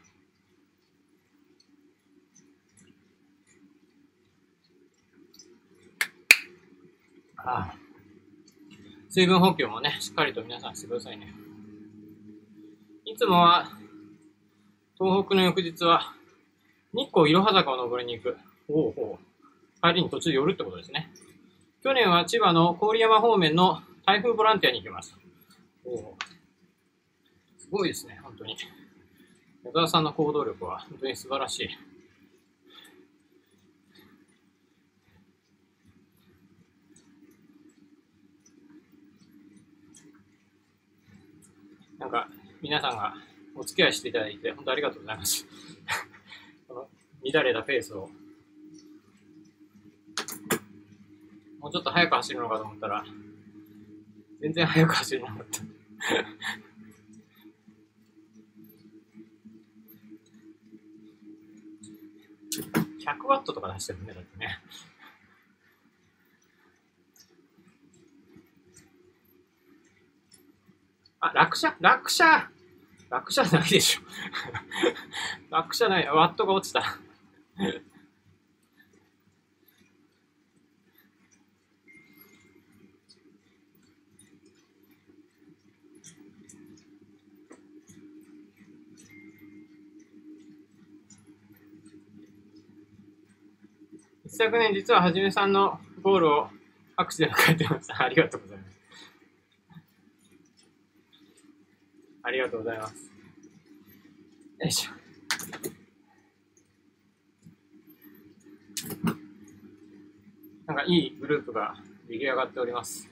[7.36, 7.74] ああ。
[9.10, 11.34] 水分補給もね、しっかりと皆さんしてくださいね。
[13.04, 13.68] いつもは、
[14.98, 16.14] 東北の翌日は、
[16.94, 18.38] 日光いろは坂を登りに行く。
[18.68, 19.82] ほうほう。
[19.82, 21.10] 帰りに途中寄るってことですね。
[21.82, 25.16] 去年は千葉の郡山方面の台風ボランティアに行きました。
[27.58, 28.56] すごいですね、本当に。
[29.64, 31.68] 矢沢さんの行動力は本当に素晴らしい。
[41.98, 42.28] なんか、
[42.60, 43.14] 皆さんが
[43.56, 45.48] お付き合いしていただいて、本当ありがとうございます。
[46.68, 46.88] この
[47.32, 48.08] 乱れたペースを
[51.62, 53.04] もうちょっと速く走るのかと思ったら、
[54.40, 55.60] 全然速く走れなかった。
[63.12, 64.58] 100ワットとか出してるね、だってね。
[71.20, 72.50] あ、落車落車
[73.08, 74.00] 落車ないでしょ。
[75.50, 76.08] 落車ない。
[76.08, 76.98] ワットが落ちた。
[94.32, 96.48] 一昨年実ははじめさんのゴールを
[96.96, 98.02] 拍手で迎えてました。
[98.02, 98.78] ありがとうございます。
[102.22, 102.94] ありがとうございます。
[104.58, 104.92] よいしょ。
[110.66, 111.74] なんかいいグループが
[112.08, 113.10] 出来上がっております。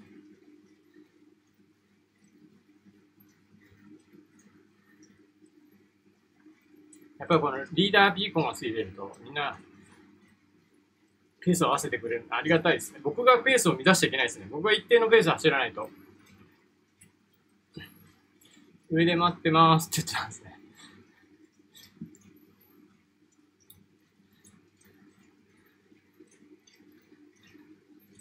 [7.19, 9.59] やっぱりこのリーダービーコンがついてるとみんな
[11.41, 13.01] ペースを合わせてくれるのありがたいですね。
[13.03, 14.47] 僕がペースを乱しちゃいけないですね。
[14.51, 15.89] 僕は一定のペース走らないと。
[18.91, 20.51] 上で待ってますって言ってたんですね。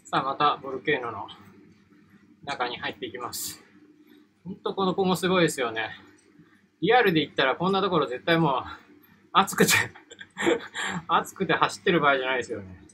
[0.06, 1.28] さあ、またボルケーノの
[2.44, 3.64] 中に入っていきます。
[4.44, 5.90] ほんとこの子もすごいですよね。
[6.82, 8.64] リアルで言ったらこんなところ絶対もう、
[9.34, 9.74] 暑くて
[11.08, 12.89] 暑くて走ってる場合じゃないですよね。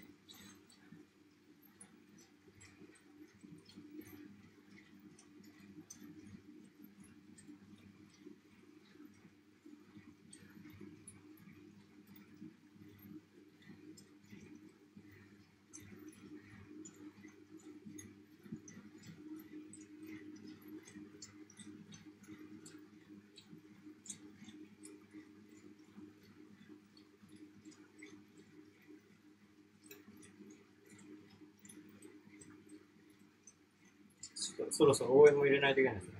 [34.77, 36.13] そろそろ応援も入れないといけないですね。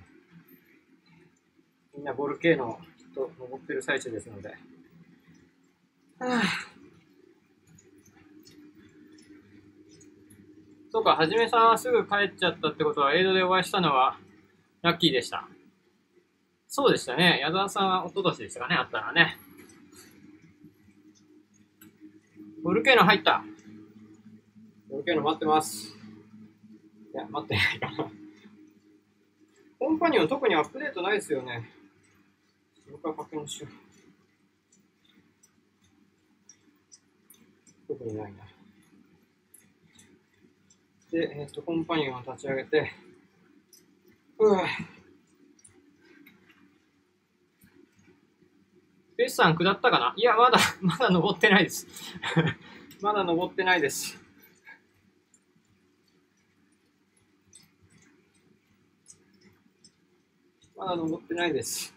[1.94, 4.48] みんなボルケーノきっと登ってる最中ですので。
[4.48, 4.54] は
[6.20, 6.42] あ、
[10.90, 14.18] そうか、はじめさんはすぐ帰っちゃったってことは、エイドでお会いしたのは
[14.80, 15.46] ラッキーでした。
[16.66, 17.40] そうでしたね。
[17.42, 19.36] 矢沢さんは一昨年でしたかね、あったのはね。
[22.64, 23.44] ボルケーノ入った。
[24.88, 25.94] ボルケーノ待ってます。
[27.12, 28.10] いや、待ってないかな。
[29.96, 31.70] コンパニオン特にアップデートないですよね。
[32.84, 33.68] それから確認しよ
[37.88, 37.94] う。
[37.94, 38.44] 特にないな。
[41.10, 42.92] で、えっ、と、コンパニオンを立ち上げて、
[44.38, 44.68] うわ
[49.16, 50.12] ベスさん下ったかな？
[50.18, 51.86] いや、まだ、まだ登ってないです。
[53.00, 54.25] まだ登ってないです。
[60.76, 61.94] まだ登ってないです。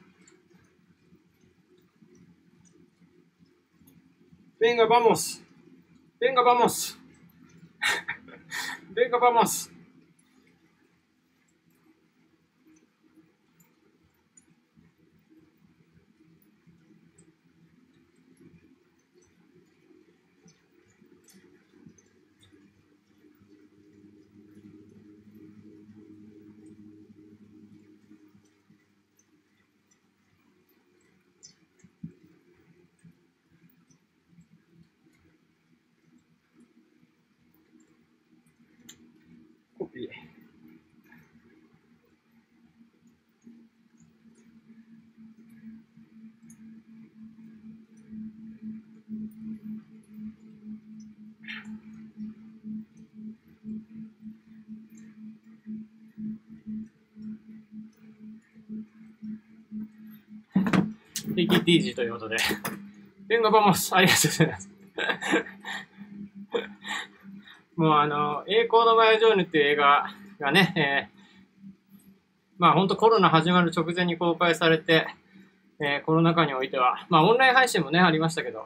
[4.60, 5.44] ベンガバモス。
[6.20, 6.98] ベンガバモス。
[8.96, 9.79] ベンガバモス。
[61.40, 62.36] テキティージということで。
[63.30, 64.70] ベンガバモス、ありがとうございます。
[67.78, 70.08] もうあの、栄光のマヨジョーヌっていう映画
[70.38, 71.76] がね、えー、
[72.58, 75.08] まあ本当コロナ始まる直前に公開されて、
[75.80, 78.66] えー、コロナ禍においては、まあオンライン配信もね、ありましたけど、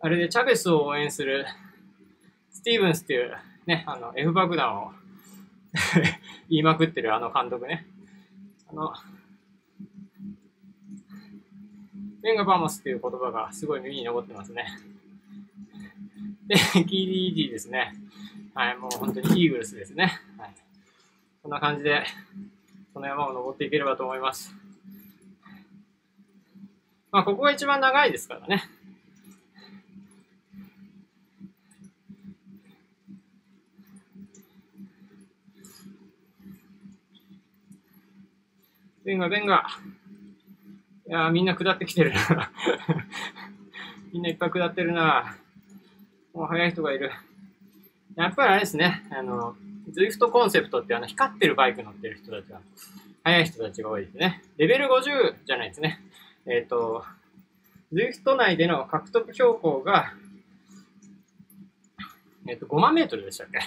[0.00, 1.46] あれでチャベスを応援する
[2.50, 3.34] スティーブンスっていう
[3.66, 4.92] ね、あの、F 爆弾を
[6.50, 7.86] 言いまくってるあの監督ね。
[8.70, 8.92] あの、
[12.22, 14.66] ベンガバモスっていう言葉がすごい耳に残ってますね。
[16.48, 17.94] で、KDD ですね。
[18.54, 20.20] はい、もう本当にイーグルスですね。
[20.36, 20.54] はい。
[21.42, 22.04] こんな感じで、
[22.92, 24.54] この山を登っていければと思います。
[27.12, 28.64] まあ、ここが一番長いですからね。
[39.04, 39.66] ベンガ、ベンガ。
[41.08, 42.52] いやみんな下ってきてるな
[44.12, 45.38] みんないっぱい下ってるな
[46.34, 47.10] もう速い人がいる。
[48.14, 49.56] やっぱりあれですね、あの、
[49.90, 52.60] ズイフトコンセプトってあの光ってるバイク乗ってる人たちが、
[53.24, 54.42] 速い人たちが多いですね。
[54.58, 56.00] レベル50じゃないですね。
[56.46, 57.04] えっ、ー、と、
[57.90, 60.12] ズイフト内での獲得標高が、
[62.46, 63.58] えっ、ー、と、5万メートルでしたっけ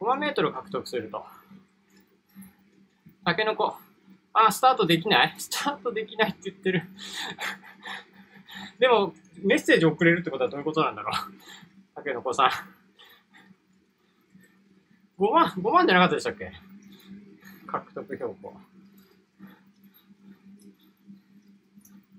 [0.00, 1.24] ?5 万メートル獲得すると。
[3.24, 3.76] タケノコ。
[4.32, 5.34] あ、スタートできない？
[5.38, 6.82] スタートできないって言ってる
[8.78, 11.14] でも、メッセージ送れるってことはどういうことなんだろう？
[11.94, 12.50] たけのこさん。
[15.22, 16.52] 5万、5万じゃなかったでしたっけ？
[17.66, 18.54] 獲得標高。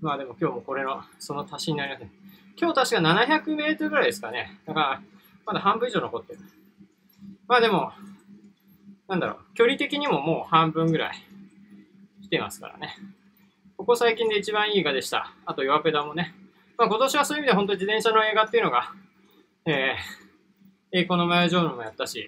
[0.01, 2.11] まあでも今日もこれの、その足しになりますね。
[2.57, 4.59] 今日確か700メートルぐらいですかね。
[4.65, 5.01] だから、
[5.45, 6.39] まだ半分以上残ってる。
[7.47, 7.91] まあでも、
[9.07, 11.15] なんだろう、距離的にももう半分ぐらい
[12.31, 12.95] てますからね。
[13.77, 15.33] ここ最近で一番いい映画でした。
[15.45, 16.33] あと、弱ペダもね。
[16.77, 18.93] まあ、今年はそういう意味で本当に自転車の映画っていうのが、
[19.65, 22.27] えー、栄光のマヨジョーヌもやったし、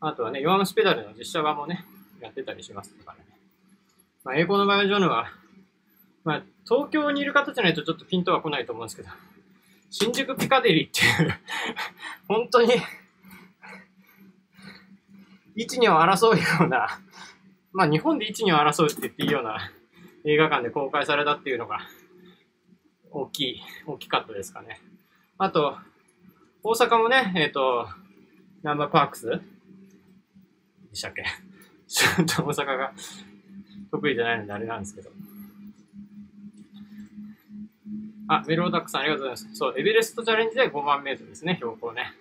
[0.00, 1.84] あとはね、弱虫ペダルの実写版もね、
[2.20, 3.24] やってたりしますからね。
[4.24, 5.26] まあ、栄光のマヨジョーヌは、
[6.24, 9.08] まあ、東京にいる方じゃないとちょっとピントは来ないと思うんですけど、
[9.90, 11.34] 新宿ピカデリーっていう
[12.28, 12.74] 本当に、
[15.56, 17.00] 一二を争うような、
[17.72, 19.70] まあ日本で一二を争うって言っていいような
[20.24, 21.80] 映画館で公開されたっていうのが
[23.10, 24.80] 大きい、大きかったですかね。
[25.38, 25.78] あと、
[26.62, 27.88] 大阪もね、えっ、ー、と、
[28.62, 29.26] ナンバーパークス？
[29.28, 29.40] で
[30.92, 31.24] したっけ？
[31.86, 32.92] ちょっと大阪が
[33.90, 35.10] 得意じゃないのであれなんですけど。
[38.30, 39.56] あ、メローダックさんありがとうございます。
[39.56, 42.12] そう、エベレストチャレンジで5万メートルですね、標高ね。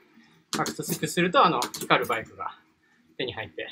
[0.52, 2.57] 獲得すると、あの、光るバイクが
[3.18, 3.68] 手に入って。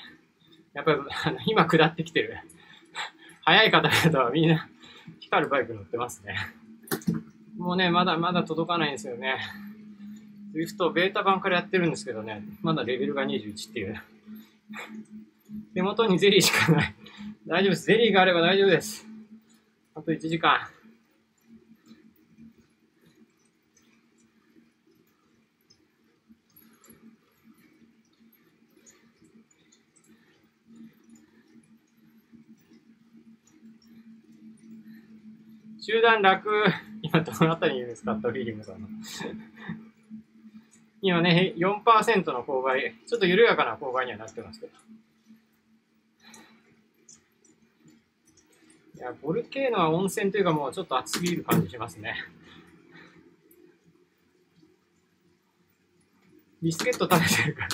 [0.76, 1.00] やっぱり、
[1.48, 2.38] 今下ってきてる、
[3.44, 4.68] 速い方々はみんな
[5.22, 6.36] 光るバイク乗ってますね。
[7.58, 9.38] もうね、まだまだ届かないんですよね。
[10.54, 14.02] Swift ベータ版からやってるんですけどね、まだレベルが21っていう。
[15.74, 16.96] 手元にゼリーしかない。
[17.48, 17.86] 大丈夫です。
[17.86, 19.08] ゼリーがあれば大丈夫です。
[19.94, 20.75] あと1時間。
[35.88, 36.50] 集団楽、
[37.04, 38.88] 今どのあたりにいるんですかトリリムさんの。
[41.00, 44.74] 今ね、4%の勾配、ちょっと緩やかな勾配にはなってますけど。
[48.96, 52.16] いや、ボルケーノは温泉というかもうちょっと暑すぎる感じしますね。
[56.64, 57.68] ビスケット食べてるから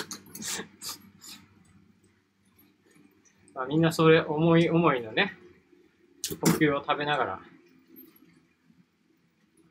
[3.54, 5.34] まあみんなそれ思い思いのね、
[6.42, 7.40] 呼吸を食べながら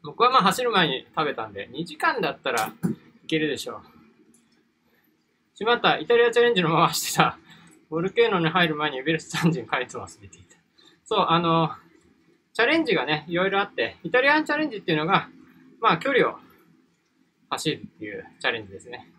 [0.04, 2.74] 僕はまあ走る前に食べたんで、2時間だったら
[3.24, 5.58] いけるでしょう。
[5.58, 7.38] しまった、イタリアチャレンジのまましてた。
[7.90, 10.58] ボルケーノに入る前にエベレストンジン書いて忘れていた。
[11.04, 11.72] そう、あの、
[12.54, 15.30] チャレンジがね、いろいろあって、イタリアンチャレンジっていうのが、
[15.80, 16.40] まあ距離を
[17.50, 19.12] 走るっていうチャレンジですね。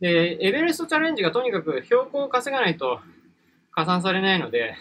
[0.00, 3.00] で、エベレストチャレンジがとにかく標高を稼がないと
[3.72, 4.76] 加算されないので、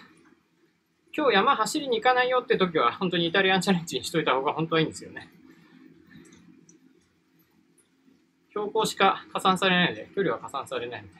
[1.15, 5.29] 今日山走りに行かないよって時は、本当にイタリアンチャレンジにしといた方が本当はいいんですよね。
[8.49, 11.13] 標高しか加算されないので、距離は加算されないので。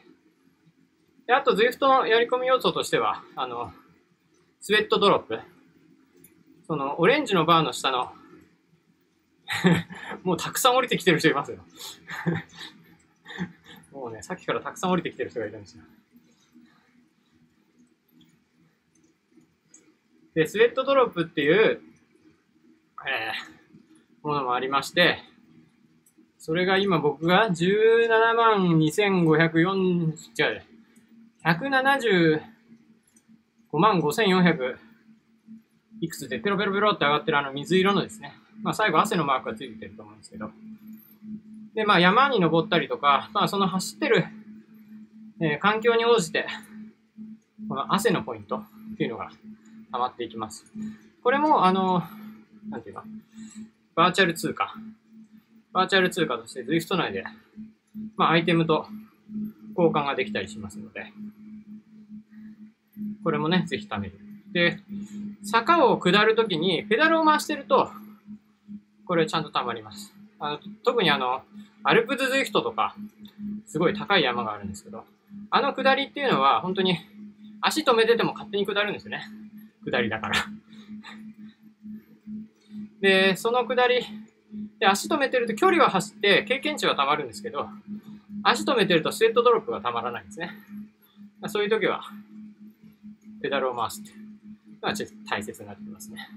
[1.28, 3.72] であと、ZWIFT のやり込み要素としては、あの、
[4.60, 5.40] スウェットドロップ。
[6.66, 8.12] その、オレンジのバーの下の
[10.24, 11.60] もうたくさん降りてきてる人いますよ
[13.92, 15.84] もうね、さっきからたくさん降りてきてる人がいるんですよ。
[20.38, 21.82] で、スウェットドロップっていう、
[23.08, 25.18] えー、ものもありまして、
[26.38, 30.64] それが今僕が17万2504、違う、
[31.44, 32.40] 175
[33.80, 34.76] 万5400
[36.02, 38.36] いくつでペロペロペロって上がってるあの水色のですね。
[38.62, 40.52] まあ最後汗のマークがついてると思うんですけど。
[41.74, 44.24] で、まあ山に登ったりとか、まあその走ってる、
[45.42, 46.46] えー、環境に応じて、
[47.68, 49.32] この汗のポイントっていうのが
[49.92, 50.66] 溜まっていきます。
[51.24, 52.04] これも、あの、
[52.70, 53.04] なんていうか、
[53.96, 54.76] バーチャル通貨。
[55.74, 57.24] バーチャル通貨として ZWIFT 内で、
[58.16, 58.88] まあ、アイテムと
[59.78, 61.12] 交換ができたりしますので、
[63.24, 64.14] これもね、ぜひ試る。
[64.54, 64.80] で、
[65.44, 67.92] 坂を下るときにペダルを回してると、
[69.06, 70.14] これちゃんと溜まります。
[70.40, 71.42] あの特にあの、
[71.84, 72.96] アルプズズイフトとか、
[73.66, 75.06] すごい高い山があるんですけど、
[75.50, 76.98] あの下りっていうのは本当に
[77.62, 79.24] 足止めてても勝手に下るんですよね。
[79.90, 80.36] 下りだから。
[83.00, 84.06] で、その下り、
[84.80, 87.70] で、足止めてると距離は走って経験値はたまるんですけど、
[88.44, 90.52] 足止めてるとスウェットドロップがたまらないんですね。
[91.48, 92.02] そういう時は、
[93.42, 94.18] ペダルを回すっていう
[94.82, 96.28] のはちょっと大切になってきますね。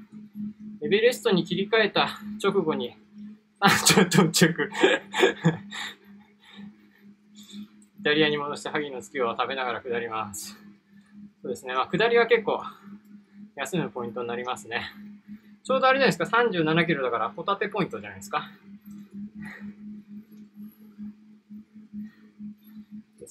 [0.83, 2.95] エベレストに切り替えた直後に、
[3.59, 4.31] あ、ちょっと直。
[8.01, 10.57] イタリアに戻して萩の月を食べながら下ります。
[11.43, 11.75] そうですね。
[11.75, 12.63] まあ、下りは結構
[13.57, 14.83] 休むポイントになりますね。
[15.63, 18.51] ちょうどあれじゃないですか、37キロだからホタテポイントじゃないですか。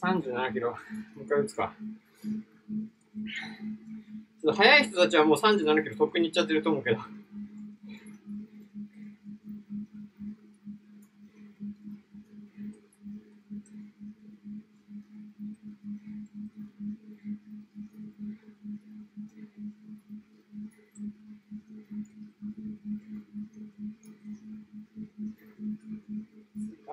[0.01, 0.77] 37キロ、も
[1.21, 1.73] う一回打つか。
[4.41, 6.99] ちょっと速い人たちはもう37キロとっくに行っちゃってると思うけど。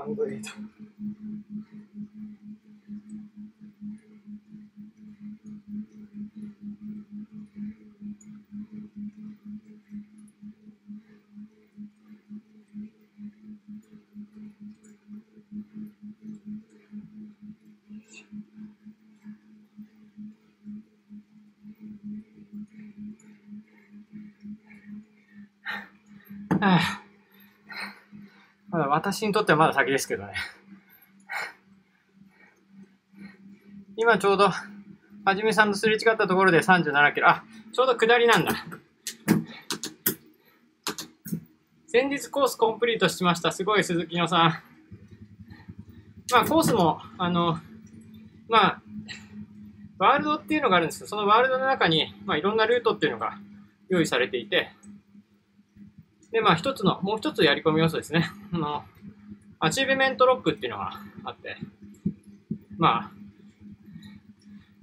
[0.07, 0.51] ンドリード。
[26.59, 27.03] はあ、
[28.71, 30.33] まだ私にとってはまだ先ですけどね。
[33.97, 34.65] 今ちょうど、は
[35.37, 37.29] じめさんとすれ違ったところで37キロ。
[37.29, 38.53] あ、ちょうど下りなんだ。
[41.87, 43.53] 先日コースコンプリートしました。
[43.53, 44.51] すごい鈴木野さん。
[46.33, 47.61] まあコースも、あの、
[48.49, 48.83] まあ、
[49.99, 53.39] ワールドっていうのがあるんですけど、そのワールドの中に、まあいろんなルートっていうのが
[53.89, 54.73] 用意されていて、
[56.33, 58.29] で、まあ一つの、もう一つやり込み要素ですね。
[58.53, 58.85] あの、
[59.59, 60.93] アチーブメントロックっていうのが
[61.25, 61.57] あって、
[62.77, 63.11] まあ、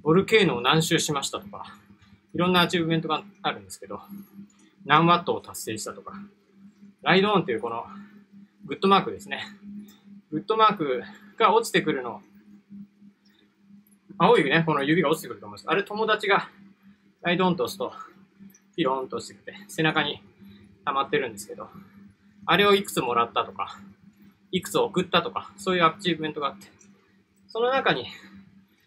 [0.01, 1.75] ボルケーノを何周しましたとか、
[2.33, 4.01] いろんなアチーブメントがあるんですけど、
[4.85, 6.13] 何ワットを達成したとか、
[7.03, 7.85] ライドオンっていうこの
[8.65, 9.43] グッドマークですね。
[10.31, 11.03] グッドマーク
[11.37, 12.21] が落ちてくるの。
[14.17, 15.69] 青いね、この指が落ちてくると思うんです。
[15.69, 16.49] あれ友達が
[17.21, 17.93] ライドオンと押すと、
[18.75, 20.21] ピローンと落ちてきて、背中に
[20.85, 21.69] 溜まってるんですけど、
[22.45, 23.79] あれをいくつもらったとか、
[24.53, 26.67] いくつ送ったとか、そういうアチーブメントがあって、
[27.47, 28.05] その中に、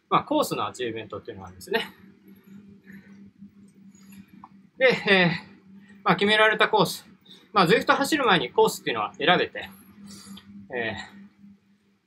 [0.09, 1.93] まあ、コースのアチーブメントっていうのがあるんですね。
[4.79, 7.05] で、えー、まあ、決められたコース、
[7.53, 9.69] まあ、Zwift 走る前にコースっていうのは選べて、
[10.73, 10.95] えー、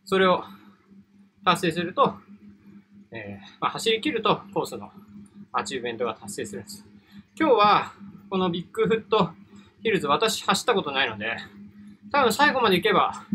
[0.05, 0.45] それを
[1.43, 2.15] 達成すると、
[3.11, 4.89] えー、まあ、走り切るとコースの
[5.51, 6.85] アチーブメントが達成するんです。
[7.37, 7.93] 今日は、
[8.29, 9.31] このビッグフット
[9.83, 11.35] ヒルズ、私走ったことないので、
[12.11, 13.25] 多分最後まで行けば、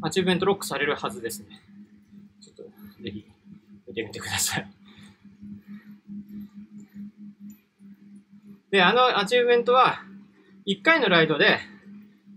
[0.00, 1.60] アチーブメントロックされるはずですね。
[2.40, 2.62] ちょっと、
[3.02, 3.26] ぜひ、
[3.86, 4.70] 見てみてください。
[8.70, 10.02] で、あのアチーブメントは、
[10.66, 11.58] 1回のライドで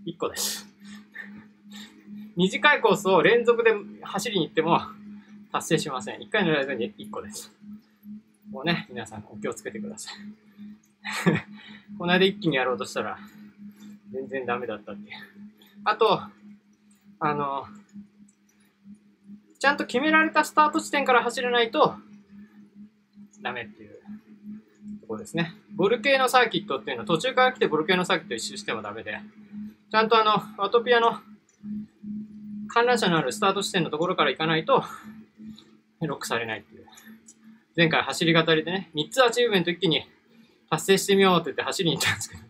[0.08, 0.68] 1個です。
[2.36, 3.72] 短いコースを連続で
[4.02, 4.80] 走りに行っても
[5.52, 6.22] 達成しません。
[6.22, 7.52] 1回のライドに1個です。
[8.50, 10.14] もうね、皆さんお気をつけてください。
[12.00, 13.20] この間一気にやろうとしたら
[14.12, 15.18] 全然ダメだったっていう。
[15.84, 16.22] あと、
[17.24, 17.66] あの、
[19.60, 21.94] ちゃんと決められたスタート地点から走れないと
[23.44, 23.92] ダメっていう
[25.02, 25.54] ところですね。
[25.76, 29.20] ボルケーノサーキットっていうのは途中から来てボルケーノサーキット一周してもダメで、
[29.92, 31.20] ちゃんとあの、ワトピアの
[32.70, 34.84] 観覧車のあるスタート地点のところから行かないと、
[36.02, 36.88] ロックされないっていう。
[37.78, 40.08] 前回走り語りでね、3つアチーブメント一気に
[40.72, 42.42] 達成してみようって言って走りに行ったんですけど、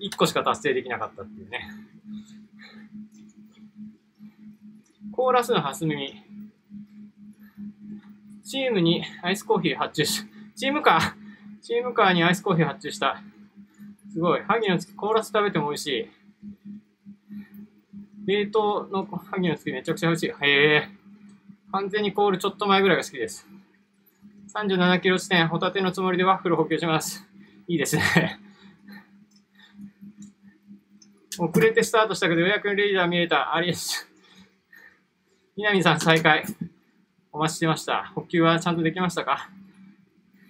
[0.00, 1.70] 1個しか達成できなかったっていうね。
[5.16, 6.22] コーラスの蓮耳。
[8.44, 10.22] チームにアイスコーヒー発注し、
[10.54, 13.22] チームカーチームカーにアイスコーヒー発注した。
[14.12, 14.42] すごい。
[14.42, 16.10] 萩の月、コーラス食べても美味しい。
[18.26, 20.44] 冷凍の萩の月めちゃくちゃ美味しい。
[20.44, 20.88] へえ。
[21.72, 23.48] 完全にコールちょっと前ぐらいが好きです。
[24.54, 27.26] 37キロ地点、ホタテのつもりでワッフル補給します。
[27.68, 28.38] いいですね。
[31.38, 33.54] 遅れてスタートしたけど予約レーダー見れた。
[33.54, 34.10] ありです。
[35.56, 36.44] 南さん再開。
[37.32, 38.12] お待ちしてました。
[38.14, 39.48] 補給はちゃんとできましたか？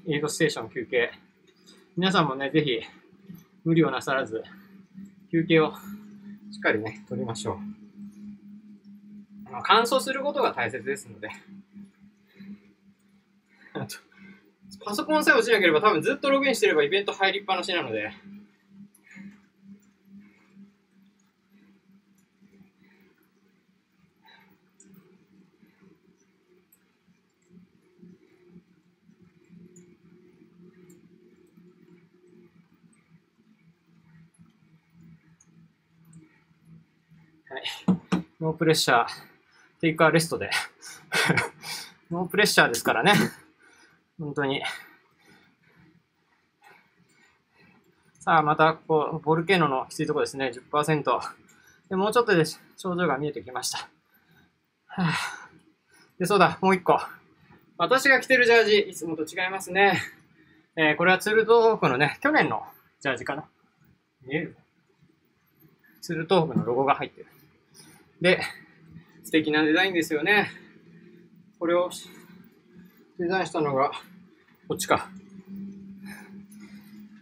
[0.09, 1.12] エイドステーション休憩。
[1.97, 2.81] 皆さんもね、ぜひ、
[3.65, 4.43] 無理をなさらず、
[5.31, 5.73] 休憩を
[6.51, 7.59] しっかりね、取りましょう。
[9.62, 11.28] 乾燥することが大切ですので。
[13.74, 13.95] あと、
[14.85, 18.11] パソコンさえ落ちなければ多分ずっとログインしてればイベント入りっぱなしなので、
[37.48, 37.62] はい
[38.40, 39.09] ノープレッシャー、
[39.81, 40.51] テイクアレストで
[42.10, 43.14] ノープレッシャーですからね。
[44.18, 44.62] 本当に。
[48.18, 50.52] さあ、また、こう、ボルケーノのきついとこですね。
[50.52, 51.20] 10%。
[51.89, 53.78] で、もうちょっとで症状が見えてきました。
[54.86, 55.14] はあ、
[56.18, 57.01] で、そうだ、もう一個。
[57.78, 60.02] 私が着てるジャージ、いつもと違いますね。
[60.77, 62.66] えー、これはツール東北のね、去年の
[63.01, 63.44] ジャージかな。
[64.23, 64.56] 見える？
[66.01, 67.27] ツール東北のロゴが入ってる。
[68.20, 68.40] で、
[69.24, 70.51] 素敵なデザインですよね。
[71.59, 71.90] これを
[73.18, 73.93] デザインしたのが、
[74.68, 75.10] こっちか。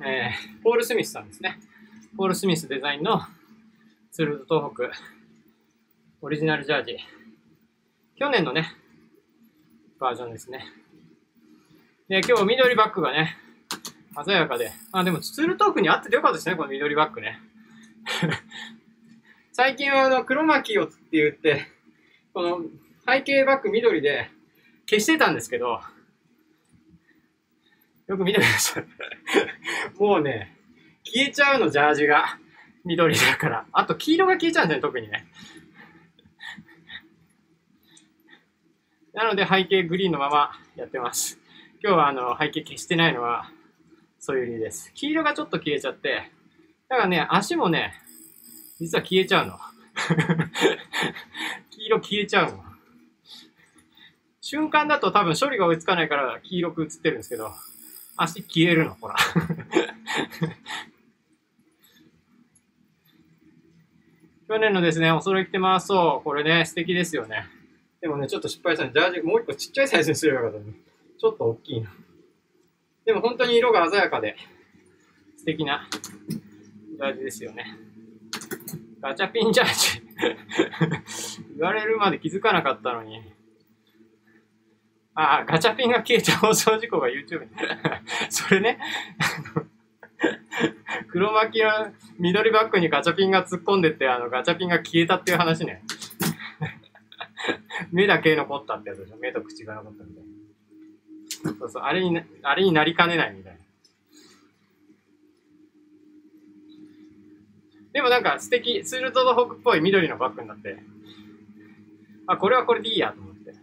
[0.04, 1.58] えー、ポール・スミスさんですね。
[2.16, 3.22] ポール・スミスデザインの
[4.12, 4.90] ツールド東北
[6.20, 6.98] オリジナルジャージ。
[8.16, 8.72] 去年のね、
[9.98, 10.64] バージョンですね。
[12.08, 13.36] で、今日緑バッグがね、
[14.24, 14.70] 鮮やかで。
[14.92, 17.40] あ、でもツールトークに合っててよかったですね、この緑バッグね。
[19.56, 21.68] 最近はあの、黒巻きをって言って、
[22.32, 22.58] この
[23.06, 24.28] 背景バック緑で
[24.90, 25.80] 消してたんですけど、
[28.08, 28.84] よく見てください。
[29.96, 30.56] もうね、
[31.04, 32.40] 消えちゃうの、ジャージが。
[32.84, 33.66] 緑だから。
[33.70, 35.24] あと黄色が消えちゃうんですね、特にね。
[39.12, 41.38] なので背景グリーンのままやってます。
[41.80, 43.52] 今日はあの背景消してないのは
[44.18, 44.90] そういう理由です。
[44.94, 46.32] 黄色がちょっと消えちゃって、
[46.88, 48.00] だからね、足もね、
[48.80, 49.58] 実は消えちゃうの。
[51.70, 52.64] 黄色消えちゃうの。
[54.40, 57.50] 瞬間だと多分処理が追いつかないから黄色く映ってるんですけど、
[58.16, 59.16] 足消えるの、ほら。
[64.46, 65.86] 去年のですね、お揃い着てます。
[65.86, 67.46] そう、これね、素敵ですよね。
[68.00, 68.92] でもね、ちょっと失敗したね。
[68.92, 70.74] ジャージもう一個ちっちゃいサイズにすればよかったね。
[71.18, 71.90] ちょっと大きいな。
[73.06, 74.36] でも本当に色が鮮やかで、
[75.38, 75.88] 素敵な
[76.28, 77.93] ジャージですよね。
[79.04, 80.02] ガチャピンジャージ。
[81.58, 83.20] 言われるまで気づかなかったのに。
[85.14, 87.50] ああ、ガチャピンが消えた放送事故が YouTube に。
[88.30, 88.78] それね。
[91.08, 95.82] 黒巻きの緑バッグにガチャピンが突っ込んでって、あの、ガチャピンが消えたっていう話ね。
[97.92, 99.18] 目だけ残ったってやつでしょ。
[99.18, 100.24] 目と口が残ったみたい
[101.52, 101.58] な。
[101.58, 103.63] そうそう、あれにな、あれになりかねないみたいな。
[107.94, 110.82] でもなんか素敵、ツールドドホークっぽい緑のバッグになって、
[112.26, 113.54] あ、これはこれでいいやと思って。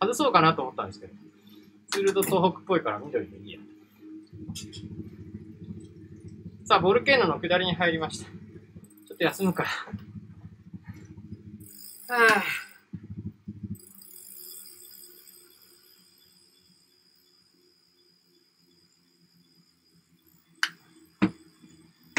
[0.00, 1.12] 外そうかなと思ったんですけど、
[1.90, 3.58] ツールド東北っぽいから緑でいいや。
[6.64, 8.26] さあ、ボルケーノの下りに入りました。
[8.26, 9.68] ちょっと休むから。
[12.16, 12.28] は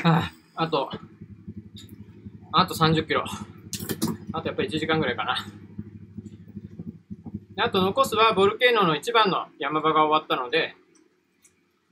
[0.03, 0.09] あ。
[0.09, 0.89] はあ、あと、
[2.53, 3.23] あと30キロ。
[4.33, 5.37] あとやっぱり1時間ぐらいかな。
[7.57, 10.75] あと残すはボルケーノの一番の山場が終わったので、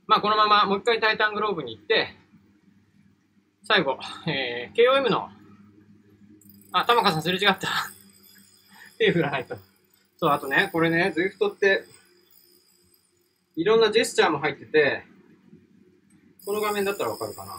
[0.06, 2.14] まあこのままもう一回タイタングローブに行って、
[3.62, 5.28] 最後、えー、KOM の、
[6.72, 7.68] あ、玉川さんすれ違った。
[8.98, 9.56] 手振らないと。
[10.18, 11.84] そう、あとね、これね、Zwift って、
[13.56, 15.04] いろんなジェスチャーも入ってて、
[16.44, 17.52] この画面だったらわかるかな。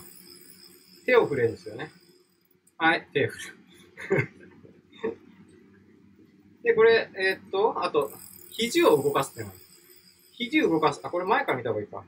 [1.05, 1.91] 手を振れるんですよね。
[2.81, 3.57] はい、手振る。
[6.63, 8.11] で、これ、えーっと、あと、
[8.49, 9.53] 肘を動かすってのが
[10.31, 10.99] 肘を動かす。
[11.03, 12.03] あ、これ前から見た方がいいか。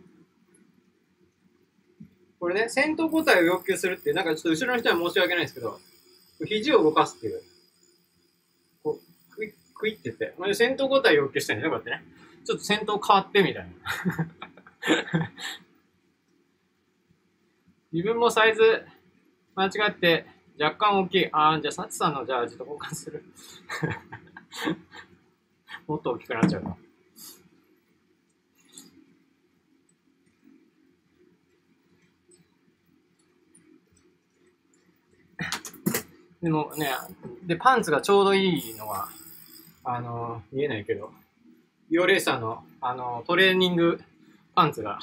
[2.39, 5.79] これね、戦闘個体を要求するっていう、なんかちょっと後ろの人は申し訳ないんですけど、
[6.43, 7.43] 肘を動かすっていう。
[8.81, 12.11] こう、クイッ、クイッって言って、これ戦闘個体を要求してるんだよ、こうやってね。
[12.45, 15.29] ちょっと戦闘変わってみたいな。
[17.93, 18.87] 自分もサイズ
[19.53, 21.29] 間違って若干大きい。
[21.31, 23.23] ああ、じゃあ、サチさんのじゃあ、ちょっと交換する。
[25.87, 26.77] もっと大きくなっちゃうな。
[36.41, 36.89] でもね、
[37.43, 39.07] で、パンツがちょうどいいのは、
[39.85, 41.11] あの、見えないけど、
[41.89, 44.01] ビオレーサーの、あの、トレーニング
[44.53, 44.99] パンツが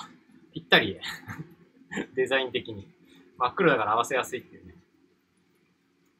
[0.52, 1.00] ぴったりで、
[2.14, 2.86] デザイン的に。
[3.38, 4.74] 真っ黒だから合わせやすいっていうね。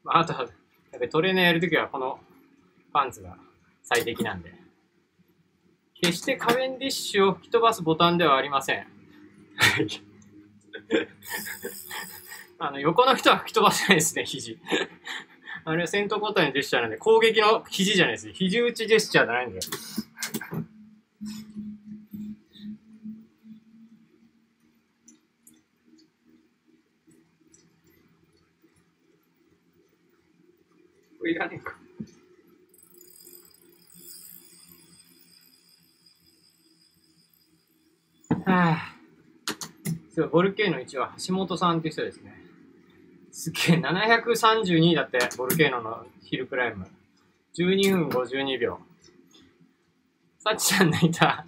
[0.03, 0.41] まあ、あとは、
[0.91, 2.19] やっぱトレーナーやるときはこの
[2.91, 3.37] パンツが
[3.83, 4.53] 最適なんで。
[6.01, 8.87] 決してカベンディッシュを吹き飛ばすボタンではありません。
[12.57, 14.57] あの、横の人は吹き飛ばせないですね、肘。
[15.63, 18.31] あれは戦闘個体のジェスチャーなんで、攻撃の肘じゃないです。
[18.33, 19.59] 肘打ちジェスチャーじゃないんだ
[31.21, 31.75] これいらねえか。
[38.51, 38.95] はあ。
[40.15, 42.41] そう、ボルケーノ1は橋本さんっていう人ですね。
[43.31, 46.87] すげえ、732だって、ボルケーノのヒルクライム。
[47.55, 48.79] 12分52秒。
[50.39, 51.45] さっちゃん泣いた。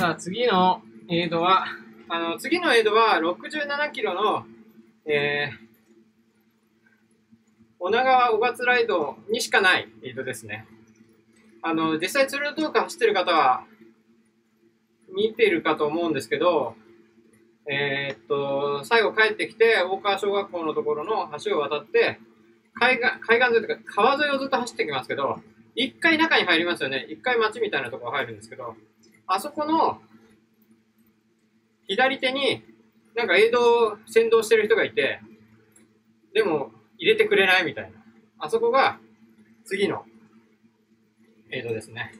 [0.00, 1.66] さあ、次のエイドは、
[2.08, 4.46] あの、次のエイドは67キロの、
[5.04, 5.56] えー、
[7.78, 10.66] 女川小勝ライドにしかないエイドですね。
[11.60, 13.64] あの、実際ツールドトーク走ってる方は
[15.14, 16.76] 見てるかと思うんですけど、
[17.70, 22.18] えーっと、最後帰ってきて、大川小学校のところの橋を渡って、
[22.72, 25.40] 海岸、海岸沿いというか川沿いをずっと走ってきますけど、
[25.74, 27.04] 一回中に入りますよね。
[27.10, 28.76] 一回町みたいなところ入るんですけど、
[29.32, 30.00] あそこの
[31.86, 32.64] 左手に
[33.14, 35.20] なんか映像を先導してる人がいて、
[36.34, 37.98] でも入れてくれないみたいな。
[38.40, 38.98] あそこが
[39.64, 40.04] 次の
[41.52, 42.12] 映像ですね。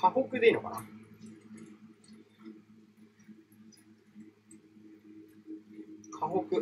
[0.00, 0.82] 河北でいいのかな？
[6.18, 6.56] 河北。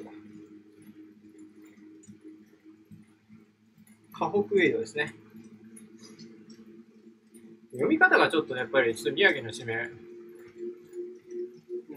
[4.12, 5.14] 河北エイドですね。
[7.70, 9.88] 読み方がちょっと、やっぱりちょっと宮城の地名、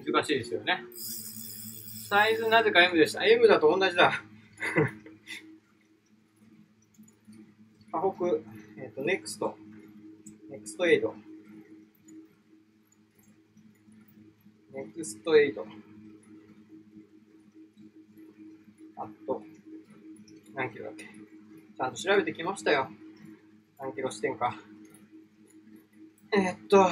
[0.06, 0.84] 難しいですよね。
[2.08, 3.26] サイズなぜか M でした。
[3.26, 4.12] M だと同じだ。
[7.92, 8.28] 河北、
[8.80, 9.58] えっ、ー、と、ネクスト、
[10.50, 11.16] ネクストエイド。
[14.92, 15.66] ネクストエイド。
[18.98, 19.42] あと、
[20.54, 21.06] 何キロだっけ？
[21.06, 22.90] ちゃんと調べてきましたよ。
[23.80, 24.54] 何キロ地点か。
[26.34, 26.90] えー、っと、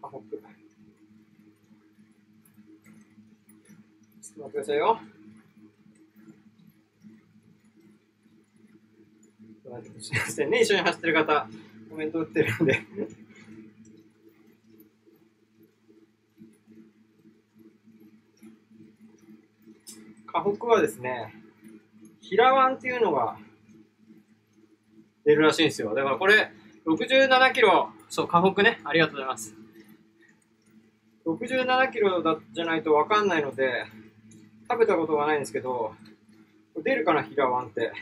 [0.00, 0.36] 河北。
[0.36, 5.00] ちょっと待ってくださいよ。
[10.00, 11.48] すみませんね、一緒に走ってる方、
[11.90, 12.80] コメント打ってるんで
[20.26, 21.34] 河北はですね、
[22.20, 23.36] 平湾っていうのが
[25.24, 25.94] 出るらしいんですよ。
[25.94, 26.50] だからこれ、
[26.86, 29.54] 67キロ、そう、河北ね、ありがとうございます。
[31.26, 33.84] 67キロだじゃないとわかんないので、
[34.68, 35.94] 食べたことがないんですけど、
[36.82, 37.92] 出るかな、平湾って。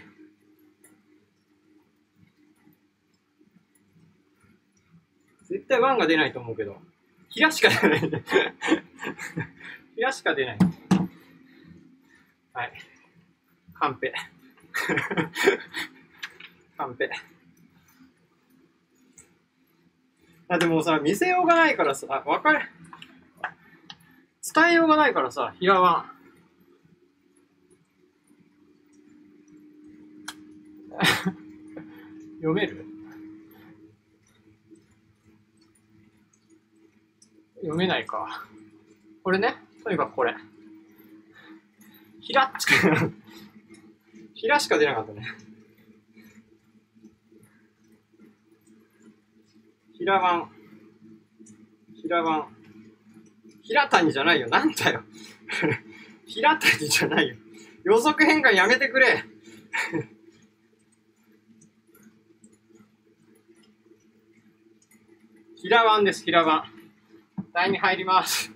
[5.51, 6.81] 絶対ワンが出ないと思うけど。
[7.29, 8.01] 平しか出ない。
[9.97, 10.59] 平しか出ない。
[12.53, 12.73] はい。
[13.75, 14.13] カンペ。
[16.77, 17.11] カンペ。
[20.49, 22.61] あ、でもさ、見せようがないからさ、わかる。
[24.55, 26.11] 伝えようがないからさ、平ワン。
[32.41, 32.90] 読める？
[37.61, 38.47] 読めないか。
[39.23, 40.35] これね、とにかくこれ。
[42.21, 43.11] ひらっちか、
[44.35, 45.27] ひらしか出なかったね。
[49.93, 50.51] ひらばん。
[51.95, 52.57] ひらばん。
[53.63, 54.49] ひらたにじゃないよ。
[54.49, 55.03] なんだよ。
[56.27, 57.37] ひらたにじゃないよ。
[57.85, 59.25] 予測変換やめてくれ。
[65.57, 66.80] ひらばんです、ひらばん。
[67.53, 68.51] 台に入ります。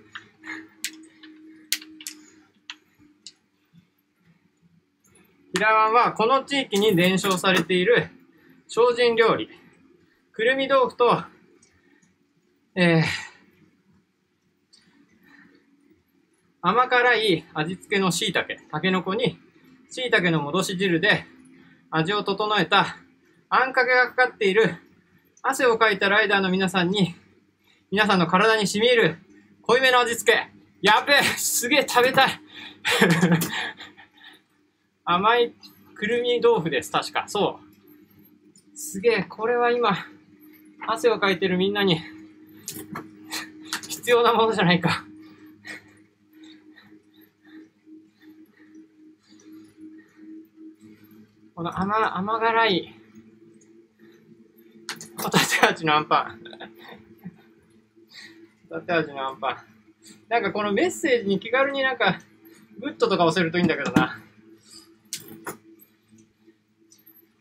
[5.53, 8.09] 平湾はこの地域に伝承されている
[8.67, 9.49] 精進料理。
[10.31, 11.23] くるみ豆腐と、
[12.75, 13.03] えー、
[16.61, 19.37] 甘辛い味付けの椎茸、タケノコに
[19.89, 21.25] 椎茸の戻し汁で
[21.89, 22.97] 味を整えた
[23.49, 24.75] あんかけがかかっている
[25.41, 27.15] 汗をかいたライダーの皆さんに
[27.91, 29.17] 皆さんの体に染み入る
[29.61, 30.49] 濃いめの味付け。
[30.81, 32.39] やべえすげえ食べたい
[35.05, 35.53] 甘い
[35.95, 37.25] くるみ豆腐です、確か。
[37.27, 37.59] そ
[38.73, 38.77] う。
[38.77, 39.97] すげえ、これは今、
[40.87, 42.01] 汗をかいてるみんなに
[43.87, 45.05] 必要なものじゃないか
[51.55, 52.95] この甘、甘辛い、
[55.17, 56.41] ホタテ味のアンパン
[58.75, 59.57] ホタテ味のアンパン。
[60.27, 62.19] なんかこのメッセージに気軽になんか、
[62.81, 64.19] グッドとか押せるといいんだけどな。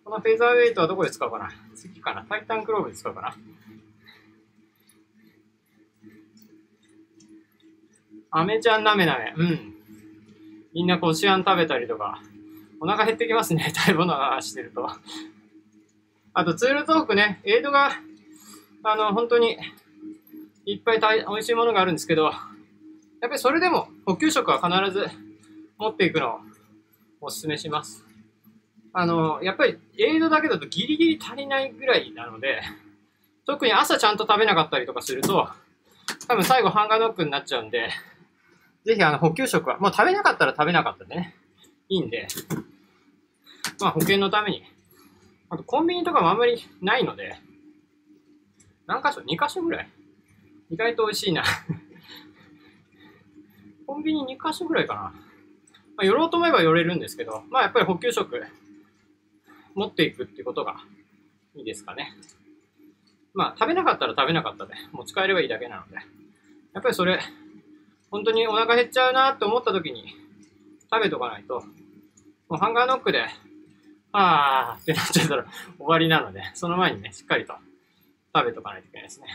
[0.04, 1.50] このフェザーウェイトはどこで使うかな？
[1.74, 2.24] 次かな？
[2.28, 3.34] タイタングローブで使うかな？
[8.30, 9.34] アメちゃんなめなめ。
[9.36, 9.74] うん。
[10.72, 12.22] みんなこしあん食べたりとか。
[12.80, 13.72] お腹減ってきますね。
[13.74, 14.88] 食べ物がしてると。
[16.32, 17.40] あとツールトークね。
[17.42, 17.90] エイドが、
[18.84, 19.56] あの、本当に
[20.66, 22.32] いっぱい美味しいものがあるんですけど、やっ
[23.20, 25.06] ぱりそれでも補給食は必ず
[25.78, 26.38] 持っていくのを
[27.20, 28.04] お勧めします。
[28.92, 32.62] あの、やっぱりエイドだけだとギリギリ足りないぐらいなので、
[33.46, 35.48] 特に朝ちゃんと食べなかったりとかすると、
[36.28, 37.90] 多分最後ハンガーノックになっちゃうんで、
[38.84, 41.34] ぜひあの補給食は、もう食べなかったら食べなかったでね、
[41.88, 42.28] いいんで、
[43.80, 44.62] まあ保険のために。
[45.50, 47.36] あとコンビニとかもあんまりないので、
[48.86, 49.88] 何箇所 ?2 箇所ぐらい？
[50.70, 51.44] 意外と美味しいな
[53.86, 55.00] コンビニ2箇所ぐらいかな。
[55.00, 55.12] ま
[56.02, 58.42] あ、寄ろうと思えば寄れるんですけど、まあやっぱり補給食
[59.74, 60.76] 持っていくっていうことが
[61.54, 62.12] いいですかね。
[63.32, 65.96] まあ食べなかったら食べなかったで持ち帰ればいいだけなので、
[66.72, 67.20] やっぱりそれ、
[68.10, 70.14] 本当にお腹減っちゃうなって思った時に
[70.92, 71.60] 食べとかないと、
[72.48, 73.26] もうハンガーノックで、
[74.12, 75.46] あーってなっちゃったら
[75.78, 77.54] 終わりなので、その前にね、しっかりと
[78.34, 79.26] 食べとかないといけないですね。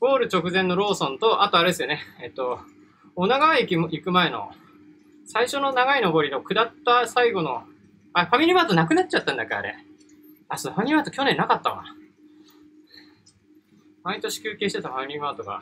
[0.00, 2.58] ゴール直前のローソンと、あとあれですよね、えっと、
[3.16, 4.50] 女川駅行く前の、
[5.26, 7.64] 最初の長い上りの下った最後の、
[8.14, 9.76] あ、ファミリーマートなくなっちゃったんだっけ、あれ。
[10.48, 11.84] あ、そう、ファミリーマート去年なかったわ。
[14.02, 15.60] 毎年休憩してたファミリーマートが、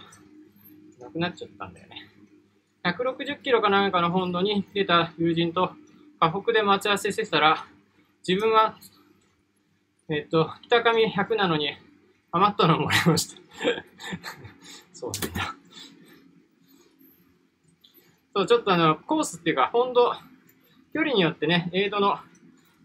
[1.01, 2.09] なくなっちゃったんだよね。
[2.85, 5.73] 160キロかなんかの本土に出た友人と、
[6.21, 7.67] 河北で待ち合わせしてたら、
[8.27, 8.79] 自分は、
[10.09, 11.77] えっと、北上100なのに、
[12.39, 13.43] 余ったのもらいました。
[14.95, 15.55] そうなんだ。
[18.35, 20.13] そう、ちょっとあの、コースっていうか、本土、
[20.95, 22.19] 距離によってね、エイドの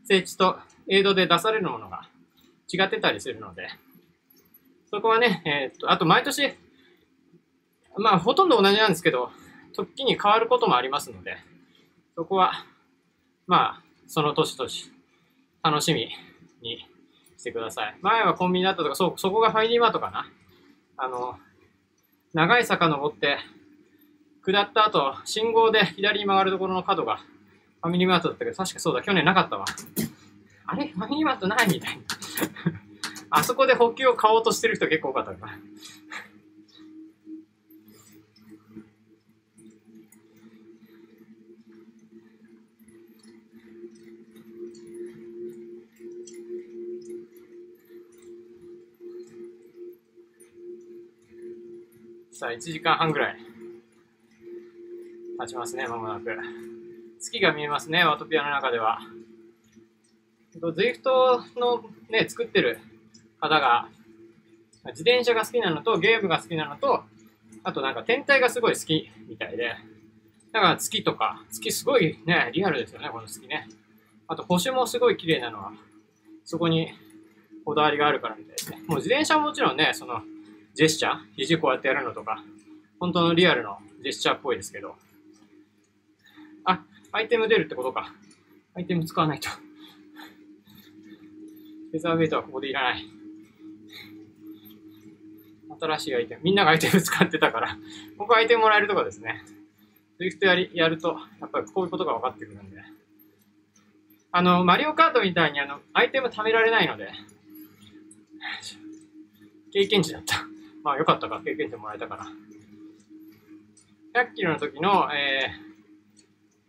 [0.05, 0.57] 整地と
[0.87, 2.09] エイドで出されるものが
[2.71, 3.69] 違ってたりするので、
[4.89, 6.53] そこはね、えー、っと、あと毎年、
[7.97, 9.31] まあ、ほとんど同じなんですけど、
[9.73, 11.37] 時に変わることもありますので、
[12.15, 12.65] そこは、
[13.47, 14.69] まあ、その年々、
[15.63, 16.09] 楽しみ
[16.61, 16.87] に
[17.43, 17.97] してください。
[18.01, 20.31] 前はコンビニだったとか、そう、そこがファイリーマートかな。
[20.95, 21.37] あの、
[22.33, 23.37] 長い坂登って、
[24.45, 29.65] 下った後、信号で左に曲がるところの角がファミリーマートだったけど、確かそうだ、去年なかったわ。
[30.67, 30.87] あれ？
[30.87, 32.03] ファミリーマートないみたいな。
[33.29, 35.53] あそこで補給を買おうとしてる人結構多かったから。
[52.43, 53.37] さあ、1時間半ぐらい
[55.39, 56.25] 経ちますね、まもなく。
[57.17, 58.99] 月が見えますね、ワトピアの中では。
[60.75, 62.79] ズイフトのね、作ってる
[63.39, 63.87] 方が、
[64.87, 67.05] 自転車が好きなのと、ゲームが好きなのと、
[67.63, 69.77] あとなんか天体がすごい好きみたいで、
[70.51, 73.69] だから月とか、月すごいね、リアルですよね、この月ね。
[74.27, 75.71] あと星もすごい綺麗なのは、
[76.43, 76.91] そこに
[77.63, 78.83] こだわりがあるからみたいですね。
[78.85, 80.23] もう自転車はもちろんね、その、
[80.73, 81.17] ジェスチャー？
[81.37, 82.43] 肘こうやってやるのとか、
[82.99, 84.95] 本当のリアルのジェスチャーっぽいですけど。
[86.65, 88.13] あ、アイテム出るってことか。
[88.75, 89.49] アイテム使わないと。
[89.49, 93.05] フェザーウェイトはここでいらない。
[95.79, 96.41] 新しいアイテム。
[96.43, 97.77] みんながアイテム使ってたから、
[98.17, 99.43] ここアイテムもらえるとこですね。
[100.17, 102.77] Zwift やりやると、やっぱりこういうことが分かってくるんで。
[104.31, 107.11] あの、マリオカートみたいにあの、アイテム貯められないので、
[109.71, 110.47] 経験値だった。
[110.83, 112.25] まあよかったか、経験値もらえたから。
[114.21, 115.47] 100キロの時の、え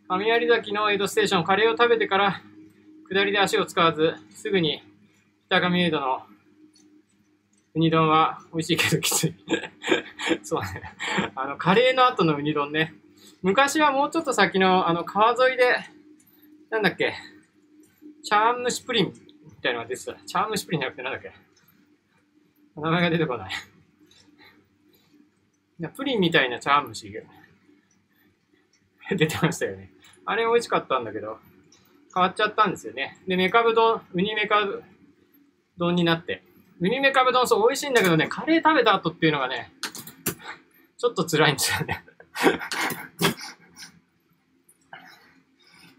[0.05, 2.41] ー、神有崎のエイドステーション、カレーを食べてから、
[3.09, 4.81] 下りで足を使わず、すぐに
[5.47, 6.23] 北上エイドの
[7.75, 9.35] ウニ丼は美味しいけどきつい。
[10.43, 10.95] そうね。
[11.35, 12.93] あの、カレーの後のウニ丼ね。
[13.41, 15.75] 昔はもうちょっと先の、あの、川沿いで、
[16.71, 17.13] なんだっけ、
[18.23, 20.15] チャームシプリンみたいなのが出てた。
[20.25, 21.33] チャームシプリンじゃなくてなんだっけ。
[22.77, 23.53] 名前が出てこない。
[25.95, 27.13] プリンみたいな茶碗蒸し
[29.09, 29.91] 出てましたよね。
[30.25, 31.37] あれ美味しかったんだけど、
[32.13, 33.19] 変わっちゃったんですよね。
[33.27, 34.83] で、メカブ丼、ウニメカブ
[35.77, 36.43] 丼になって。
[36.79, 39.71] ウニメカブ丼そう美味しいんだけどね、カレー食べた後っていうのがね、
[40.97, 42.03] ちょっと辛いんですよね。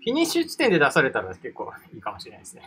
[0.07, 2.63] フィニッシュ地点で出されたら結構いいかもしれないですね。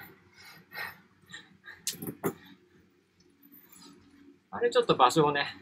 [4.52, 5.56] あれちょっと場所をね、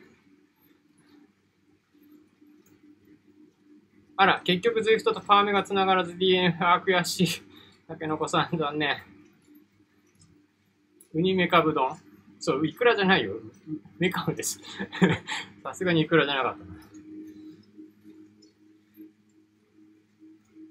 [4.19, 7.27] あら、結局 ZWIFT とファームが繋がらず DNF、あ、悔しい。
[7.87, 8.97] たけのこさん、残念。
[11.13, 11.95] ウニメカブ丼。
[12.39, 13.35] そう、いくらじゃないよ。
[13.99, 14.59] メカブです。
[15.63, 16.65] さすがにいくらじゃなかった。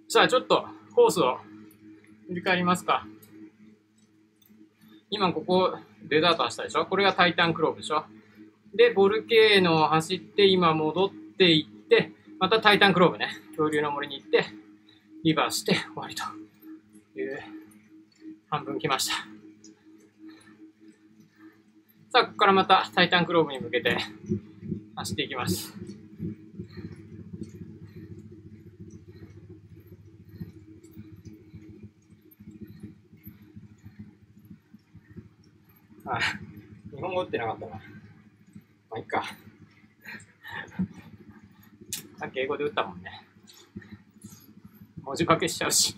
[0.08, 1.38] さあ、ちょっとコースを
[2.28, 3.06] 振り返りますか。
[5.08, 6.86] 今ここデザート走ったでしょ？
[6.86, 8.04] これがタイタンクローブでしょ？
[8.74, 14.44] で、ボルケーノを走って今戻っていって、またタイタンクローブね、恐竜の森に行って、
[15.24, 16.22] リバーして終わりと
[17.18, 17.40] いう、
[18.50, 19.14] 半分来ました。
[22.10, 23.96] さあ、ここからまたタイタンクローブに向けて
[24.96, 25.72] 走っていきます。
[36.04, 36.22] はい。
[37.00, 37.72] 本語ってなかったな。
[37.72, 37.80] ま
[38.92, 39.24] あ、いっか。
[42.18, 43.26] さっき英語で打ったもんね。
[45.02, 45.94] 文字化けしちゃうし。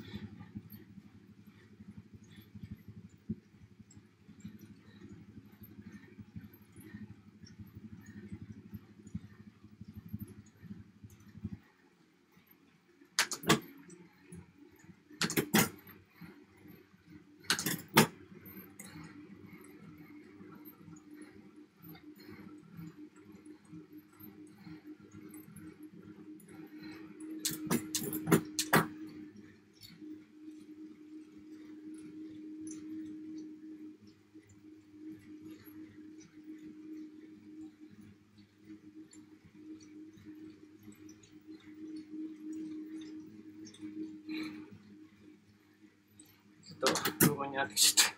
[47.59, 48.15] なってきちゃった。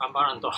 [0.00, 0.52] 頑張らんと。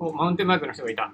[0.00, 1.12] お、マウンテンバイクの人がいた。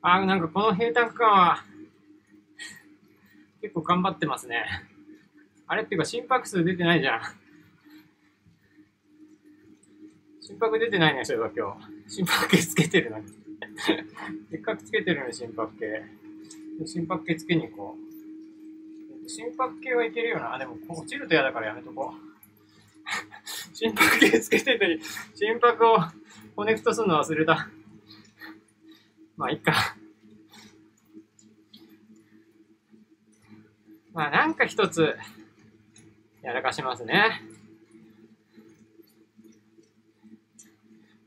[0.00, 1.64] あ、なんかこの平坦区間は、
[3.60, 4.93] 結構頑張ってますね。
[5.74, 7.20] あれっていうか心拍数出てないじゃん。
[10.40, 11.74] 心拍出てないね、そういえば今
[12.06, 12.14] 日。
[12.14, 13.24] 心拍計つけてるのに。
[14.50, 16.04] せっかくつけてるのに心拍計。
[16.86, 17.96] 心拍計つけに行こ
[19.26, 19.28] う。
[19.28, 20.54] 心拍計はいけるよな。
[20.54, 23.74] あでも落ちると嫌だからやめとこう。
[23.74, 25.00] 心拍計つけてるのに
[25.34, 25.98] 心拍を
[26.54, 27.68] コネクトするの忘れた。
[29.36, 29.96] まあ、いっか。
[34.12, 35.16] まあ、なんか一つ、
[36.44, 37.40] やらかしますね。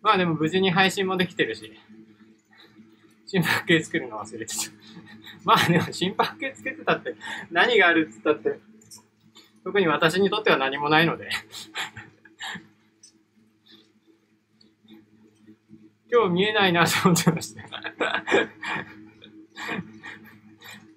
[0.03, 1.73] まあでも無事に配信もできてるし、
[3.25, 4.61] 心拍計つけるの忘れてた。
[5.43, 7.15] まあでも心拍計つけてたって
[7.49, 8.59] 何があるっつったって、
[9.63, 11.29] 特に私にとっては何もないので。
[16.09, 17.63] 今日見えないなと思ってました。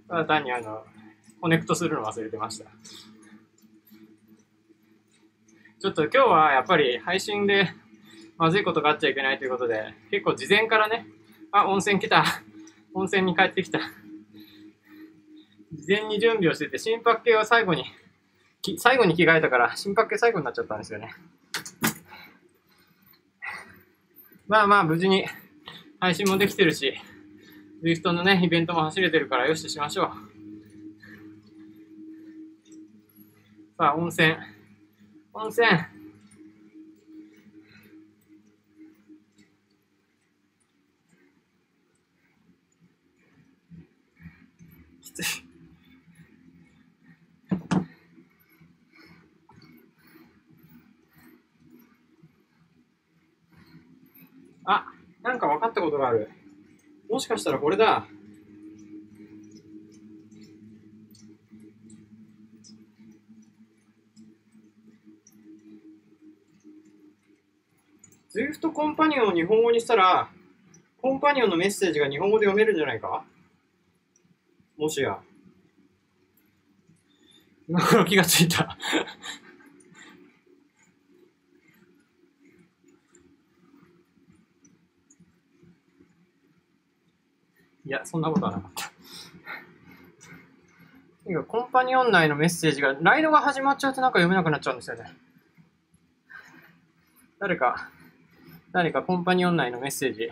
[0.09, 0.85] ただ単にあの、
[1.41, 2.71] コネクトするの忘れてました。
[5.81, 7.73] ちょっと今日はやっぱり配信で
[8.37, 11.07] まずいことがあっちゃいけないということで、結構事前からね、
[11.53, 12.23] あ、温泉来た。
[12.93, 13.81] 温泉に帰ってきた。
[15.73, 17.87] 事前に準備をしてて、心拍計は最後に、
[18.77, 21.15] 最後に着替えたから、心拍計最後になっちゃったんですよね。
[24.49, 25.25] まあまあ、無事に
[25.99, 26.93] 配信もできてるし、
[27.83, 30.11] Zwift のね、イベントも走れてるからよしとしましょう。
[33.79, 34.60] さあ、温泉。
[35.33, 35.67] 温泉。
[45.01, 45.45] きつい。
[54.65, 54.85] あ、
[55.23, 56.29] なんか分かったことがある。
[57.09, 58.07] もしかしたらこれだ。
[68.35, 70.29] Zwift コンパニオンを日本語にしたら、
[71.03, 73.25] コンパニオンのメッセージが日本語で読めるんじゃないか？
[74.79, 75.19] もしや。
[77.69, 78.77] 今頃気がついた。
[87.85, 88.93] いや、そんなことはなかった。
[91.27, 95.13] てかコンパニオン内のメッセージが、ライドが始まっちゃうとなんか読めなくなっちゃうんですよね。
[97.41, 97.91] 誰か、
[98.73, 100.31] 誰かコンパニオン内のメッセージ、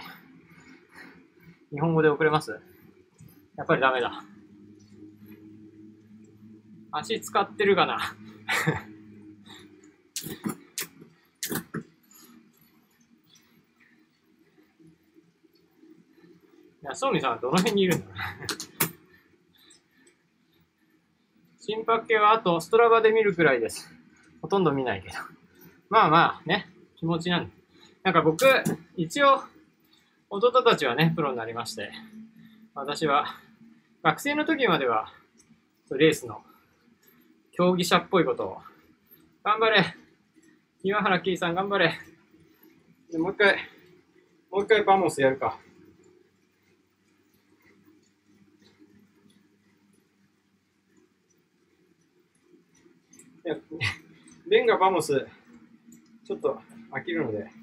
[1.73, 2.61] 日本語で送れます？
[3.57, 4.23] やっぱりダメだ。
[6.93, 7.99] 足使ってるかな？
[16.81, 18.07] いや、ソーミさんはどの辺にいるんだ？
[18.07, 18.17] ろう
[21.59, 23.93] 心拍計はあとストラバで見るくらいです。
[24.41, 25.15] ほとんど見ないけど。
[25.91, 27.58] まあまあね、気持ちなんで。
[28.05, 28.45] なんか僕、
[28.97, 29.43] 一応、
[30.31, 31.91] 弟たちはね、プロになりまして、
[32.75, 33.27] 私は、
[34.03, 35.13] 学生の時までは、
[35.91, 36.43] レースの
[37.53, 38.59] 競技者っぽいことを、
[39.43, 39.95] 頑張れ。
[40.83, 41.99] 岩原キーさん頑張れ。
[43.11, 43.57] でもう一回、
[44.51, 45.59] もう一回 vamos やるか。
[53.45, 53.57] いや、
[54.49, 55.27] venga vamos、
[56.25, 56.61] ちょっと
[56.93, 57.58] 飽きるので、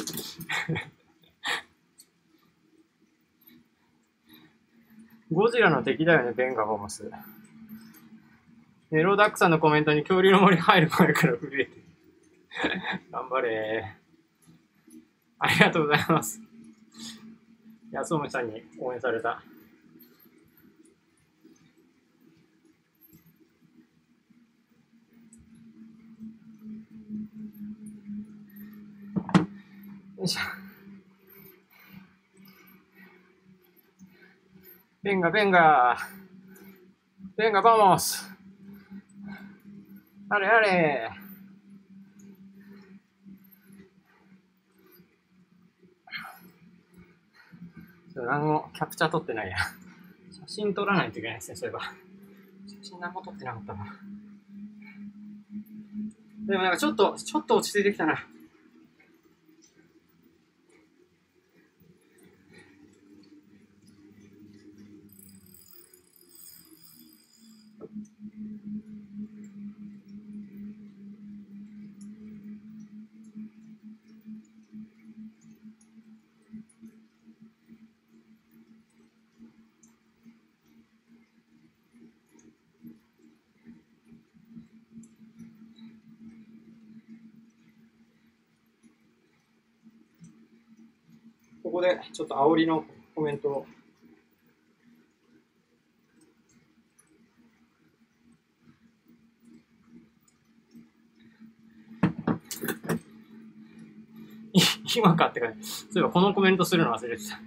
[5.32, 7.10] ゴジラの敵だよね、 venga vamos。
[8.92, 11.70] ネロダックさんのコメントに恐竜の森入る前から震えて。
[13.10, 13.96] 頑張れ
[15.40, 16.40] ありがとうございます。
[17.90, 19.42] 安尾さんに応援された。
[30.19, 30.40] よいしょ。
[35.01, 35.97] ベンガ、ベンガ。
[37.36, 38.28] ベンガ、バモス。
[40.28, 41.11] あれあれ。
[48.16, 49.57] 何もキャプチャー撮ってないや。
[50.32, 51.81] 写真撮らないといけないですね、そういえば。
[52.66, 53.85] 写真何も撮ってなかったな。
[56.49, 58.27] でもなんかちょっと、ちょっと落ち着いてきたな。
[91.78, 92.84] ここでちょっと煽りの
[93.14, 93.64] コメントを。
[104.96, 107.38] 今かってか、そういえばこのコメントするの忘れてた。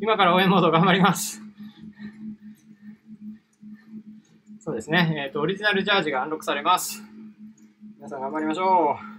[0.00, 1.40] 今から応援モード頑張ります。
[4.58, 5.14] そうですね。
[5.26, 7.04] えっ、ー、と、オリジナルジャージがアンロックされます。
[7.98, 9.11] 皆さん頑張りましょう。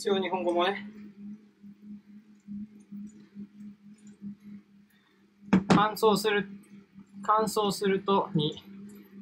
[0.00, 0.86] 一応日本語もね、
[5.68, 6.48] 乾燥する、
[7.22, 8.64] 乾燥するとに、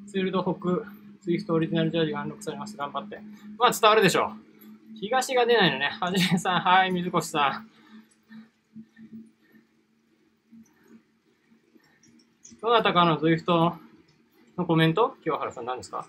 [0.07, 0.87] ツールド北、
[1.21, 2.77] ツイフトオリジナルジャージがアンロックされます。
[2.77, 3.19] 頑張って。
[3.59, 4.99] まあ伝わるでしょう。
[5.01, 5.87] 東が出ないのね。
[6.01, 7.69] はじめさん、はい、水越さん。
[12.63, 13.73] どなたかの ZWIFT
[14.57, 15.17] のコメント？
[15.25, 16.07] 清原さん何ですか？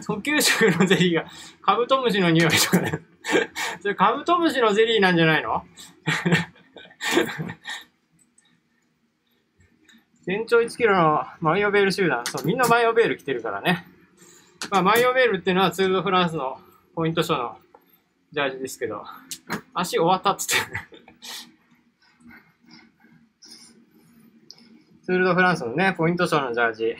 [0.00, 1.26] 訴求食のゼリーが
[1.62, 3.00] カブトムシの匂いとかね。
[3.80, 5.64] それカブトムシのゼリーなんじゃないの？
[10.26, 12.24] 全長1キロのマイオベール集団。
[12.26, 13.86] そう、みんなマイオベール着てるからね。
[14.70, 16.58] まあ、マイオベールっていうのはツールドフランスの
[16.94, 17.58] ポイント賞の
[18.32, 19.04] ジャージですけど、
[19.74, 20.54] 足終わったっつって。
[25.04, 26.96] ツールドフランスのね、ポイント賞のジャージ。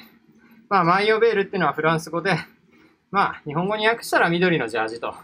[0.68, 2.36] まあ、マイオベールっていうのはフランス語で、
[3.14, 5.14] まあ、日本語に訳したら緑のジャージと。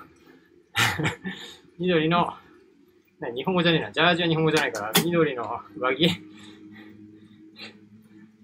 [1.81, 2.37] 緑の、
[3.35, 3.91] 日本語じゃねえな。
[3.91, 6.07] ジャージは日本語じゃないから、緑の上着。
[6.07, 6.09] っ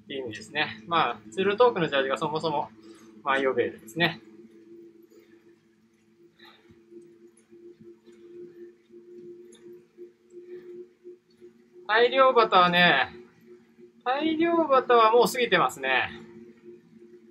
[0.09, 0.83] ていう意味ですね。
[0.89, 2.71] まあ、ツールトークのジャージがそもそも
[3.23, 4.21] マイオベールですね。
[11.87, 13.15] 大量バタはね、
[14.05, 16.26] 大量バタはもう過ぎてますね。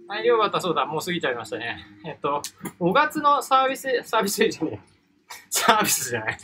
[0.07, 1.83] はい、よかった、そうだ、もう過ぎちゃいましたね。
[2.05, 2.41] えっと、
[2.79, 4.81] 5月のサービス、サービスエージね。
[5.49, 6.37] サービスじゃない。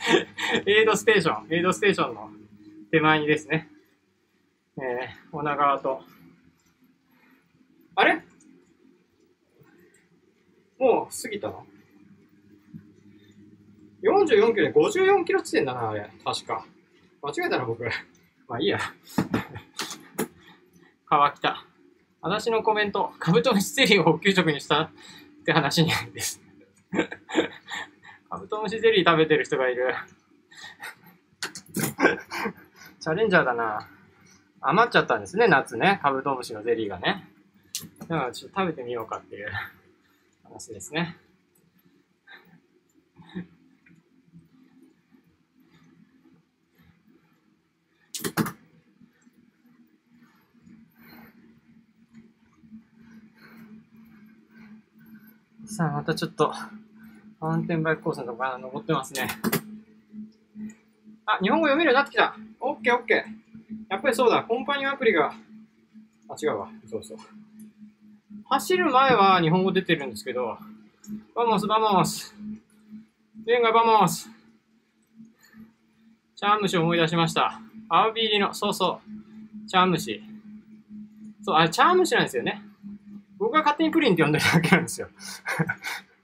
[0.65, 2.31] エイドステーション、エイドステーションの
[2.89, 3.69] 手前にですね、
[4.77, 6.01] えー、女川と、
[7.95, 8.23] あれ？
[10.79, 11.67] もう過ぎたの
[14.01, 16.09] ?44 キロで54キロ地点だな、あれ。
[16.25, 16.65] 確か。
[17.21, 17.83] 間違えたな、僕。
[18.47, 18.79] まあいいや。
[21.05, 21.70] 川北。
[22.22, 24.89] 私のコメント、カブトムシゼリーを補給食にしたっ
[25.43, 26.39] て話にです。
[28.30, 29.95] カブトムシゼリー食べてる人がいる。
[32.99, 33.89] チャレンジャーだな。
[34.61, 35.99] 余っちゃったんですね、夏ね。
[36.03, 37.27] カブトムシのゼリーがね。
[38.02, 39.48] だからちょっと食べてみようかっていう
[40.43, 41.18] 話ですね。
[55.72, 56.53] さあ、またちょっと、
[57.39, 59.30] マウンテンバイクコースのとこから登ってますね。
[61.26, 62.35] あ、日本語読めるようになってきた。
[62.60, 63.73] オッケーオッケー。
[63.89, 64.43] やっぱりそうだ。
[64.43, 65.34] コンパニオアプリが、
[66.27, 66.69] あ、違うわ。
[66.89, 67.18] そうそう。
[68.49, 70.57] 走る前は日本語出てるんですけど、
[71.34, 72.35] バモス、バモス。
[73.45, 74.30] レンガ、バモス。
[76.35, 77.61] チャームシを思い出しました。
[77.88, 78.99] アウビーリの、そうそ
[79.65, 79.69] う。
[79.69, 80.22] チャームシ。
[81.43, 82.61] そう、あれ、チャームシなんですよね。
[83.41, 85.09] 僕が勝手にプリンって呼んでるだけなんですよ。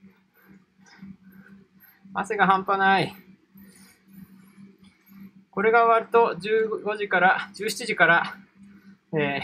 [2.14, 3.16] 汗が半端ない。
[5.50, 8.36] これが終わると15時から、17時から、
[9.14, 9.44] えー、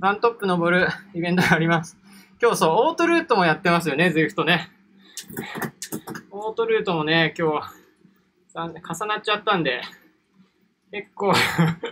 [0.00, 1.98] ワントップ登るイベントがあります。
[2.40, 4.70] 今日そう、オートルートもやってますよね、ズイフトね。
[6.30, 7.70] オートルートもね、今日、
[8.54, 9.82] 重なっちゃったんで、
[10.90, 11.34] 結構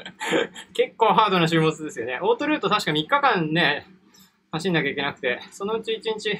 [0.72, 2.18] 結構ハードな週末ですよね。
[2.22, 3.86] オートルート確か3日間ね、
[4.54, 6.38] 走んなきゃいけなくて、そのうち1日、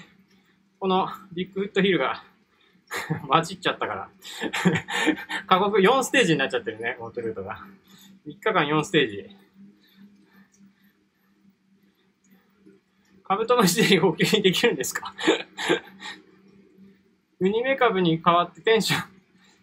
[0.79, 2.23] このビッグフットヒルが
[3.29, 4.09] 混じっちゃったから
[5.49, 7.59] 過酷4ステージになっちゃってるね、オートルートが。
[8.27, 9.37] 3日間4ステージ。
[13.25, 15.13] カブトムシゼリー補給にできるんですか？
[17.41, 19.03] ウニメカブに変わってテンション。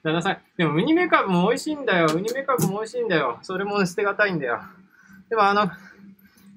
[0.03, 2.07] 旦那さん、でもウニメカブも美味しいんだよ。
[2.13, 3.39] ウニメカブも美味しいんだよ。
[3.43, 4.61] それも捨てがたいんだよ。
[5.29, 5.71] でもあの、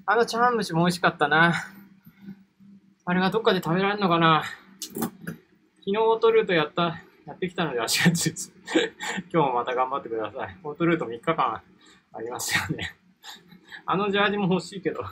[0.07, 1.53] あの茶碗蒸しも美味しかったな。
[3.07, 4.43] あれがどっかで食べられるのかな？
[4.91, 8.51] 昨日オートルートやった、やってきたので足がつつ。
[9.31, 10.57] 今日もまた頑張ってください。
[10.63, 11.61] オートルート3日間
[12.13, 12.95] ありますよね。
[13.85, 15.03] あのジャージも欲しいけど。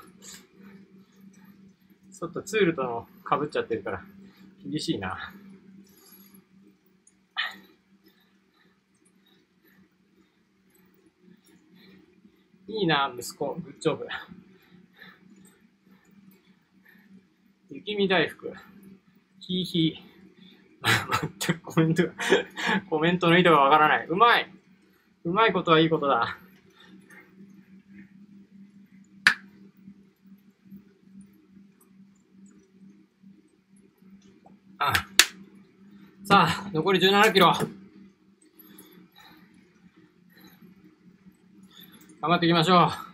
[2.11, 4.01] ちょっとツールとの被っちゃってるから、
[4.65, 5.33] 厳しいな。
[12.67, 13.53] いいな、息子。
[13.55, 14.07] グッジョブ。
[17.73, 18.53] 雪見大福。
[19.39, 20.13] ヒーヒー。
[21.47, 22.11] 全くコメントが
[22.89, 24.07] コメントの意図がわからない。
[24.07, 24.51] うまい
[25.23, 26.37] うまいことはいいことだ。
[34.77, 34.93] あ
[36.25, 37.53] さあ、残り17キロ。
[42.21, 43.12] 頑張っていきましょう。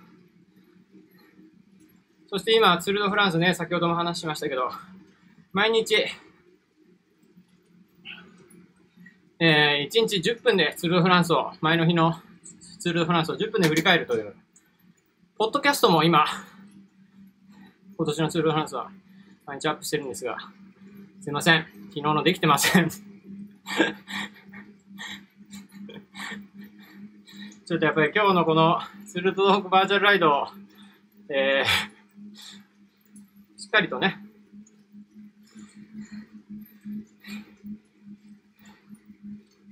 [2.31, 4.69] そして今、ツール・ド・フランスね、先ほども話しましたけど、
[5.51, 5.95] 毎日、
[9.39, 12.14] えー、1日10分でツール・ド・フランスを、前の日の
[12.80, 14.35] ツール・ド・フランスを10分で振り返るという、
[15.39, 16.27] ポッドキャストも今、
[17.97, 18.91] 今年のツール・ド・フランスは
[19.47, 20.38] 毎日アップしてるんですが、
[21.22, 21.65] すいません。
[21.88, 22.89] 昨日のできてません。
[27.65, 30.47] ちょっとやっぱり今日のこのスルートドークバーチャルライドを、
[31.30, 31.98] えー、
[33.69, 34.17] っかりとね、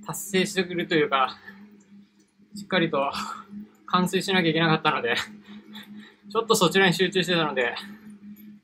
[0.06, 1.36] 達成してくるというか、
[2.54, 3.10] しっかりと
[3.86, 5.16] 完成しなきゃいけなかったので、
[6.30, 7.74] ちょっとそちらに集中してたので、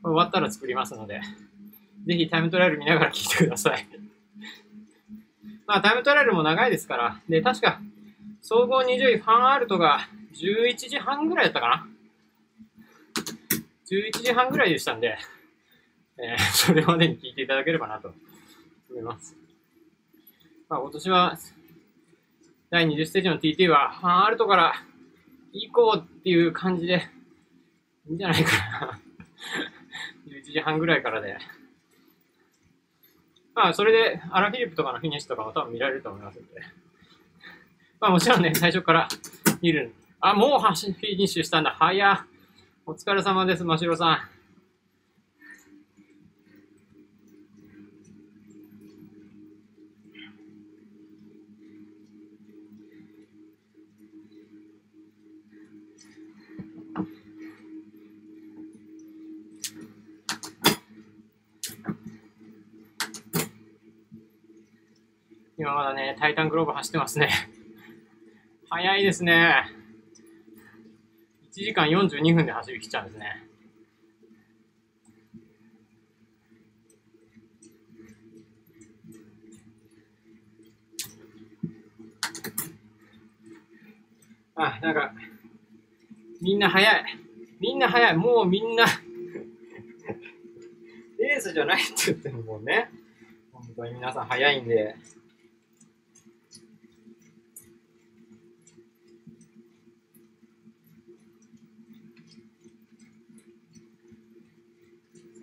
[0.05, 1.21] 終わったら作りますので、
[2.07, 3.89] ぜひタイムトライアル見ながら聞いてください。
[5.67, 7.21] まあ、タイムトライアルも長いですから。
[7.29, 7.81] で、確か、
[8.41, 11.94] 総合20位ファンアルトが11時半ぐらいだったかな？
[13.95, 15.19] ?11 時半ぐらいでしたんで、
[16.19, 18.15] えー、 それまでに聞いていただければなと
[18.91, 19.37] 思います。
[20.69, 21.39] まあ、今年は、
[22.71, 24.75] 第20ステージの TT は、ファンアルトから
[25.53, 27.09] 行こうっていう感じで、
[28.09, 29.01] いいんじゃないかな。
[30.27, 31.39] 11時半ぐらいからで、
[33.55, 36.61] まあ、それで、アラフィリップとかのフィニッシュとかも多分見られると思いますので。
[38.01, 39.09] まあ、もちろんね、最初から
[39.63, 39.95] 見る。
[40.21, 41.71] あ、もうフィニッシュしたんだ。
[41.79, 42.27] 早
[42.87, 44.19] お疲れ様です、ましろさん。
[65.57, 67.31] 今まだね、タイタングローブ走ってますね。
[68.69, 69.84] 早いですね。
[71.57, 73.47] 1時間42分で走り切っちゃうんですね。
[84.57, 85.13] あ、なんか、
[86.41, 87.05] みんな早い。
[87.61, 88.17] みんな早い。
[88.17, 88.85] もうみんな
[91.19, 92.91] レースじゃないって言ってももうね、
[93.53, 94.97] 本当に皆さん早いんで。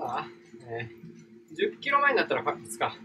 [0.07, 0.27] か、
[0.67, 2.95] えー、10キロ前になったら確実か。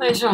[0.00, 0.30] よいしょ。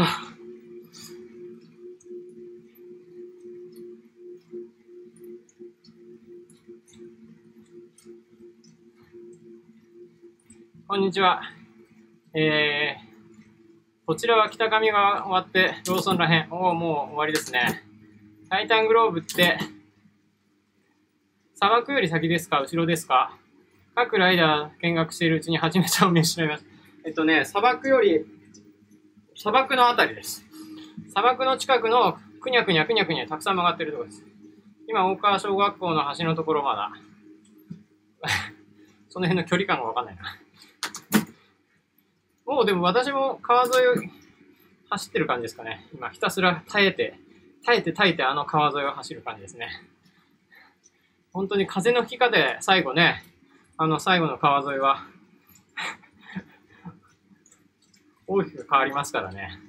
[10.87, 11.43] こんにちは。
[12.33, 16.53] えー、こちらは北上が終わって、ローソンらへん。
[16.53, 17.83] おお、もう終わりですね。
[18.49, 19.59] タイタングローブって、
[21.57, 22.61] 砂漠より先ですか？
[22.61, 23.37] 後ろですか？
[23.97, 26.69] 各ライダー見学しているうちに初めてお見せしまいました。
[27.05, 28.25] えっとね、砂漠より
[29.37, 30.47] 砂漠のあたりです。
[31.11, 34.25] 砂漠の近くのくにゃくにゃくにゃくにゃたくさん曲がってるところです。
[34.89, 36.91] 今、大川小学校の橋のところまだ。
[39.11, 40.23] その辺の距離感がわかんないな。
[42.47, 44.11] もうでも私も川沿いを
[44.89, 45.87] 走ってる感じですかね。
[45.95, 47.19] 今、ひたすら耐えて、
[47.65, 49.69] 耐えて耐えてあの川沿いを走る感じですね。
[51.35, 53.23] 本当に風の吹き方で最後ね、
[53.77, 55.07] あの最後の川沿いは
[58.27, 59.61] 大きく変わりますからね。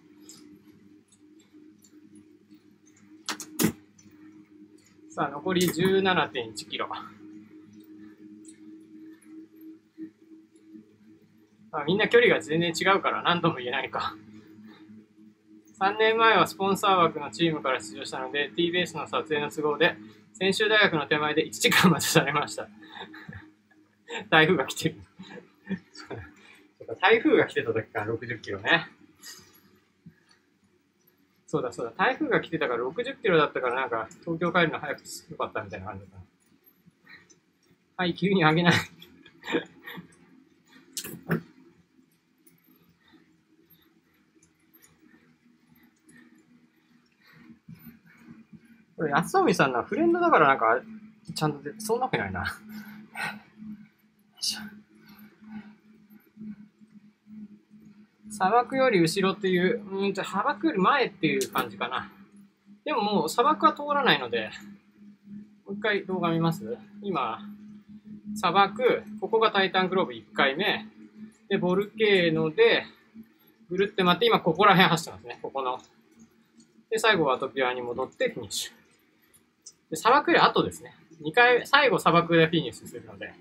[5.09, 6.87] さあ、残り17.1キロ。
[11.71, 14.15] あみんな距離が全然違うから何とも言えないか。
[15.79, 19.95] 3年前はスポンサー枠のチームから出場したので、T ベースの撮影の都合で、
[20.33, 22.67] 専修大学の手前で1時間待ちされました。
[24.29, 24.95] 台風が来てる。
[26.95, 28.87] 台風が来てた時から60キロね。
[31.47, 36.17] そうだそうだ、台風が来てたから60キロだったからなんか東京帰るの早くよかったみたいな感じだ。
[37.95, 38.73] はい、急に上げない
[48.97, 50.81] これ、安臣さんのフレンドだからなんか、
[51.33, 52.41] ちゃんと、そんなわけないな。
[52.41, 52.47] よ
[54.41, 54.76] いしょ。
[58.29, 62.11] 砂漠より後ろっていう、うんと、砂漠より前っていう感じかな。
[62.85, 64.49] でももう砂漠は通らないので、
[65.65, 66.77] もう一回動画見ます？
[67.01, 67.39] 今、
[68.35, 70.85] 砂漠、ここがタイタングローブ1回目、
[71.49, 72.85] で、ボルケーノで、
[73.69, 75.79] ぐるって回って、今ここら辺走ってますね、ここの。
[76.89, 78.71] で、最後はトピアに戻ってフィニッシュ。
[79.89, 80.95] で、砂漠より後ですね。
[81.21, 83.33] 2回、最後砂漠でフィニッシュするので、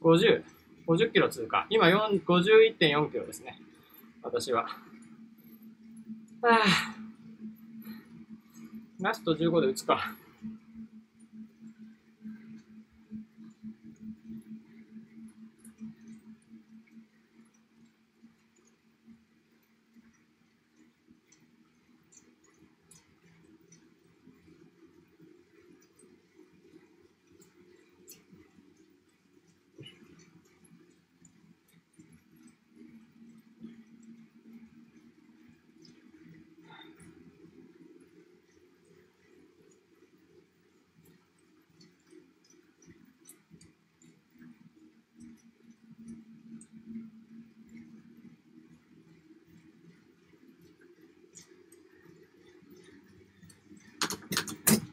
[0.00, 0.42] 50、
[0.86, 1.66] 50キロ通過。
[1.68, 3.60] 今51.4キロですね。
[4.22, 4.62] 私は。
[4.62, 4.68] は
[6.42, 7.00] あ。
[9.00, 10.14] ラスト15で打つか。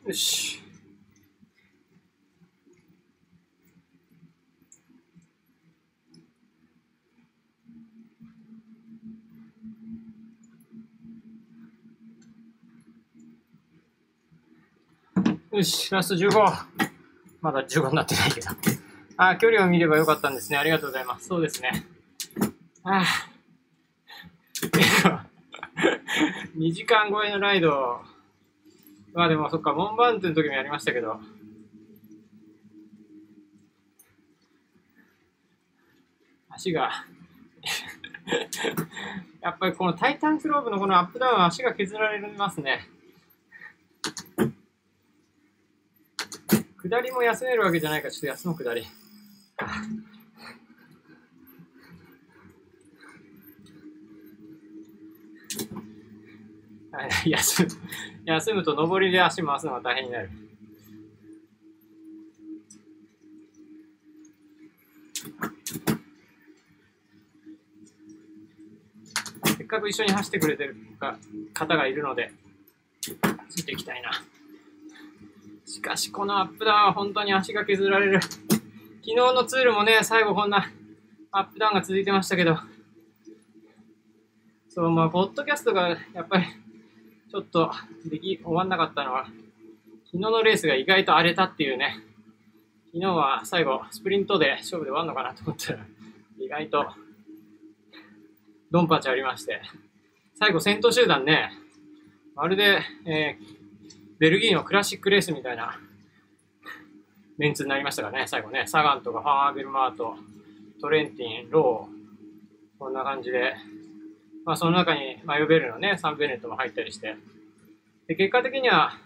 [0.08, 0.64] よし。
[15.58, 16.30] よし、ラスト15。
[17.42, 18.50] まだ15になってないけど。
[19.18, 20.58] あ、距離を見ればよかったんですね。
[20.58, 21.28] ありがとうございます。
[21.28, 21.88] そうですね。
[22.84, 23.06] ああ。
[26.56, 28.04] 2時間超えのライド。
[29.14, 31.20] まあでもそっか、モンバーントの時もやりましたけど。
[36.50, 36.92] 足が
[39.42, 42.88] やっぱりこのタイタンクローブのこのアップダウンは足が削られますね。
[46.88, 48.86] 下りも休めるわけじゃないから、ちょっと休む下り。
[57.26, 57.70] 休む、
[58.26, 60.30] 休むと上りで足回すのが大変になる。
[69.58, 70.76] せっかく一緒に走ってくれてる
[71.54, 72.32] 方がいるので、
[73.50, 74.12] ついていきたいな。
[75.68, 78.22] しかし、このアップダウンは本当に足が削られる。
[78.22, 78.40] 昨
[79.04, 80.72] 日のツールもね、最後こんな
[81.30, 82.58] アップダウンが続いてましたけど、
[84.70, 86.46] そう、まあ、ポッドキャストがやっぱり
[87.30, 87.70] ちょっと
[88.06, 89.26] でき、終わんなかったのは、
[90.06, 91.98] 昨日のレースが意外と荒れたっていうね、
[92.94, 95.86] 昨日は最後、スプリントで勝負で終わるのかなと思ったら、
[96.40, 96.86] 意外と、
[98.72, 99.62] ドンパチありまして、
[100.40, 101.52] 最後先頭集団ね、
[102.36, 103.57] まるで、えー、
[104.20, 105.80] ベルギーのクラシックレースみたいな。
[107.38, 110.16] メンツになりましたからね、最後ね、サガンとかファーベルマート、
[110.82, 113.54] トレンティン、ロー、こんな感じで、
[114.44, 117.16] まあ、その中にマヨベルのね、サンベネットも入ったりして、
[118.08, 118.98] で、結果的には、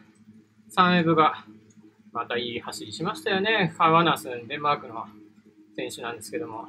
[0.69, 1.45] サンエブが、
[2.13, 3.73] またいい走りしましたよね。
[3.77, 5.05] カーワナスン、デンマークの
[5.75, 6.67] 選手なんですけども、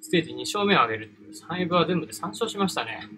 [0.00, 3.08] ステージ2勝目を挙げるっていう、サンエブは全部で3勝しましたね。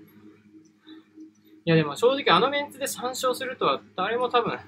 [1.71, 4.59] や、でも正直あのメンツで3勝するとは、誰も多分、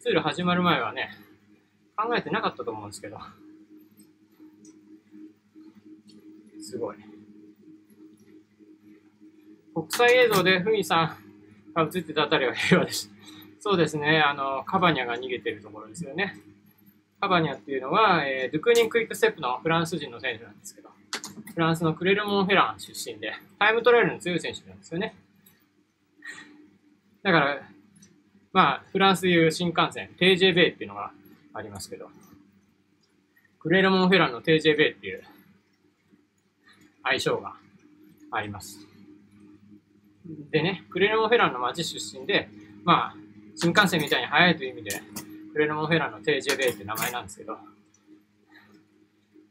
[0.00, 1.10] ツール始まる前はね、
[1.96, 3.18] 考えてなかったと思うんですけど、
[6.60, 6.96] すごい。
[9.74, 11.16] 国際映像でふみさ
[11.72, 13.10] んが映ってたあたりは平和です。
[13.60, 16.36] そうですね、あの、カバニャが逃げてるところですよね。
[17.20, 20.88] カバニャっていうのは、えー、ドゥクニンクイックステップのフランス人の選手なんですけど、
[21.54, 25.14] フランスのクレルモン・フェラン出身で、タイムトライアルの強い選手なんですよね。
[27.22, 27.68] だから、
[28.52, 31.12] まあ、フランスいう新幹線、TJB っていうのが
[31.54, 32.08] ありますけど、
[33.58, 35.22] クレルモン・フェランの TJB っていう
[37.02, 37.54] 愛称が
[38.30, 38.86] あります。
[40.50, 42.48] でね、クレルモンフェランの町出身で、
[42.84, 43.16] まあ、
[43.56, 45.02] 新幹線みたいに速いという意味で、
[45.52, 47.58] クレルモンフェランの TJB って名前なんですけど、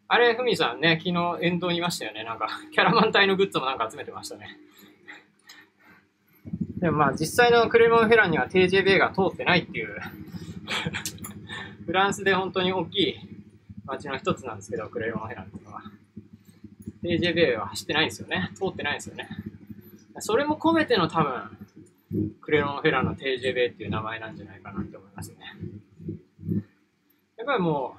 [0.08, 2.24] あれ、ふみさんね、昨日沿道にいましたよね。
[2.24, 4.58] なんか、キャラマン隊のグッズもなんか集めてましたね。
[6.80, 9.97] でもまあ、実際のクレモンフェランには TJB が通ってないっていう
[11.85, 13.15] フランスで本当に大きい
[13.85, 15.81] 街の一つなんですけど、クレモンフェランっていうのは。
[17.03, 18.51] TJB は走ってないんですよね。
[18.56, 19.27] 通ってないんですよね。
[20.19, 25.38] それも込めての多分、クレロンフェランのテージェベっていう名前なんじゃないかなって思いますね。
[27.38, 27.95] やっぱりも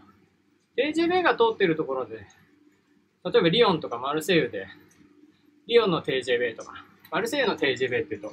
[0.72, 4.66] う、テージェベが通ってるところで、例えばリオンとかマルセイユで、
[5.66, 8.32] リオンのテージェベとか、マルセイユのテージェベって言うと、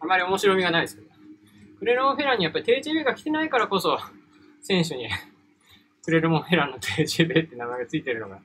[0.00, 1.08] あまり面白みがないですけど、
[1.78, 3.98] クレルモンフェラにやっぱりテージェベが来てないからこそ、
[4.62, 5.08] 選手に
[6.04, 8.40] クレルモンフェラのテージェベって名前がついてるのが、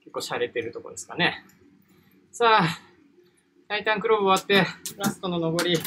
[0.00, 1.44] 結構洒落てるとこですかね。
[2.32, 2.78] さあ、
[3.68, 5.78] タイタンクローブ終わって、ラストの上り。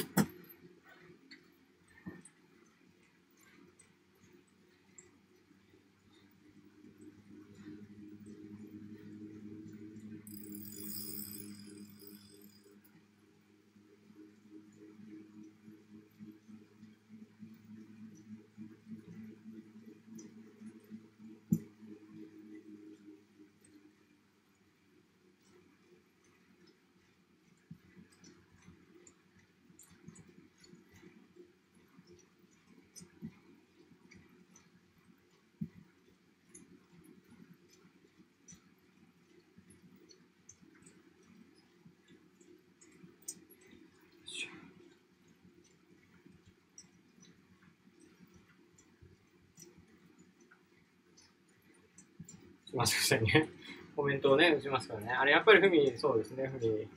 [52.76, 53.50] ましたね。
[53.96, 55.12] コメントをね、打ちますからね。
[55.12, 56.88] あれ、やっぱりふみ、そうですね、ふみ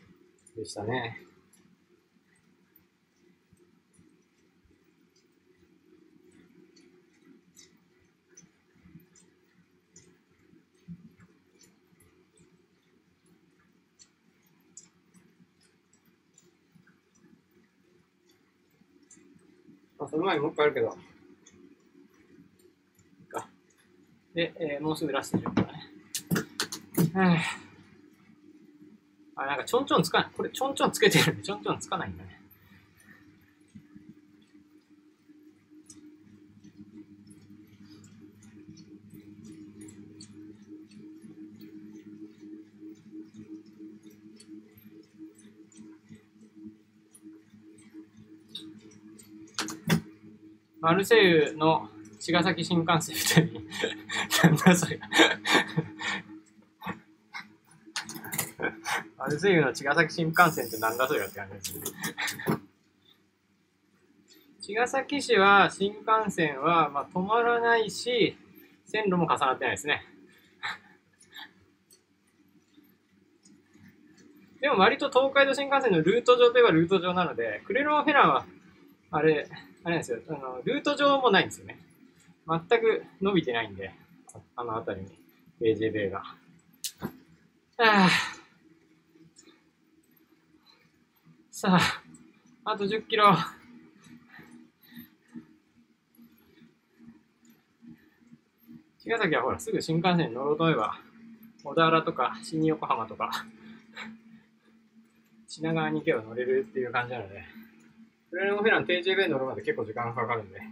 [0.56, 1.22] でしたね。
[20.00, 20.96] あ、その前にもう一個あるけど。
[23.28, 23.48] か。
[24.38, 25.72] で、えー、もうすぐラスト10分だ
[27.28, 27.44] ね。
[29.34, 30.30] あ、なんかちょんちょんつかない。
[30.36, 32.40] これちょんちょんつけてるんで、ちょんちょんつかないんだね。
[50.80, 51.88] マルセイユの
[52.20, 53.68] 茅ヶ崎新幹線みたいに、
[54.42, 55.00] なんだそれ。
[59.16, 61.92] マルセイユの茅ヶ崎新幹線ってなんだそれって感じです。
[64.60, 68.36] 茅ヶ崎市は新幹線は、まあ、止まらないし、
[68.84, 70.02] 線路も重なってないですね。
[74.60, 78.44] でも割と東海道新幹線のルート上といえばルート上なので、クレロンフェランは、
[79.10, 79.48] あれ、
[79.84, 81.78] あれなんですよ、あの、ルート上もないんですよね。
[82.46, 83.94] 全く伸びてないんで、
[84.56, 86.22] あの辺りに、AJB が。
[87.78, 88.08] あ
[91.50, 92.02] さあ、
[92.64, 93.34] あと10キロ。
[98.98, 101.00] 茅ヶ崎はほら、すぐ新幹線に乗ろうと思えば、
[101.64, 103.30] 小田原とか新横浜とか、
[105.48, 107.42] 品川に行けば乗れるっていう感じなので、
[108.30, 110.60] フレンオフェラン TJB 乗るまで結構時間がかかるんで。
[110.60, 110.68] は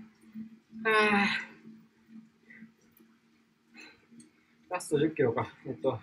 [4.68, 5.48] ラスト10キロか。
[5.64, 5.98] えっと。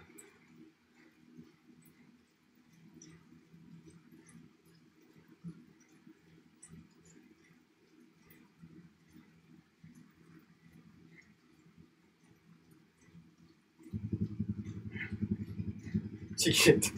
[16.38, 16.90] ちぎれて。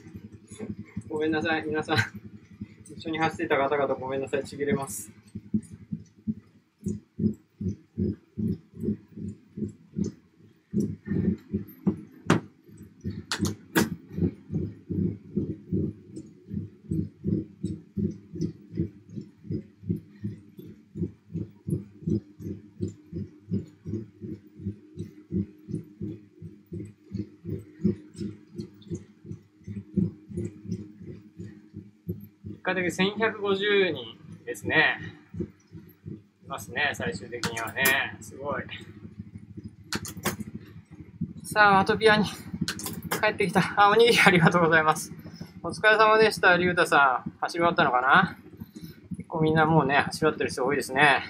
[1.07, 1.97] ごめんなさい、皆さん。
[2.95, 5.11] 一緒に走っていた方々ごめんなさい、ちぎれます。
[32.85, 34.99] 果的1150人ですね。
[36.45, 37.83] いますね、最終的にはね。
[38.21, 38.63] すごい。
[41.43, 42.33] さあ、アトピアに帰
[43.33, 43.73] ってきた。
[43.75, 45.11] あ、おにぎりありがとうございます。
[45.63, 47.31] お疲れ様でした、りゅうたさん。
[47.41, 48.37] 走り終わったのかな？
[49.17, 51.23] 結構みんなもうね、走り終わってる人多いですね。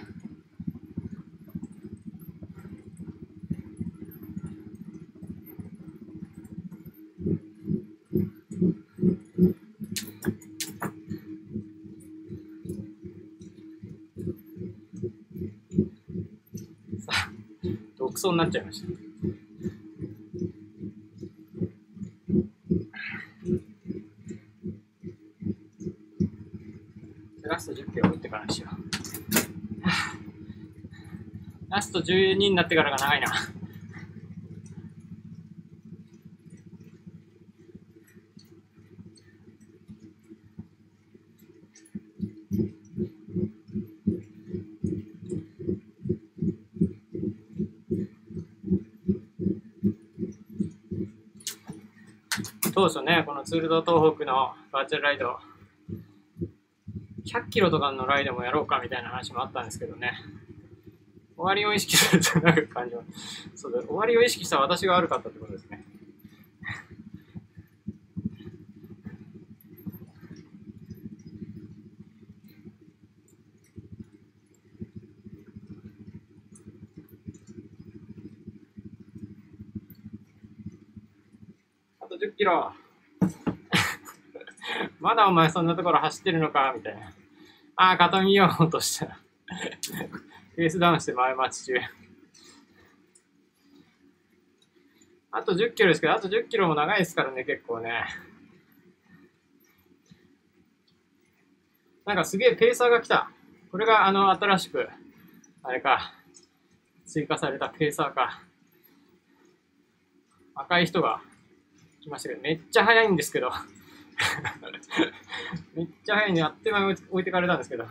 [18.25, 18.87] そうになっちゃいました。
[27.47, 28.77] ラスト10キロ打ってからにしよう。
[31.69, 33.27] ラスト12になってからが長いな。
[52.73, 55.37] 当初ね、このツールド東北のバーチャルライド、
[57.27, 60.13] 100キロとかのライドもやろうかみたいな話もあったんですけどね。
[61.37, 63.03] 終わりを意識するとなる感じは、
[63.55, 65.85] そうだ、終わりを意識した私が悪かったってことですね。
[81.99, 82.73] あと10キロ。
[85.05, 87.13] まだお前そんなところ走ってるのかみたいな。
[87.75, 89.19] ああ、片見ようとしたら。
[90.57, 91.79] ペースダウンして前待ち中。
[95.29, 98.03] あと10キロですけど、あと10キロも長いですからね、結構ね。
[102.07, 103.29] なんかすげえペーサーが来た。
[103.69, 104.89] これがあの新しく、
[105.61, 106.15] あれか、
[107.05, 108.41] 追加されたペーサーか。
[110.55, 111.21] 赤い人が
[112.01, 113.51] 来ましたけど、めっちゃ速いんですけど。
[115.75, 117.85] めっちゃ早いんで、あっという間に置いてかれたんですけど。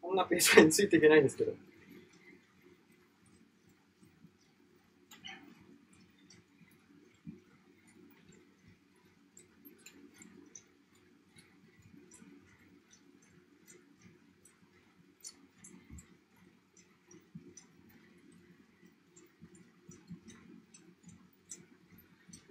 [0.00, 1.52] こんなペースについていけないんですけど。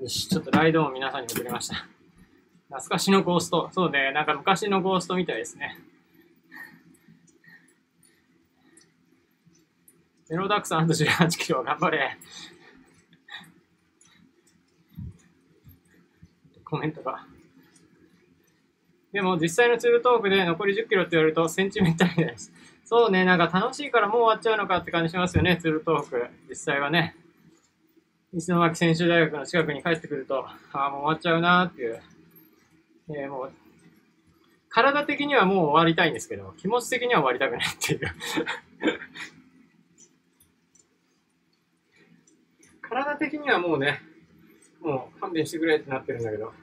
[0.02, 1.88] よし、ちょっとライドを皆さんに送りました。
[2.68, 3.70] 懐かしのゴースト。
[3.72, 5.80] そうね、なんか昔のゴーストみたいですね。
[10.30, 12.18] メロダックさんと18キロ頑張れ。
[16.66, 17.26] コメントが。
[19.14, 22.52] でも実際のツールトークで残り10キロって言われるとセンチメンタルです。
[22.84, 26.28] そうね、なんか楽しいからもう終わっちゃうのかって感じしますよね、ツールトーク。
[26.50, 27.16] 実際はね。
[28.38, 32.02] 石巻専修大学の近くに帰ってくると、ああ、もう終わっちゃうなーっていう。
[33.08, 33.52] えー、もう、
[34.68, 38.02] 体的にはもう終わりたいんですけど、気持ち的には終わりたくないっていう
[42.90, 44.02] 体的にはもうね、
[44.82, 46.54] もう勘弁してくれってなってるんだけど。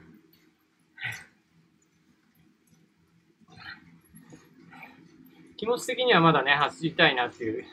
[5.57, 7.65] 気持ち的にはまだね、走りたいなっていう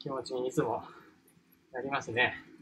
[0.00, 0.82] 気持ちにいつも
[1.72, 2.53] なりますね。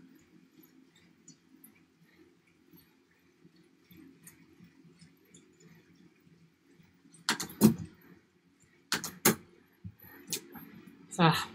[11.13, 11.49] さあ、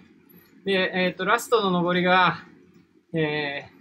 [0.65, 2.43] で、えっ、ー、と、ラストの上りが、
[3.11, 3.71] え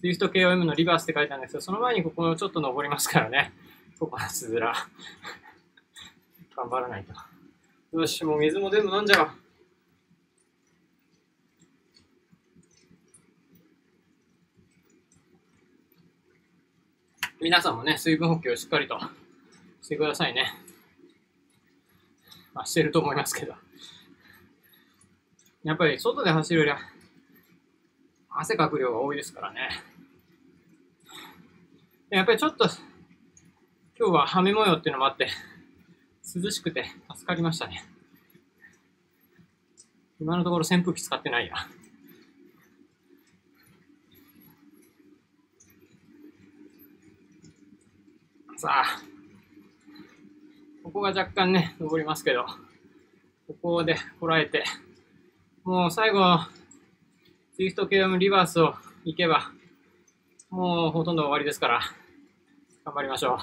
[0.00, 3.52] ー、Swift KOM のリバースって書いてあるんですけど、その前にここをちょっと登りますからね。
[3.98, 4.72] ここはつづら。
[6.54, 7.98] 頑張らないと。
[7.98, 9.30] よし、もう水も全部飲んじゃおう。
[17.40, 19.00] 皆さんもね、水分補給をしっかりと
[19.82, 20.54] してくださいね。
[22.54, 23.56] まあ、してると思いますけど。
[25.68, 26.78] やっぱり外で走るよりは
[28.30, 29.68] 汗かく量が多いですからね。
[32.08, 32.64] やっぱりちょっと
[33.98, 35.28] 今日は雨模様っていうのもあって
[36.42, 37.84] 涼しくて助かりましたね。
[40.18, 41.54] 今のところ扇風機使ってないや。
[48.56, 49.02] さあ、
[50.82, 52.46] ここが若干ね、登りますけど、
[53.46, 54.64] ここでこらえて、
[55.68, 56.38] もう最後、
[57.54, 58.74] ズイフト系のリバースを
[59.04, 59.52] 行けば、
[60.48, 61.80] もうほとんど終わりですから、
[62.86, 63.38] 頑張りましょう。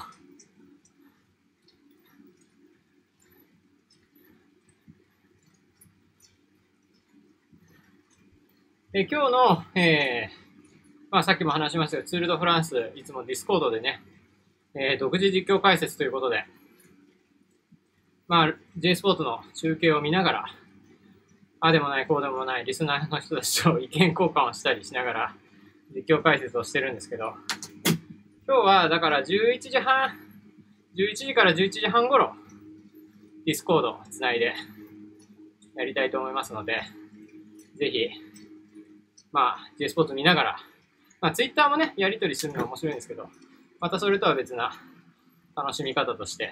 [8.92, 14.02] え今日の、えーまあ、さっきも話しましたが、ツール・ド・フランス、いつもディスコードでね、
[14.74, 16.44] えー、独自実況解説ということで、
[18.26, 20.46] まあ、J スポーツの中継を見ながら、
[21.60, 25.34] ああでもない、こうでもない、リスナーの人たちと意見交換をしたりしながら、
[25.94, 27.34] 実況解説をしてるんですけど、
[28.46, 30.10] 今日はだから11時半、
[30.96, 32.34] 11時から11時半頃、
[33.46, 34.54] ディスコードをつないで
[35.76, 36.82] やりたいと思いますので、
[37.76, 38.08] ぜひ、
[39.32, 40.56] まあ、J スポーツ見ながら、
[41.20, 43.28] まあ、Twitter もね、やり取りするのは面白いんですけど、
[43.80, 44.72] またそれとは別な
[45.56, 46.50] 楽しみ方として、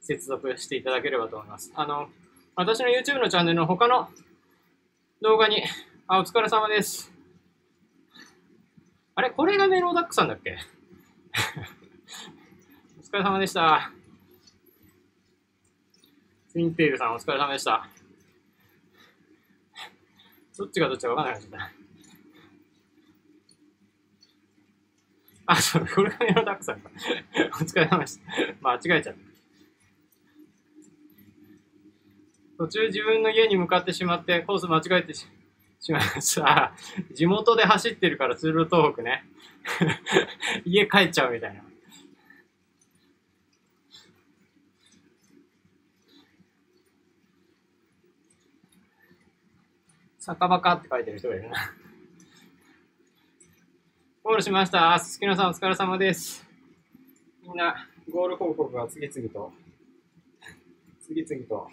[0.00, 1.72] 接続していただければと思います。
[1.74, 2.08] あの、
[2.54, 4.10] 私の YouTube のチャンネルの他の
[5.22, 5.62] 動画に、
[6.06, 7.10] あ、お疲れ様です。
[9.14, 9.30] あれ？
[9.30, 10.58] これがメローダックさんだっけ？
[13.00, 13.90] お疲れ様でした。
[16.50, 17.88] ツインテールさんお疲れ様でした。
[20.58, 21.72] どっちがどっちかわかんなくなっちゃった。
[25.52, 26.90] あ、そう、これがメローダックさんか。
[27.36, 28.24] お疲れ様でした。
[28.60, 29.31] 間違えちゃった。
[32.58, 35.26] 途中自分の家に向かってしまってコース間違えてし
[35.90, 36.72] まいました。
[37.14, 39.24] 地元で走ってるからツール東北ね。
[40.64, 41.62] 家帰っちゃうみたいな。
[50.18, 51.74] 酒場かって書いてる人がいるな。
[54.22, 54.96] ゴールしました。
[55.00, 56.46] すすきのさんお疲れ様です。
[57.42, 59.52] みんな、ゴール報告が次々と、
[61.00, 61.68] 次々と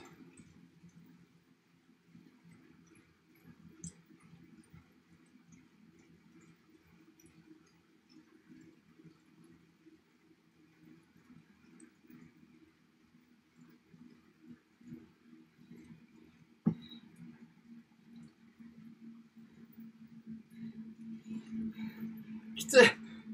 [22.70, 22.82] つ。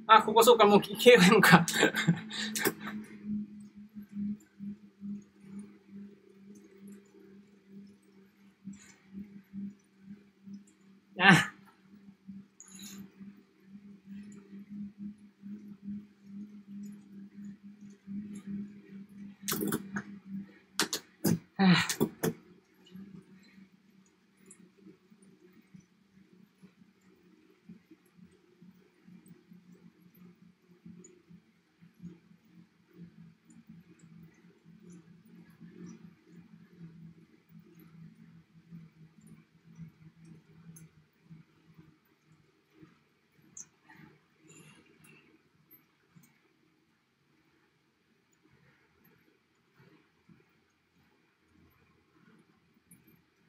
[0.07, 1.66] あ、ここそうか、もう KOM か。
[11.20, 11.52] あ。
[21.57, 22.06] はあ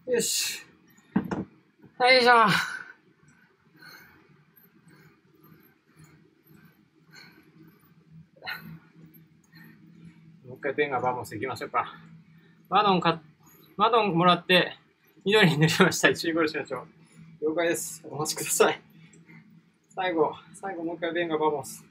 [0.08, 0.64] よし。
[1.98, 2.46] よいしょ。
[10.46, 11.92] もう一回 venga vamos 行きましょうか。
[12.68, 13.20] マドンか、
[13.76, 14.76] マドンもらって、
[15.24, 16.08] 緑に塗りました。
[16.10, 16.86] 一位ゴールしましょ
[17.40, 17.44] う。
[17.44, 18.04] 了解です。
[18.08, 18.80] お待ちください。
[19.88, 21.84] 最後、最後もう一回ベンガバモス。
[21.84, 21.85] エステバン、ベンガバモス。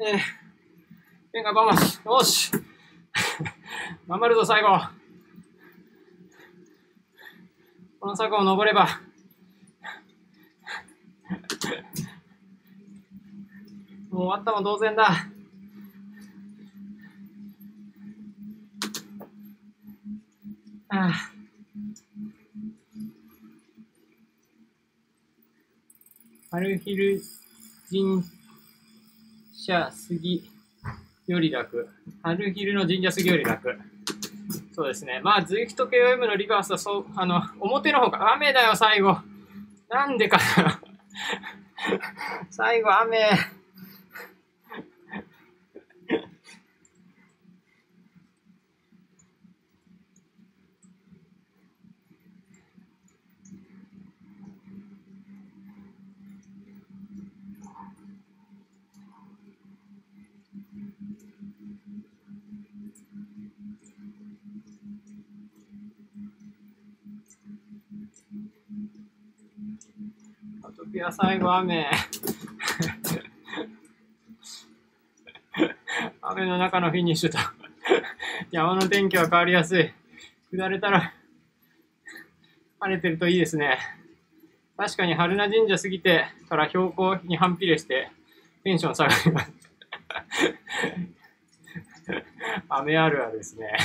[0.00, 0.18] えー、
[1.32, 2.02] ベンガバモス。
[2.04, 2.50] よし
[4.08, 4.68] 頑張るぞ、最後。
[8.00, 8.88] この坂を登れば、
[14.10, 15.28] もう終わったも同然だ。
[20.88, 21.12] ああ
[26.50, 27.22] 春昼
[27.88, 28.24] 神
[29.54, 30.44] 社杉
[31.26, 31.88] より楽。
[32.22, 33.78] 春昼の神社杉より楽。
[34.74, 35.20] そうですね。
[35.22, 39.18] まあ、ズイフト KOM のリバースは、そう、あの、表の方が雨だよ、最後。
[39.88, 40.80] なんでかな。
[42.50, 43.30] 最後、雨。
[70.96, 71.90] アトピア最後雨。
[76.22, 77.38] 雨の中のフィニッシュと
[78.50, 79.92] 山の天気は変わりやすい。
[80.52, 81.12] 下れたら
[82.80, 83.78] 晴れてるといいですね。
[84.78, 88.10] 確かに春名神社過ぎてから標高に反比例して
[88.64, 89.52] テンション下がります。
[92.70, 93.76] 雨あるあるですね。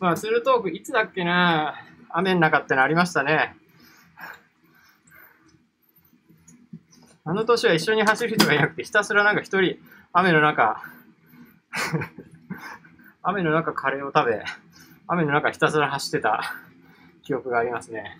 [0.00, 1.74] まあ、ツールトーク、いつだっけな
[2.10, 3.56] 雨の中ってのありましたね。
[7.24, 9.76] あの年は一緒に走る人がいなくて、ひたすらなんか一人、
[10.12, 10.82] 雨の中
[13.22, 14.44] 雨の中カレーを食べ、
[15.08, 16.54] 雨の中ひたすら走ってた
[17.22, 18.18] 記憶がありますね。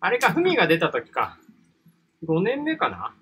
[0.00, 1.38] あれか、海が出た時か。
[2.24, 3.14] 5年目かな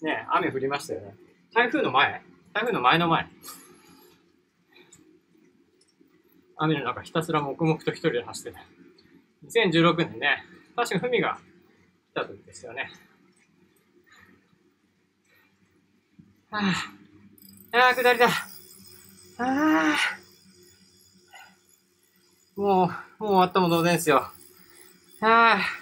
[0.00, 1.16] ね雨降りましたよね。
[1.54, 2.22] 台風の前
[2.52, 3.28] 台風の前の前。
[6.62, 8.60] 雨の中ひたすら黙々と一人で走ってた。
[9.46, 10.44] 2016年ね、
[10.76, 11.38] 確かふみが
[12.12, 12.88] 来た時ですよね。
[16.50, 16.60] は
[17.72, 18.28] あ、ああ、下りだ。
[18.28, 18.30] あ
[19.38, 19.96] あ、
[22.54, 24.18] もう、もう終わったも同然ですよ。
[25.20, 25.81] ああ。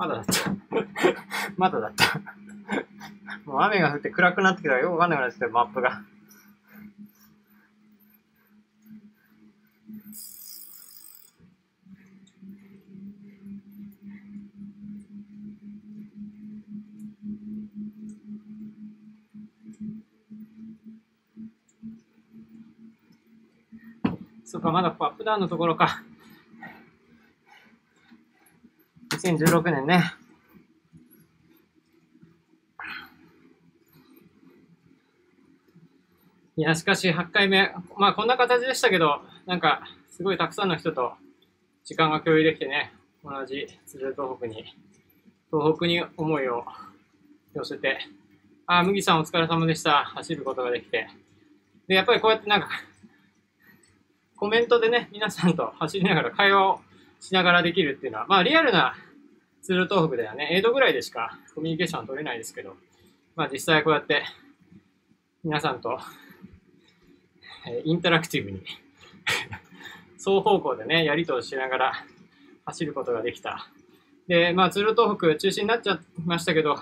[0.00, 0.50] まだだった。
[1.58, 2.22] まだだった。
[3.44, 6.00] もう雨が降って暗くなってきたらよくわかんなくなってきたマップが。
[24.46, 26.02] そうか、まだアップダウンのところか。
[29.22, 30.14] 2016年ね。
[36.56, 41.12] いや、しかし8回目、まあこんな形でしたけど、なんかすごいたくさんの人と
[41.84, 42.92] 時間が共有できてね、
[43.22, 44.64] 同じ鶴東北に、
[45.50, 46.64] 東北に思いを
[47.54, 47.98] 寄せて、
[48.66, 50.04] あ、麦さんお疲れ様でした。
[50.04, 51.08] 走ることができて。
[51.88, 52.68] で、やっぱりこうやってなんか、
[54.36, 56.80] コメントでね、皆さんと走りながら会話を
[57.20, 58.94] しながらできるっていうのは、まあリアルな
[59.62, 62.76] ツール東北ではね、エイドぐらいでしかコミュニケーション取れないですけど、
[63.36, 64.24] まあ実際こうやって
[65.44, 65.98] 皆さんと、
[67.66, 68.62] えインタラクティブに
[70.18, 72.06] 双方向でね、やりとりしながら
[72.66, 73.68] 走ることができた。
[74.28, 76.76] で、まあツール東北中止になっちゃいましたけど、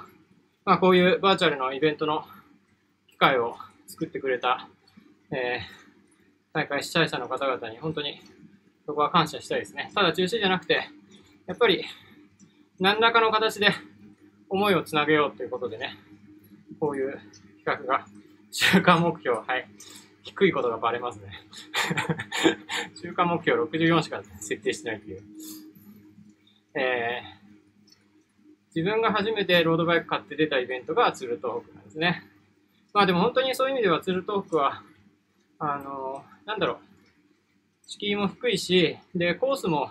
[0.65, 2.25] まあこういうバーチャルのイベントの
[3.09, 4.69] 機会を作ってくれた、
[5.31, 8.21] えー、大会主催者の方々に本当に
[8.87, 9.91] そこは感謝したいですね。
[9.95, 10.89] ただ中止じゃなくて、
[11.47, 11.85] やっぱり
[12.81, 13.75] 何らかの形で
[14.49, 15.99] 思いをつなげようということでね、
[16.79, 17.19] こういう
[17.65, 18.07] 企画が、
[18.53, 19.69] 週間目標、はい、
[20.23, 21.33] 低いことがバレますね。
[23.03, 25.23] 週間目標64しか設定してないっていう。
[26.75, 27.87] えー、
[28.77, 32.25] 自分が初めてロードバイク買って出たイベントがツル東北なんですね。
[32.95, 34.85] まあでも本当にそういう意味ではツル東北は、
[35.59, 36.79] あのー、なんだろう、
[37.89, 39.91] 敷居も低いし、で、コースも、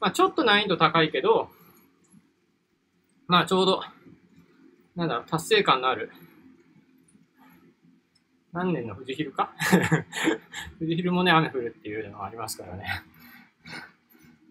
[0.00, 1.50] まあちょっと難易度高いけど、
[3.26, 3.82] まあちょうど、
[4.96, 6.10] なんだろう、達成感のある、
[8.52, 9.52] 何年の富士ヒルか？
[10.78, 12.84] 富士ヒルもね、雨降るっていうのがありますからね。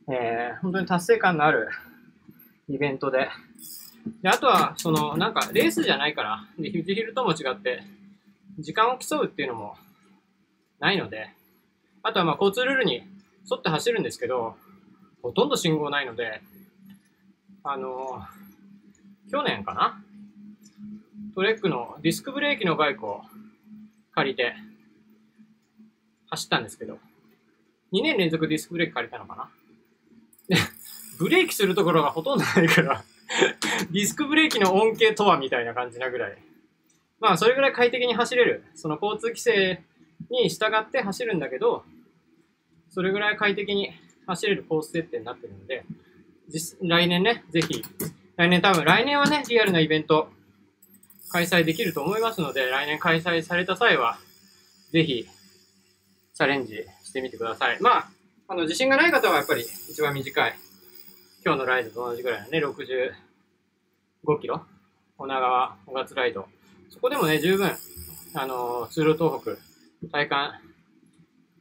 [0.10, 1.69] えー、本当に達成感のある
[2.68, 3.30] イベントで。
[4.22, 7.84] で、あとは、その、なんか、レースじゃないから、で、富士ヒルとも違って、
[8.60, 9.77] 時間を競うっていうのも
[10.80, 11.30] ないので、
[12.02, 13.03] あとはまあ交通ルールに沿
[13.58, 14.58] って走るんですけど、
[15.22, 16.42] ほとんど信号ないので、
[17.64, 18.43] あのー、
[19.34, 20.00] 去年かな？
[21.34, 23.24] トレックのディスクブレーキのバイクを
[24.14, 24.53] 借りて
[26.30, 27.00] 走ったんですけど、
[27.92, 29.50] 2年連続ディスクブレーキ借りたのかな？
[30.56, 30.62] で、
[31.18, 33.03] ブレーキするところがほとんどないから
[33.92, 36.38] ディスクブレーキの恩恵とはみたいな感じなぐらい。
[37.20, 38.64] まあ、それぐらい快適に走れる。
[38.76, 39.82] その交通規制
[40.30, 41.84] に従って走るんだけど、
[42.92, 43.94] それぐらい快適に
[44.28, 45.86] 走れるコース設定になってるので、
[46.84, 47.84] 来年ね、ぜひ、
[48.36, 50.28] 来年多分、来年はね、リアルなイベント
[51.30, 54.18] 開催できると思いますので、来年開催された際は、
[54.92, 55.28] ぜひ、
[56.34, 57.78] チャレンジしてみてください。
[57.80, 58.10] まあ、
[58.48, 60.56] あの、自信がない方はやっぱり一番短い、
[61.45, 62.60] 今日のライドと同じぐらいのね、
[64.26, 64.64] 65キロ、
[65.20, 66.48] 女川、小勝ライド。
[66.90, 67.72] そこでもね、十分、
[68.34, 70.60] あの、通路東北、体感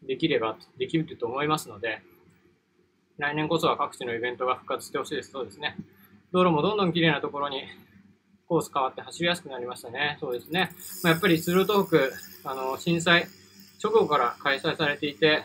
[0.03, 2.01] できれば、できると思いますので、
[3.19, 5.33] 来年こそは各地のイベントが復活してほしいです。
[5.33, 5.77] そうですね。
[6.33, 7.63] 道路もどんどん綺麗なところに
[8.49, 10.17] コース変わって走りやすくなりましたね。
[10.21, 10.71] そうですね。
[11.03, 12.13] まあ、やっぱりツルトーク、
[12.45, 13.27] あの、震災
[13.83, 15.45] 直後から開催されていて、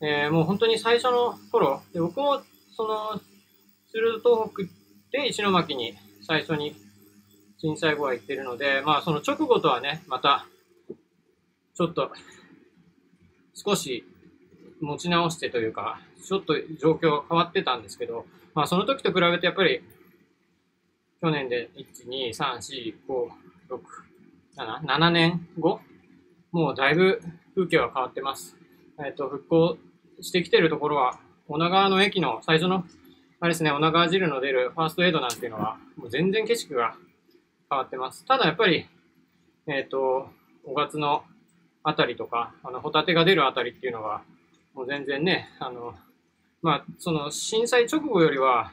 [0.00, 2.42] えー、もう本当に最初の頃、で僕も
[2.76, 3.20] その、
[3.90, 4.62] ツル東北
[5.12, 5.94] で石巻に
[6.26, 6.74] 最初に
[7.58, 10.46] 震災後は行ってるので、まあその直後とはね、また、
[11.74, 12.10] ちょっと
[13.54, 14.04] 少し
[14.80, 19.82] 持ち直してというか、ちょっと状況が変わってたんですけど、まあその時と比べてやっぱり、
[21.20, 23.28] 去年で1、2、3、4、5、
[23.70, 23.80] 6、
[24.56, 25.80] 7、7年後
[26.52, 27.22] もうだいぶ
[27.54, 28.56] 風景は変わってます。
[28.98, 29.78] えっ、ー、と、復興
[30.20, 32.84] してきてるところは、女川の駅の最初の、
[33.40, 36.94] あれですね、女川汁の出るファーストエイドなんていうのは、もう全然景色が
[37.70, 38.26] 変わってます。
[38.26, 38.86] ただやっぱり、
[39.66, 40.28] えっ、ー、と、
[40.66, 41.24] 5月の
[41.82, 44.22] あたりとか、あの、ホタテが出るあたりっていうのは、
[44.74, 45.94] もう全然ね、あの、
[46.62, 48.72] まあ、その震災直後よりは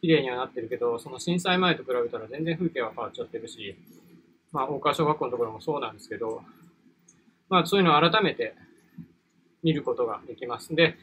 [0.00, 3.76] 綺麗にはなってるけど、その震災前と比べたら全然風景は変わっちゃってるし、
[4.50, 6.42] まあ、大川小学校のところもそうなんですけど、
[7.48, 8.54] まあ、そういうのを改めて
[9.62, 10.74] 見ることができます。
[10.74, 10.96] で、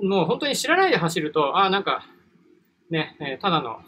[0.00, 2.06] もう本当に知らないで走ると、ああ、なんか、
[2.88, 3.80] ね、えー、ただの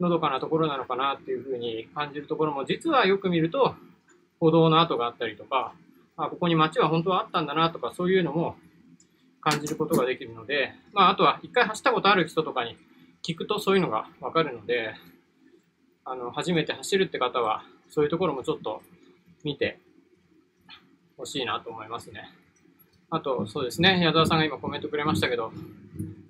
[0.00, 3.74] のどかなところなのかなっていうふうに感じるところも、実はよく見ると、
[4.38, 5.74] 歩道の跡があったりとか、
[6.16, 8.56] あここに街は本当はあったんだなとか、そういうのも
[9.44, 12.78] 感じることができるので、まあ、あとは一回走ったことある人とかに
[13.22, 14.94] 聞くとそういうのがわかるので、
[16.06, 18.82] あの、初めて走るって方は、そういうところもちょっと
[19.44, 19.78] 見て
[21.18, 22.30] ほしいなと思いますね。
[23.10, 25.52] あと、そうですね、矢沢さんが今コメントくれましたけど、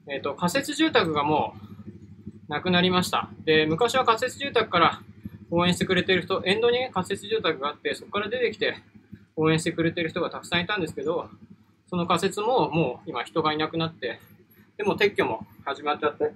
[0.08, 1.54] えっ、ー、と、仮設住宅がも
[2.48, 3.30] うなくなりました。
[3.44, 5.00] で、昔は仮設住宅から
[5.50, 8.76] 応援してくれてる人、沿道に、仮設住宅があって、そこから出てきて
[9.36, 11.30] 応援してくれてる人がたくさんいたんですけど、
[11.94, 14.18] その仮設ももう今人がいなくなって、
[14.76, 16.32] でも撤去も始まっちゃって、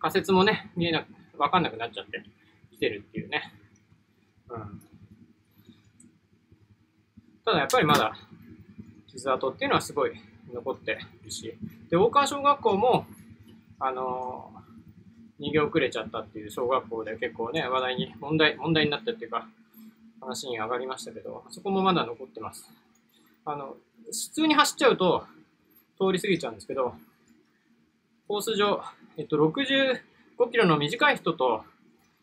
[0.00, 2.24] 仮設もね、見えなく、わかんなくなっちゃって
[2.70, 3.52] 来てるっていうね。
[4.48, 4.80] うん。
[7.44, 8.16] ただやっぱりまだ
[9.08, 10.12] 傷跡っていうのはすごい
[10.50, 11.54] 残ってるし、
[11.90, 13.04] で、大川小学校も、
[13.78, 14.50] あの
[15.40, 19.46] 逃げ遅れちゃったっていう小学校で結構ね、話題に、問題、問題になったっていうか、
[20.22, 22.72] 話に上がりましたけど、そこもまだ残ってます。
[23.46, 25.24] あの、普通に走っちゃうと
[25.98, 26.94] 通り過ぎちゃうんですけど、
[28.26, 28.82] コース上、
[29.16, 30.00] えっと、65
[30.50, 31.64] キロの短い人と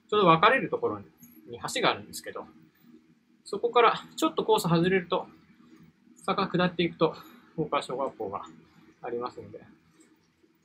[0.09, 2.45] ちょうど分かれるところに橋があるんですけど、
[3.45, 5.27] そこからちょっとコース外れると、
[6.25, 7.15] 坂下っていくと、
[7.57, 8.41] 大川小学校が
[9.01, 9.59] ありますので、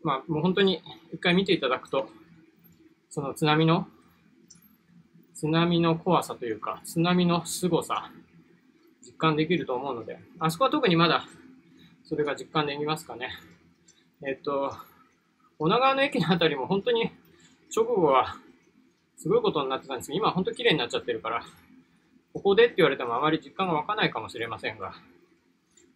[0.02, 2.08] まあ、もう本当に一回見ていただくと、
[3.10, 3.88] その津波の、
[5.34, 8.10] 津波の怖さというか、津波の凄さ、
[9.06, 11.24] 実感できると思うので、あそこは特にまだ、
[12.04, 13.30] それが実感できますかね。
[14.26, 14.72] えっと、
[15.60, 17.12] 女川の駅のあたりも本当に
[17.74, 18.36] 直後は
[19.16, 21.44] すごいことになってたんですけど、今は本当綺麗になっちゃってるから、
[22.34, 24.94] ここでって言われてもあまり実感が湧かないかもしれませんが、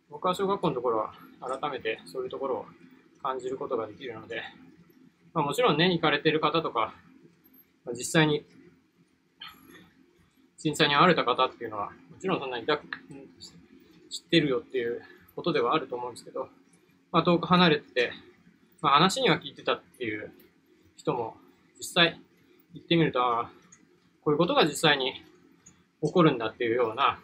[0.09, 2.67] 僕は小学校のところは改めてそういうところを
[3.23, 4.43] 感じることができるので、
[5.35, 6.95] まあ、もちろんね、行かれてる方とか、
[7.93, 8.45] 実際に
[10.63, 15.01] 震災に遭われた方っていうのは、もちろんそんなに知ってるよっていう
[15.35, 16.49] ことではあると思うんですけど、
[17.13, 18.13] まあ、遠く離れてて、
[18.83, 20.31] まあ、話には聞いてたっていう
[20.99, 21.39] 人も
[21.79, 22.21] 実際
[22.75, 23.51] 行ってみると、あ
[24.23, 25.15] こういうことが実際に
[26.03, 27.19] 起こるんだっていうような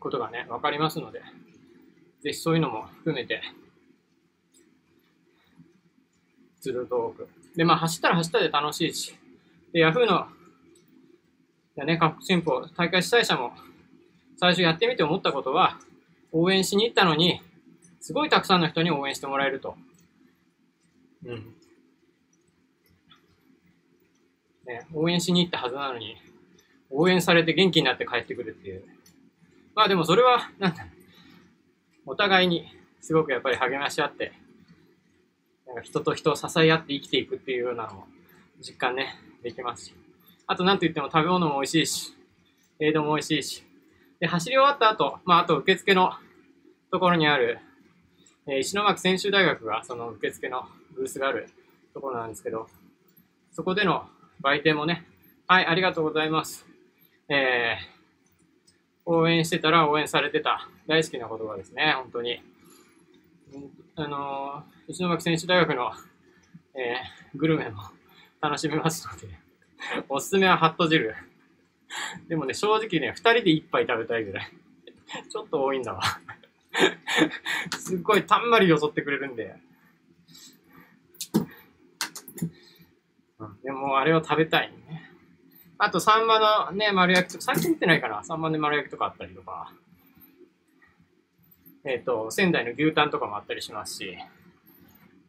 [0.00, 1.20] ことがね、わかりますので、
[2.22, 3.42] ぜひそういうのも含めて、
[6.62, 7.43] ずると多く。
[7.56, 9.14] で、まあ走ったら走ったで楽しいし、
[9.72, 10.26] で、ヤフーの、
[11.76, 13.52] やね、各新法、大会主催者も
[14.36, 15.78] 最初やってみて思ったことは、
[16.32, 17.40] 応援しに行ったのに、
[18.00, 19.76] すごいたくさんの人に応援してもらえると。
[21.24, 21.54] うん。
[24.66, 26.16] ね、応援しに行ったはずなのに、
[26.90, 28.84] 応援されて元気になって帰ってくるっていう。
[29.74, 30.86] まあでもそれは、なんだ、
[32.06, 32.66] お互いに
[33.00, 34.32] すごくやっぱり励まし合って、
[35.66, 38.06] なんか人と人を支え合って生きていくっていうようなのも
[38.60, 39.94] 実感ね、できますし。
[40.46, 42.14] あとなんと言っても食べ物も美味しいし、
[42.80, 43.64] 映像も美味しいし。
[44.20, 46.12] で、走り終わった後、まああと受付の
[46.90, 47.58] ところにある、
[48.46, 51.48] えー、石巻専修大学がその受付のブースがある
[51.92, 52.68] ところなんですけど、
[53.52, 54.06] そこでの
[54.40, 55.06] 売店もね、
[55.46, 56.66] はい、ありがとうございます。
[57.28, 60.68] えー、応援してたら応援されてた。
[60.86, 62.42] 大好きな言葉ですね、本当に。
[63.96, 65.92] あの、石巻選手大学の、
[66.74, 67.82] えー、グルメも
[68.40, 69.28] 楽しめますので、
[70.08, 71.14] おすすめはハット汁。
[72.28, 74.52] でもね、正直ね、二人で一杯食べたいぐらい。
[75.30, 76.02] ちょっと多いんだわ。
[77.78, 79.56] すっごいたんまりよそってくれるんで。
[83.62, 85.10] でもあれを食べたいね。
[85.78, 86.38] あと、サンマ
[86.68, 88.22] のね、丸焼きとか、最近見てないかな。
[88.22, 89.72] サンマで丸焼きとかあったりとか。
[91.84, 94.16] えっ、ー、と、仙台の牛タンとかもあったりしますし。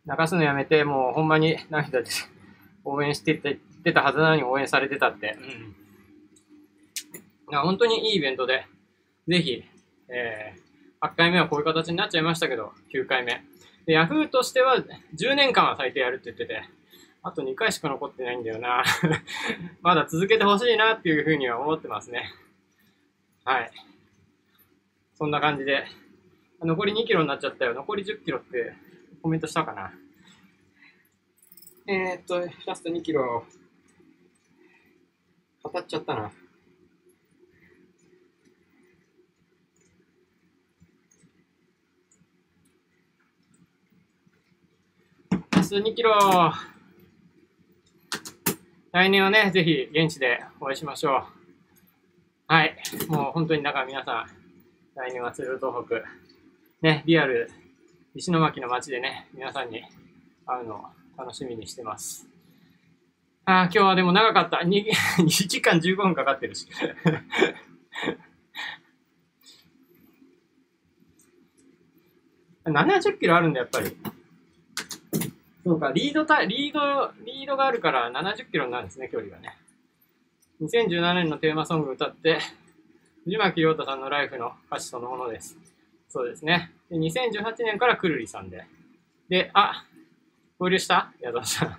[0.06, 2.10] 泣かすのやめて、もうほんまに涙で
[2.86, 5.38] 応援してて出たはずなのに応援されてたって。
[7.50, 7.58] うん。
[7.58, 8.66] 本当にいいイベントで、
[9.28, 9.64] ぜひ、
[10.10, 13.44] えー、8回目はこういう形になっちゃいましたけど、9回目。
[13.86, 14.78] で、ヤフーとしては
[15.16, 16.64] 10年間は最低やるって言ってて、
[17.22, 18.84] あと2回しか残ってないんだよな。
[19.82, 22.32] まだ続けてほしいなっていうふうには思ってますね。
[23.44, 23.72] はい。
[25.16, 25.86] そんな感じで。
[26.62, 27.74] 残り2キロになっちゃったよ。
[27.74, 28.76] 残り10キロって
[29.26, 29.92] コメントしたかな？
[31.88, 33.44] えー、っと、ラスト2キロ。
[35.64, 36.32] 語っちゃったな。
[45.54, 46.14] ラスト2キロ。
[48.92, 51.24] 来年はね、ぜひ現地でお会いしましょう。
[52.46, 52.78] はい。
[53.08, 54.28] もう本当にだから皆さん、
[54.94, 56.04] 来年は鶴東北、
[56.84, 57.50] ね、リアル、
[58.18, 59.84] 石巻の街でね、皆さんに
[60.46, 60.86] 会うのを
[61.18, 62.26] 楽しみにしてます。
[63.44, 64.62] ああ、今日はでも長かった。
[64.66, 64.86] 2,
[65.18, 66.66] 2 時間15分かかってるし。
[72.64, 73.98] 70キロあるんだ、やっぱり。
[75.66, 79.58] そうか、リードタリード、リードがあるから70キロになるんですね、距離がね。
[80.62, 82.40] 2017年のテーマソング歌って、
[83.26, 85.58] 藤巻亮太さんのライフの歌詞そのものです。
[86.08, 86.75] そうですね。
[86.90, 88.66] で2018年からくるりさんで。
[89.30, 89.86] で、あ、
[90.60, 91.14] 合流した？
[91.20, 91.78] 矢田さん。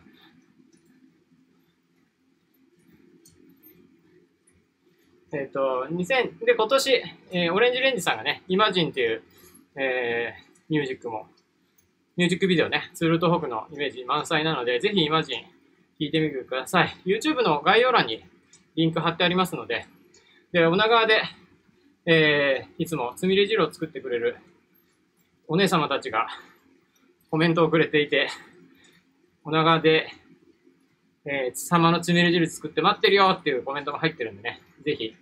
[5.37, 7.03] えっ、と、2000、で、今年、
[7.33, 9.23] えー、オレンジレンジさんがね、イマジンっていう、
[9.77, 11.29] えー、ミュージックも
[12.17, 15.41] ミュージックビデオね、ツールとホークのイメージ満載なので、ぜひイマジン
[16.01, 16.97] 聞いてみてください。
[17.05, 18.25] YouTube の概要欄に
[18.75, 19.87] リンク貼ってありますので、
[20.51, 21.23] で、女川で、
[22.07, 24.39] えー、いつもつみれ汁を作ってくれる
[25.49, 26.27] お姉様たちが
[27.31, 28.29] コメントをくれていて、
[29.45, 30.09] 女川で、
[31.25, 35.15] えー、様のつみれ汁作って待ってるよっていうコメントも入ってるんでね、ぜひ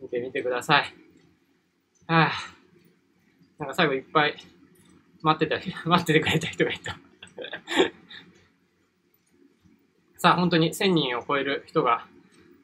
[0.00, 0.82] 見てみてください。
[2.06, 2.32] はあ、
[3.58, 4.34] なんか最後いっぱい
[5.22, 6.98] 待ってた、 待っててくれた人がいた。
[10.18, 12.06] さあ、本当に1000人を超える人が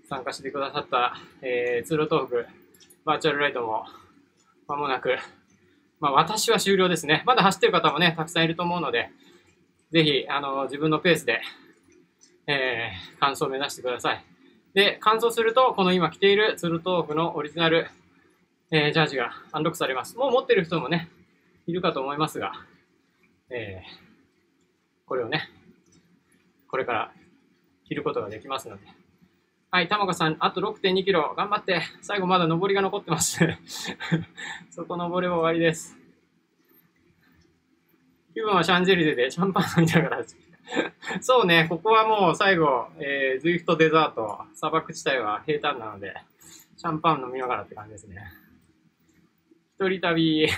[0.08, 2.46] 参加してくださった、えー、通路トーク
[3.04, 3.86] バーチャルライトも
[4.66, 5.16] 間もなく、
[6.00, 7.22] まあ私は終了ですね。
[7.26, 9.10] まだ走ってる方もね、たくさんいると思うので、
[9.90, 11.40] ぜひ、あの、自分のペースで、
[12.46, 14.24] えー、完走を目指してください。
[14.74, 17.88] で、完走すると、この今着ているツルトークのオリジナル、
[18.70, 20.16] えー、ジャージがアンロックされます。
[20.16, 21.08] もう持ってる人もね、
[21.66, 22.52] いるかと思いますが、
[23.50, 25.48] えー、これをね、
[26.70, 27.12] これから
[27.86, 28.97] 着ることができますので。
[29.70, 31.82] はい、玉川さん、あと6.2キロ、頑張って。
[32.00, 33.38] 最後まだ上りが残ってます。
[34.70, 35.94] そこ上りは終わりです。
[38.32, 40.24] 気分はシャンゼリゼでシャンパン飲みながら。
[41.20, 46.14] そうね、ここはもう最後、えー、ズイフトデザート、砂漠地帯は平坦なので、
[46.78, 48.22] シャンパン飲みながらって感じですね。
[49.74, 50.48] 一人旅、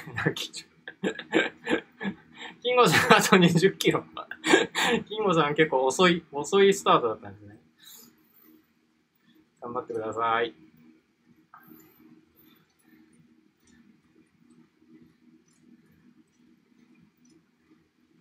[2.62, 4.04] キンゴさんあと20キロ。
[5.08, 7.59] キンゴさん結構遅い、遅いスタートだったんですね。
[9.60, 10.54] 頑張ってください。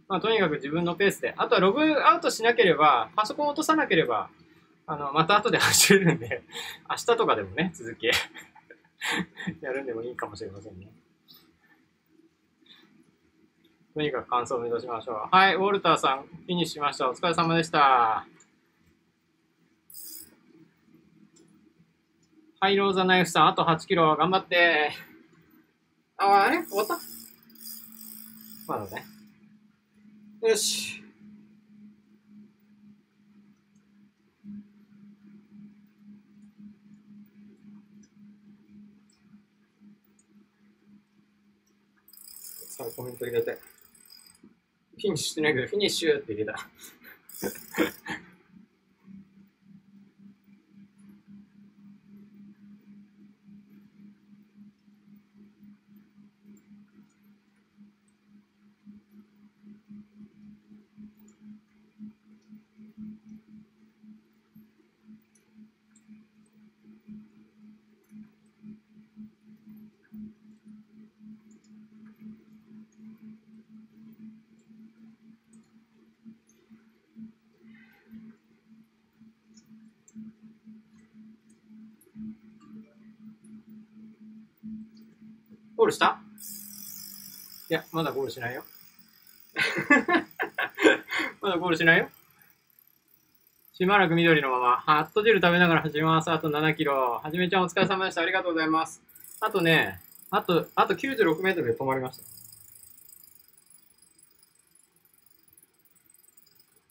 [0.09, 1.35] まあ、とにかく自分のペースで。
[1.37, 4.29] あとはログアウトしなければ、パソコン落とさなければ、
[4.87, 6.41] あの、また後で走れるんで、
[6.89, 8.07] 明日とかでもね、続き
[9.61, 10.87] やるんでもいいかもしれませんね。
[13.93, 15.35] とにかく感想を目指しましょう。
[15.35, 17.07] はい、ウォルターさん、フィニッシュしました。
[17.07, 18.25] お疲れ様でした。
[22.61, 24.91] はい、ローザナイフさん、あと8キロ、頑張って。
[26.17, 26.61] あ、あれ？
[26.67, 26.99] 終わった？
[28.67, 29.05] まだね。
[30.41, 31.01] よし。
[42.67, 43.51] さあ、コメント入れて。
[43.53, 46.67] フィニッシュしてないけど、フィニッシュって入れた。
[85.79, 86.19] ゴールした？
[87.69, 88.65] いや、まだゴールしないよ。
[91.39, 92.09] まだゴールしないよ？
[93.71, 96.29] しばらく緑のまま、ハットジェル食べながら走ります。
[96.29, 97.21] あと7キロ。
[97.23, 98.23] はじめちゃんお疲れ様でした。
[98.23, 99.01] ありがとうございます。
[99.39, 100.01] あとね、
[100.31, 102.23] あと、あと96メートルで止まりました。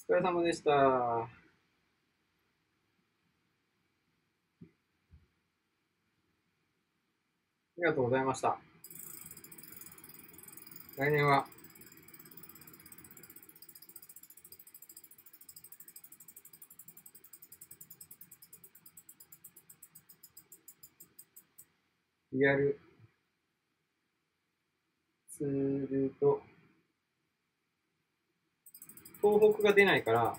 [0.08, 0.70] お疲れ様でした。
[1.18, 1.28] あ
[7.76, 8.58] りがとうございました。
[10.98, 11.46] 来年は、
[22.32, 22.80] リアル。
[25.28, 26.42] すると、
[29.22, 30.36] 東北が出ないから、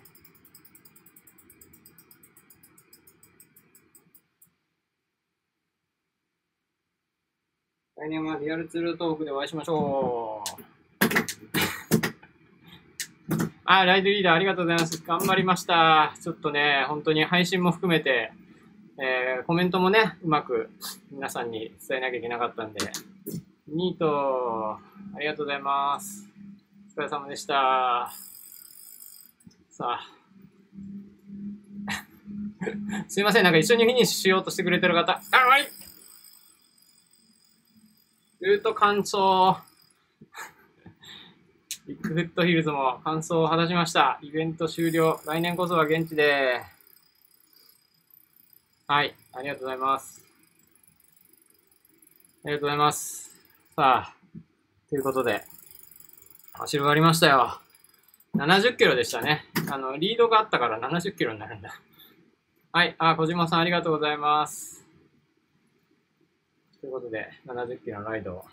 [7.99, 10.61] 来年はリアルツールトークでお会いしましょう。
[13.65, 15.03] あ、ライドリーダーありがとうございます。
[15.05, 16.15] 頑張りました。
[16.23, 18.31] ちょっとね、本当に配信も含めて、
[18.97, 20.69] えー、コメントもね、うまく
[21.11, 22.79] 皆さんに伝えなきゃいけなかったんで、
[23.67, 24.77] ニート、
[25.13, 26.25] ありがとうございます。
[26.97, 28.13] お疲れ様でした。
[29.69, 30.07] さあ。
[33.09, 35.78] すいません、なんか一緒にフィニッシュしようとしてくれてる方、あ、はい
[38.41, 39.17] ルート完走。
[41.85, 44.17] ビッグフットヒルズも完走を果たしました。
[44.21, 45.19] イベント終了。
[45.25, 46.61] 来年こそは現地で。
[48.87, 49.13] はい。
[49.33, 50.23] ありがとうございます。
[52.45, 53.37] ありがとうございます。
[53.75, 54.15] さあ、
[54.89, 55.43] ということで、
[56.53, 57.59] 走り終わりましたよ。
[58.37, 59.43] 70キロでしたね。
[59.69, 61.77] あの、リードがあったから70キロになるんだ。
[62.71, 62.95] はい。
[62.99, 64.88] あ、小島さんありがとうございます。
[66.81, 68.45] ということで、70キロのライドを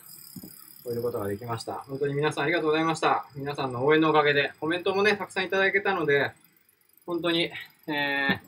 [0.82, 1.74] 終えることができました。
[1.88, 3.26] 本当に皆さんありがとうございました。
[3.36, 6.32] 皆さんの応援のおかげで、コメントもね、たくさんいただけたので、
[7.06, 7.52] 本当に、
[7.86, 8.40] え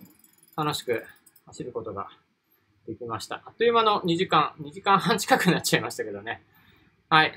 [0.57, 1.05] ー、楽しく
[1.47, 2.09] 走ることが
[2.89, 3.37] できました。
[3.47, 6.43] あっという間の2時間、2時間半近くなっちゃいましたけどね。
[7.09, 7.33] はい。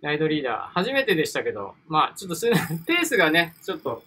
[0.00, 2.40] ライドリーダー、初めてでしたけど、まあ、ちょっと
[2.86, 4.02] ペースがね、ちょっと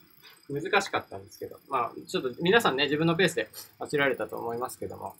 [0.49, 5.15] 難しかったんですけど、まあ、ちょっと皆さんね、自分のペースで走られたと思いますけども、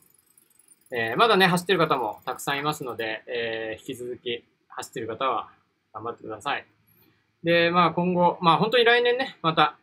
[0.91, 5.49] えー、まだね、走ってる方もたくさんいますので、えー、引き続き走ってる方は
[5.93, 6.65] 頑張ってください。
[7.43, 9.77] で、まあ今後、まあ本当に来年ね、また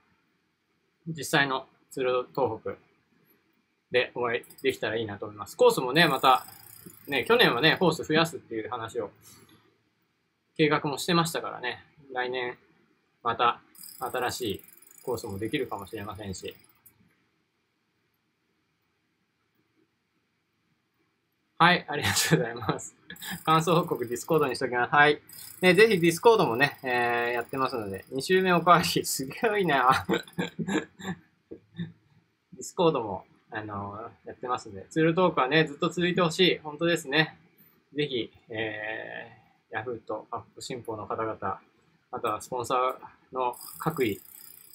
[1.07, 2.73] 実際のツール東北
[3.93, 5.57] でお会いできたらいいなと思います。
[5.57, 6.45] コースもね、また、
[7.07, 9.11] ね、去年はね、コース増やすっていう話を
[10.57, 12.59] 計画もしてましたからね、来年
[13.23, 13.61] また
[14.01, 14.61] 新しい
[15.07, 16.57] コースもできるかもしれませんし、
[21.59, 22.97] はい、ありがとうございます。
[23.47, 24.95] 完走報告、ディスコードにしときます。
[24.95, 25.23] はい。
[25.61, 30.05] ね、ぜひディスコードもね、えー、やってますので、2週目おかわり、すごいな。
[31.49, 36.59] ディスコードも、あのーやってますので、ツールド東北はね、ずっと続いてほしい。
[36.59, 37.39] 本当ですね。
[37.95, 41.61] ぜひ、えー、Yahoo とアップ新報の方々、
[42.11, 44.21] あとはスポンサーの各位、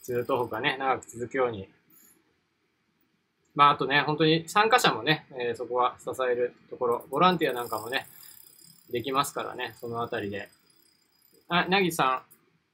[0.01, 1.69] ツールトークがね、長く続くように、
[3.53, 8.07] まあ、あとね、本当に参加者もね、えーそこは支えるところ、ボランティアなんかもね、
[8.91, 10.49] できますからね、そのあたりで。
[11.49, 12.23] あ、なぎさ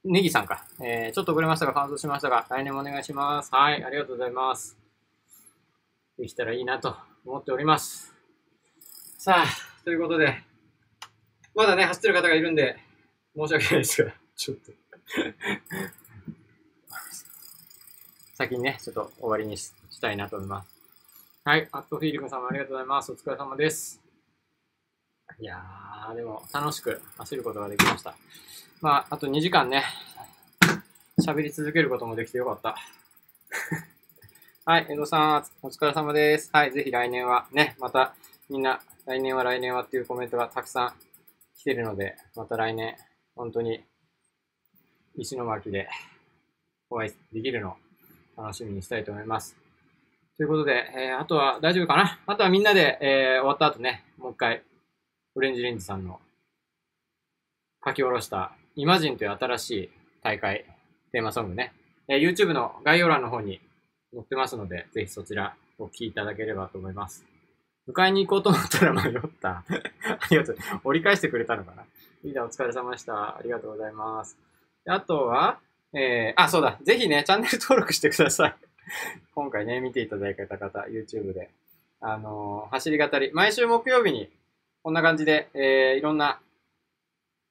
[0.04, 0.64] ん、ネギさんか。
[0.80, 3.50] えーちょっと遅れましたが、感想しましたが、来年もお願いします。
[3.52, 4.76] はい、ありがとうございます。
[6.18, 8.14] できたらいいなと思っております。
[9.18, 10.42] さあ、ということで、
[11.54, 12.78] まだね、走ってる方がいるんで、
[13.36, 14.72] 申し訳ないですが、ちょっと。
[18.38, 20.68] 先にね、ちょっと終わりにしたいなと思います。
[21.42, 23.10] はい、アットフィーリングさんもありがとうございます。
[23.10, 24.00] お疲れ様です。
[25.40, 28.14] いやー、でも楽しく走ることができました。
[28.80, 29.82] まあ、あと2時間ね、
[31.20, 32.76] 喋り続けることもできてよかった。
[34.64, 36.50] はい、江戸さん、お疲れ様です。
[36.52, 38.14] はい、ぜひ来年はね、また
[38.48, 40.92] みんな、来年は来年はっていうコメントがたくさん
[41.58, 42.94] 来てるので、また来年、
[43.34, 43.82] 本当に
[45.16, 45.88] 石巻で
[46.88, 47.76] お会いできるの
[48.38, 49.56] 楽しみにしたいと思います。
[50.36, 52.18] ということで、えーあとは大丈夫かな？
[52.26, 54.62] あとはみんなで、えー終わった後ね、もう一回、
[55.34, 56.20] オレンジレンジさんの
[57.84, 59.90] 書き下ろしたイマジンという新しい
[60.22, 60.64] 大会
[61.12, 61.72] テーマソングね、
[62.08, 63.60] えー YouTube の概要欄の方に
[64.12, 67.24] 載ってますので、ぜひそちらお聴きいただければと思います。
[67.88, 69.64] 迎えに行こうと思ったら迷った。
[69.64, 69.64] あ
[70.30, 70.56] りがとう。
[70.84, 71.84] 折り返してくれたのかな？
[72.22, 73.36] リーダーお疲れ様でした。
[73.36, 74.36] ありがとうございます。
[74.86, 75.58] あとは、
[75.94, 76.78] えー、あ、そうだ。
[76.82, 78.56] ぜひね、チャンネル登録してください。
[79.34, 81.50] 今回ね、見ていただいた方、YouTube で。
[82.00, 83.32] あのー走り語り。
[83.32, 84.30] 毎週木曜日に、
[84.82, 86.40] こんな感じで、えーいろんな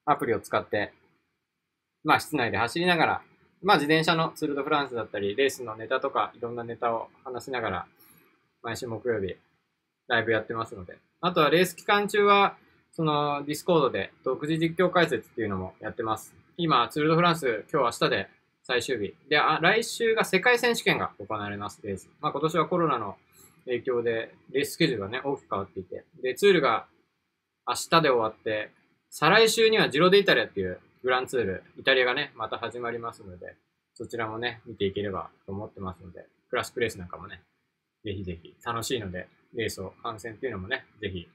[0.06, 0.94] アプリを使って、
[2.04, 3.22] まあ、室内で走りながら、
[3.62, 7.88] まあ、自転車のツール・ド・フランスだったり、レースのネタとか、いろんなネタを話しながら、
[8.62, 9.36] 毎週木曜日、
[10.08, 10.98] ライブやってますので。
[11.20, 12.56] あとは、レース期間中は、
[12.94, 16.34] その、ディスコードで独自実況解説っていうのもやってます。
[16.60, 18.30] 今、ツール・ド・フランス、今日明日で
[18.64, 19.14] 最終日。
[19.30, 22.10] で、あ来週が世界選手権が行われます、レース。
[22.20, 23.16] まあ、今年はコロナの
[23.66, 26.04] 影響で、レーススケジュールがね、大きく変わっていて。
[26.24, 26.88] で、ツールが
[27.68, 28.72] 明日で終わって、
[29.12, 33.56] 再来週にはジロデイタリアっていうグランツール、イタリアがね、また始まりますので、
[33.94, 37.44] そちらもね、見ていければと思ってますので、クラシックレースなんかもね、
[38.04, 41.30] ぜひぜひ楽しいので、レースを観戦っていうのもね、ぜひ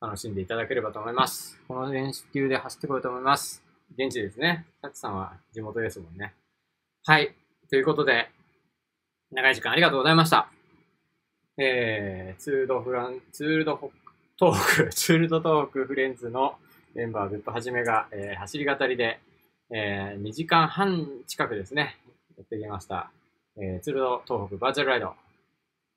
[0.00, 1.60] 楽しんでいただければと思います。
[1.66, 3.67] この練習で走ってこようと思います。
[3.96, 4.66] 現地ですね。
[4.82, 6.34] タチさんは地元ですもんね。
[7.04, 7.34] はい。
[7.70, 8.28] ということで、
[9.32, 10.48] 長い時間ありがとうございました。
[11.58, 13.90] えー、ツールドフラン、ツールドホ
[14.38, 16.56] トーク、 ツールドトークフレンズの
[16.94, 19.18] メンバー、グッドはじめが、えー走り語りで、
[19.70, 21.96] えー2時間半近くですね、
[22.36, 23.10] やってきました。
[23.56, 25.14] えーツールド東北バーチャルライド、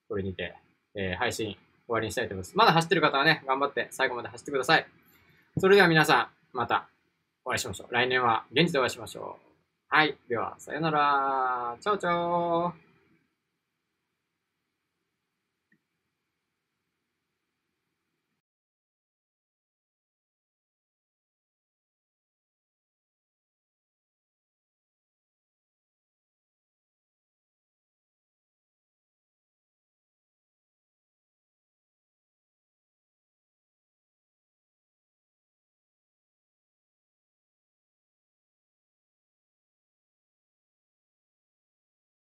[0.10, 0.56] これにて、
[0.96, 2.58] えー配信終わりにしたいと思います。
[2.58, 4.88] まだ走ってる方はね、頑張って最後まで走ってください。
[5.58, 6.90] それでは皆さん、また
[7.46, 7.94] お会いしましょう。
[7.94, 9.46] 来年は現地でお会いしましょう。
[9.88, 10.16] はい。
[10.30, 11.76] では、さよなら。
[11.82, 12.91] チャオチャオ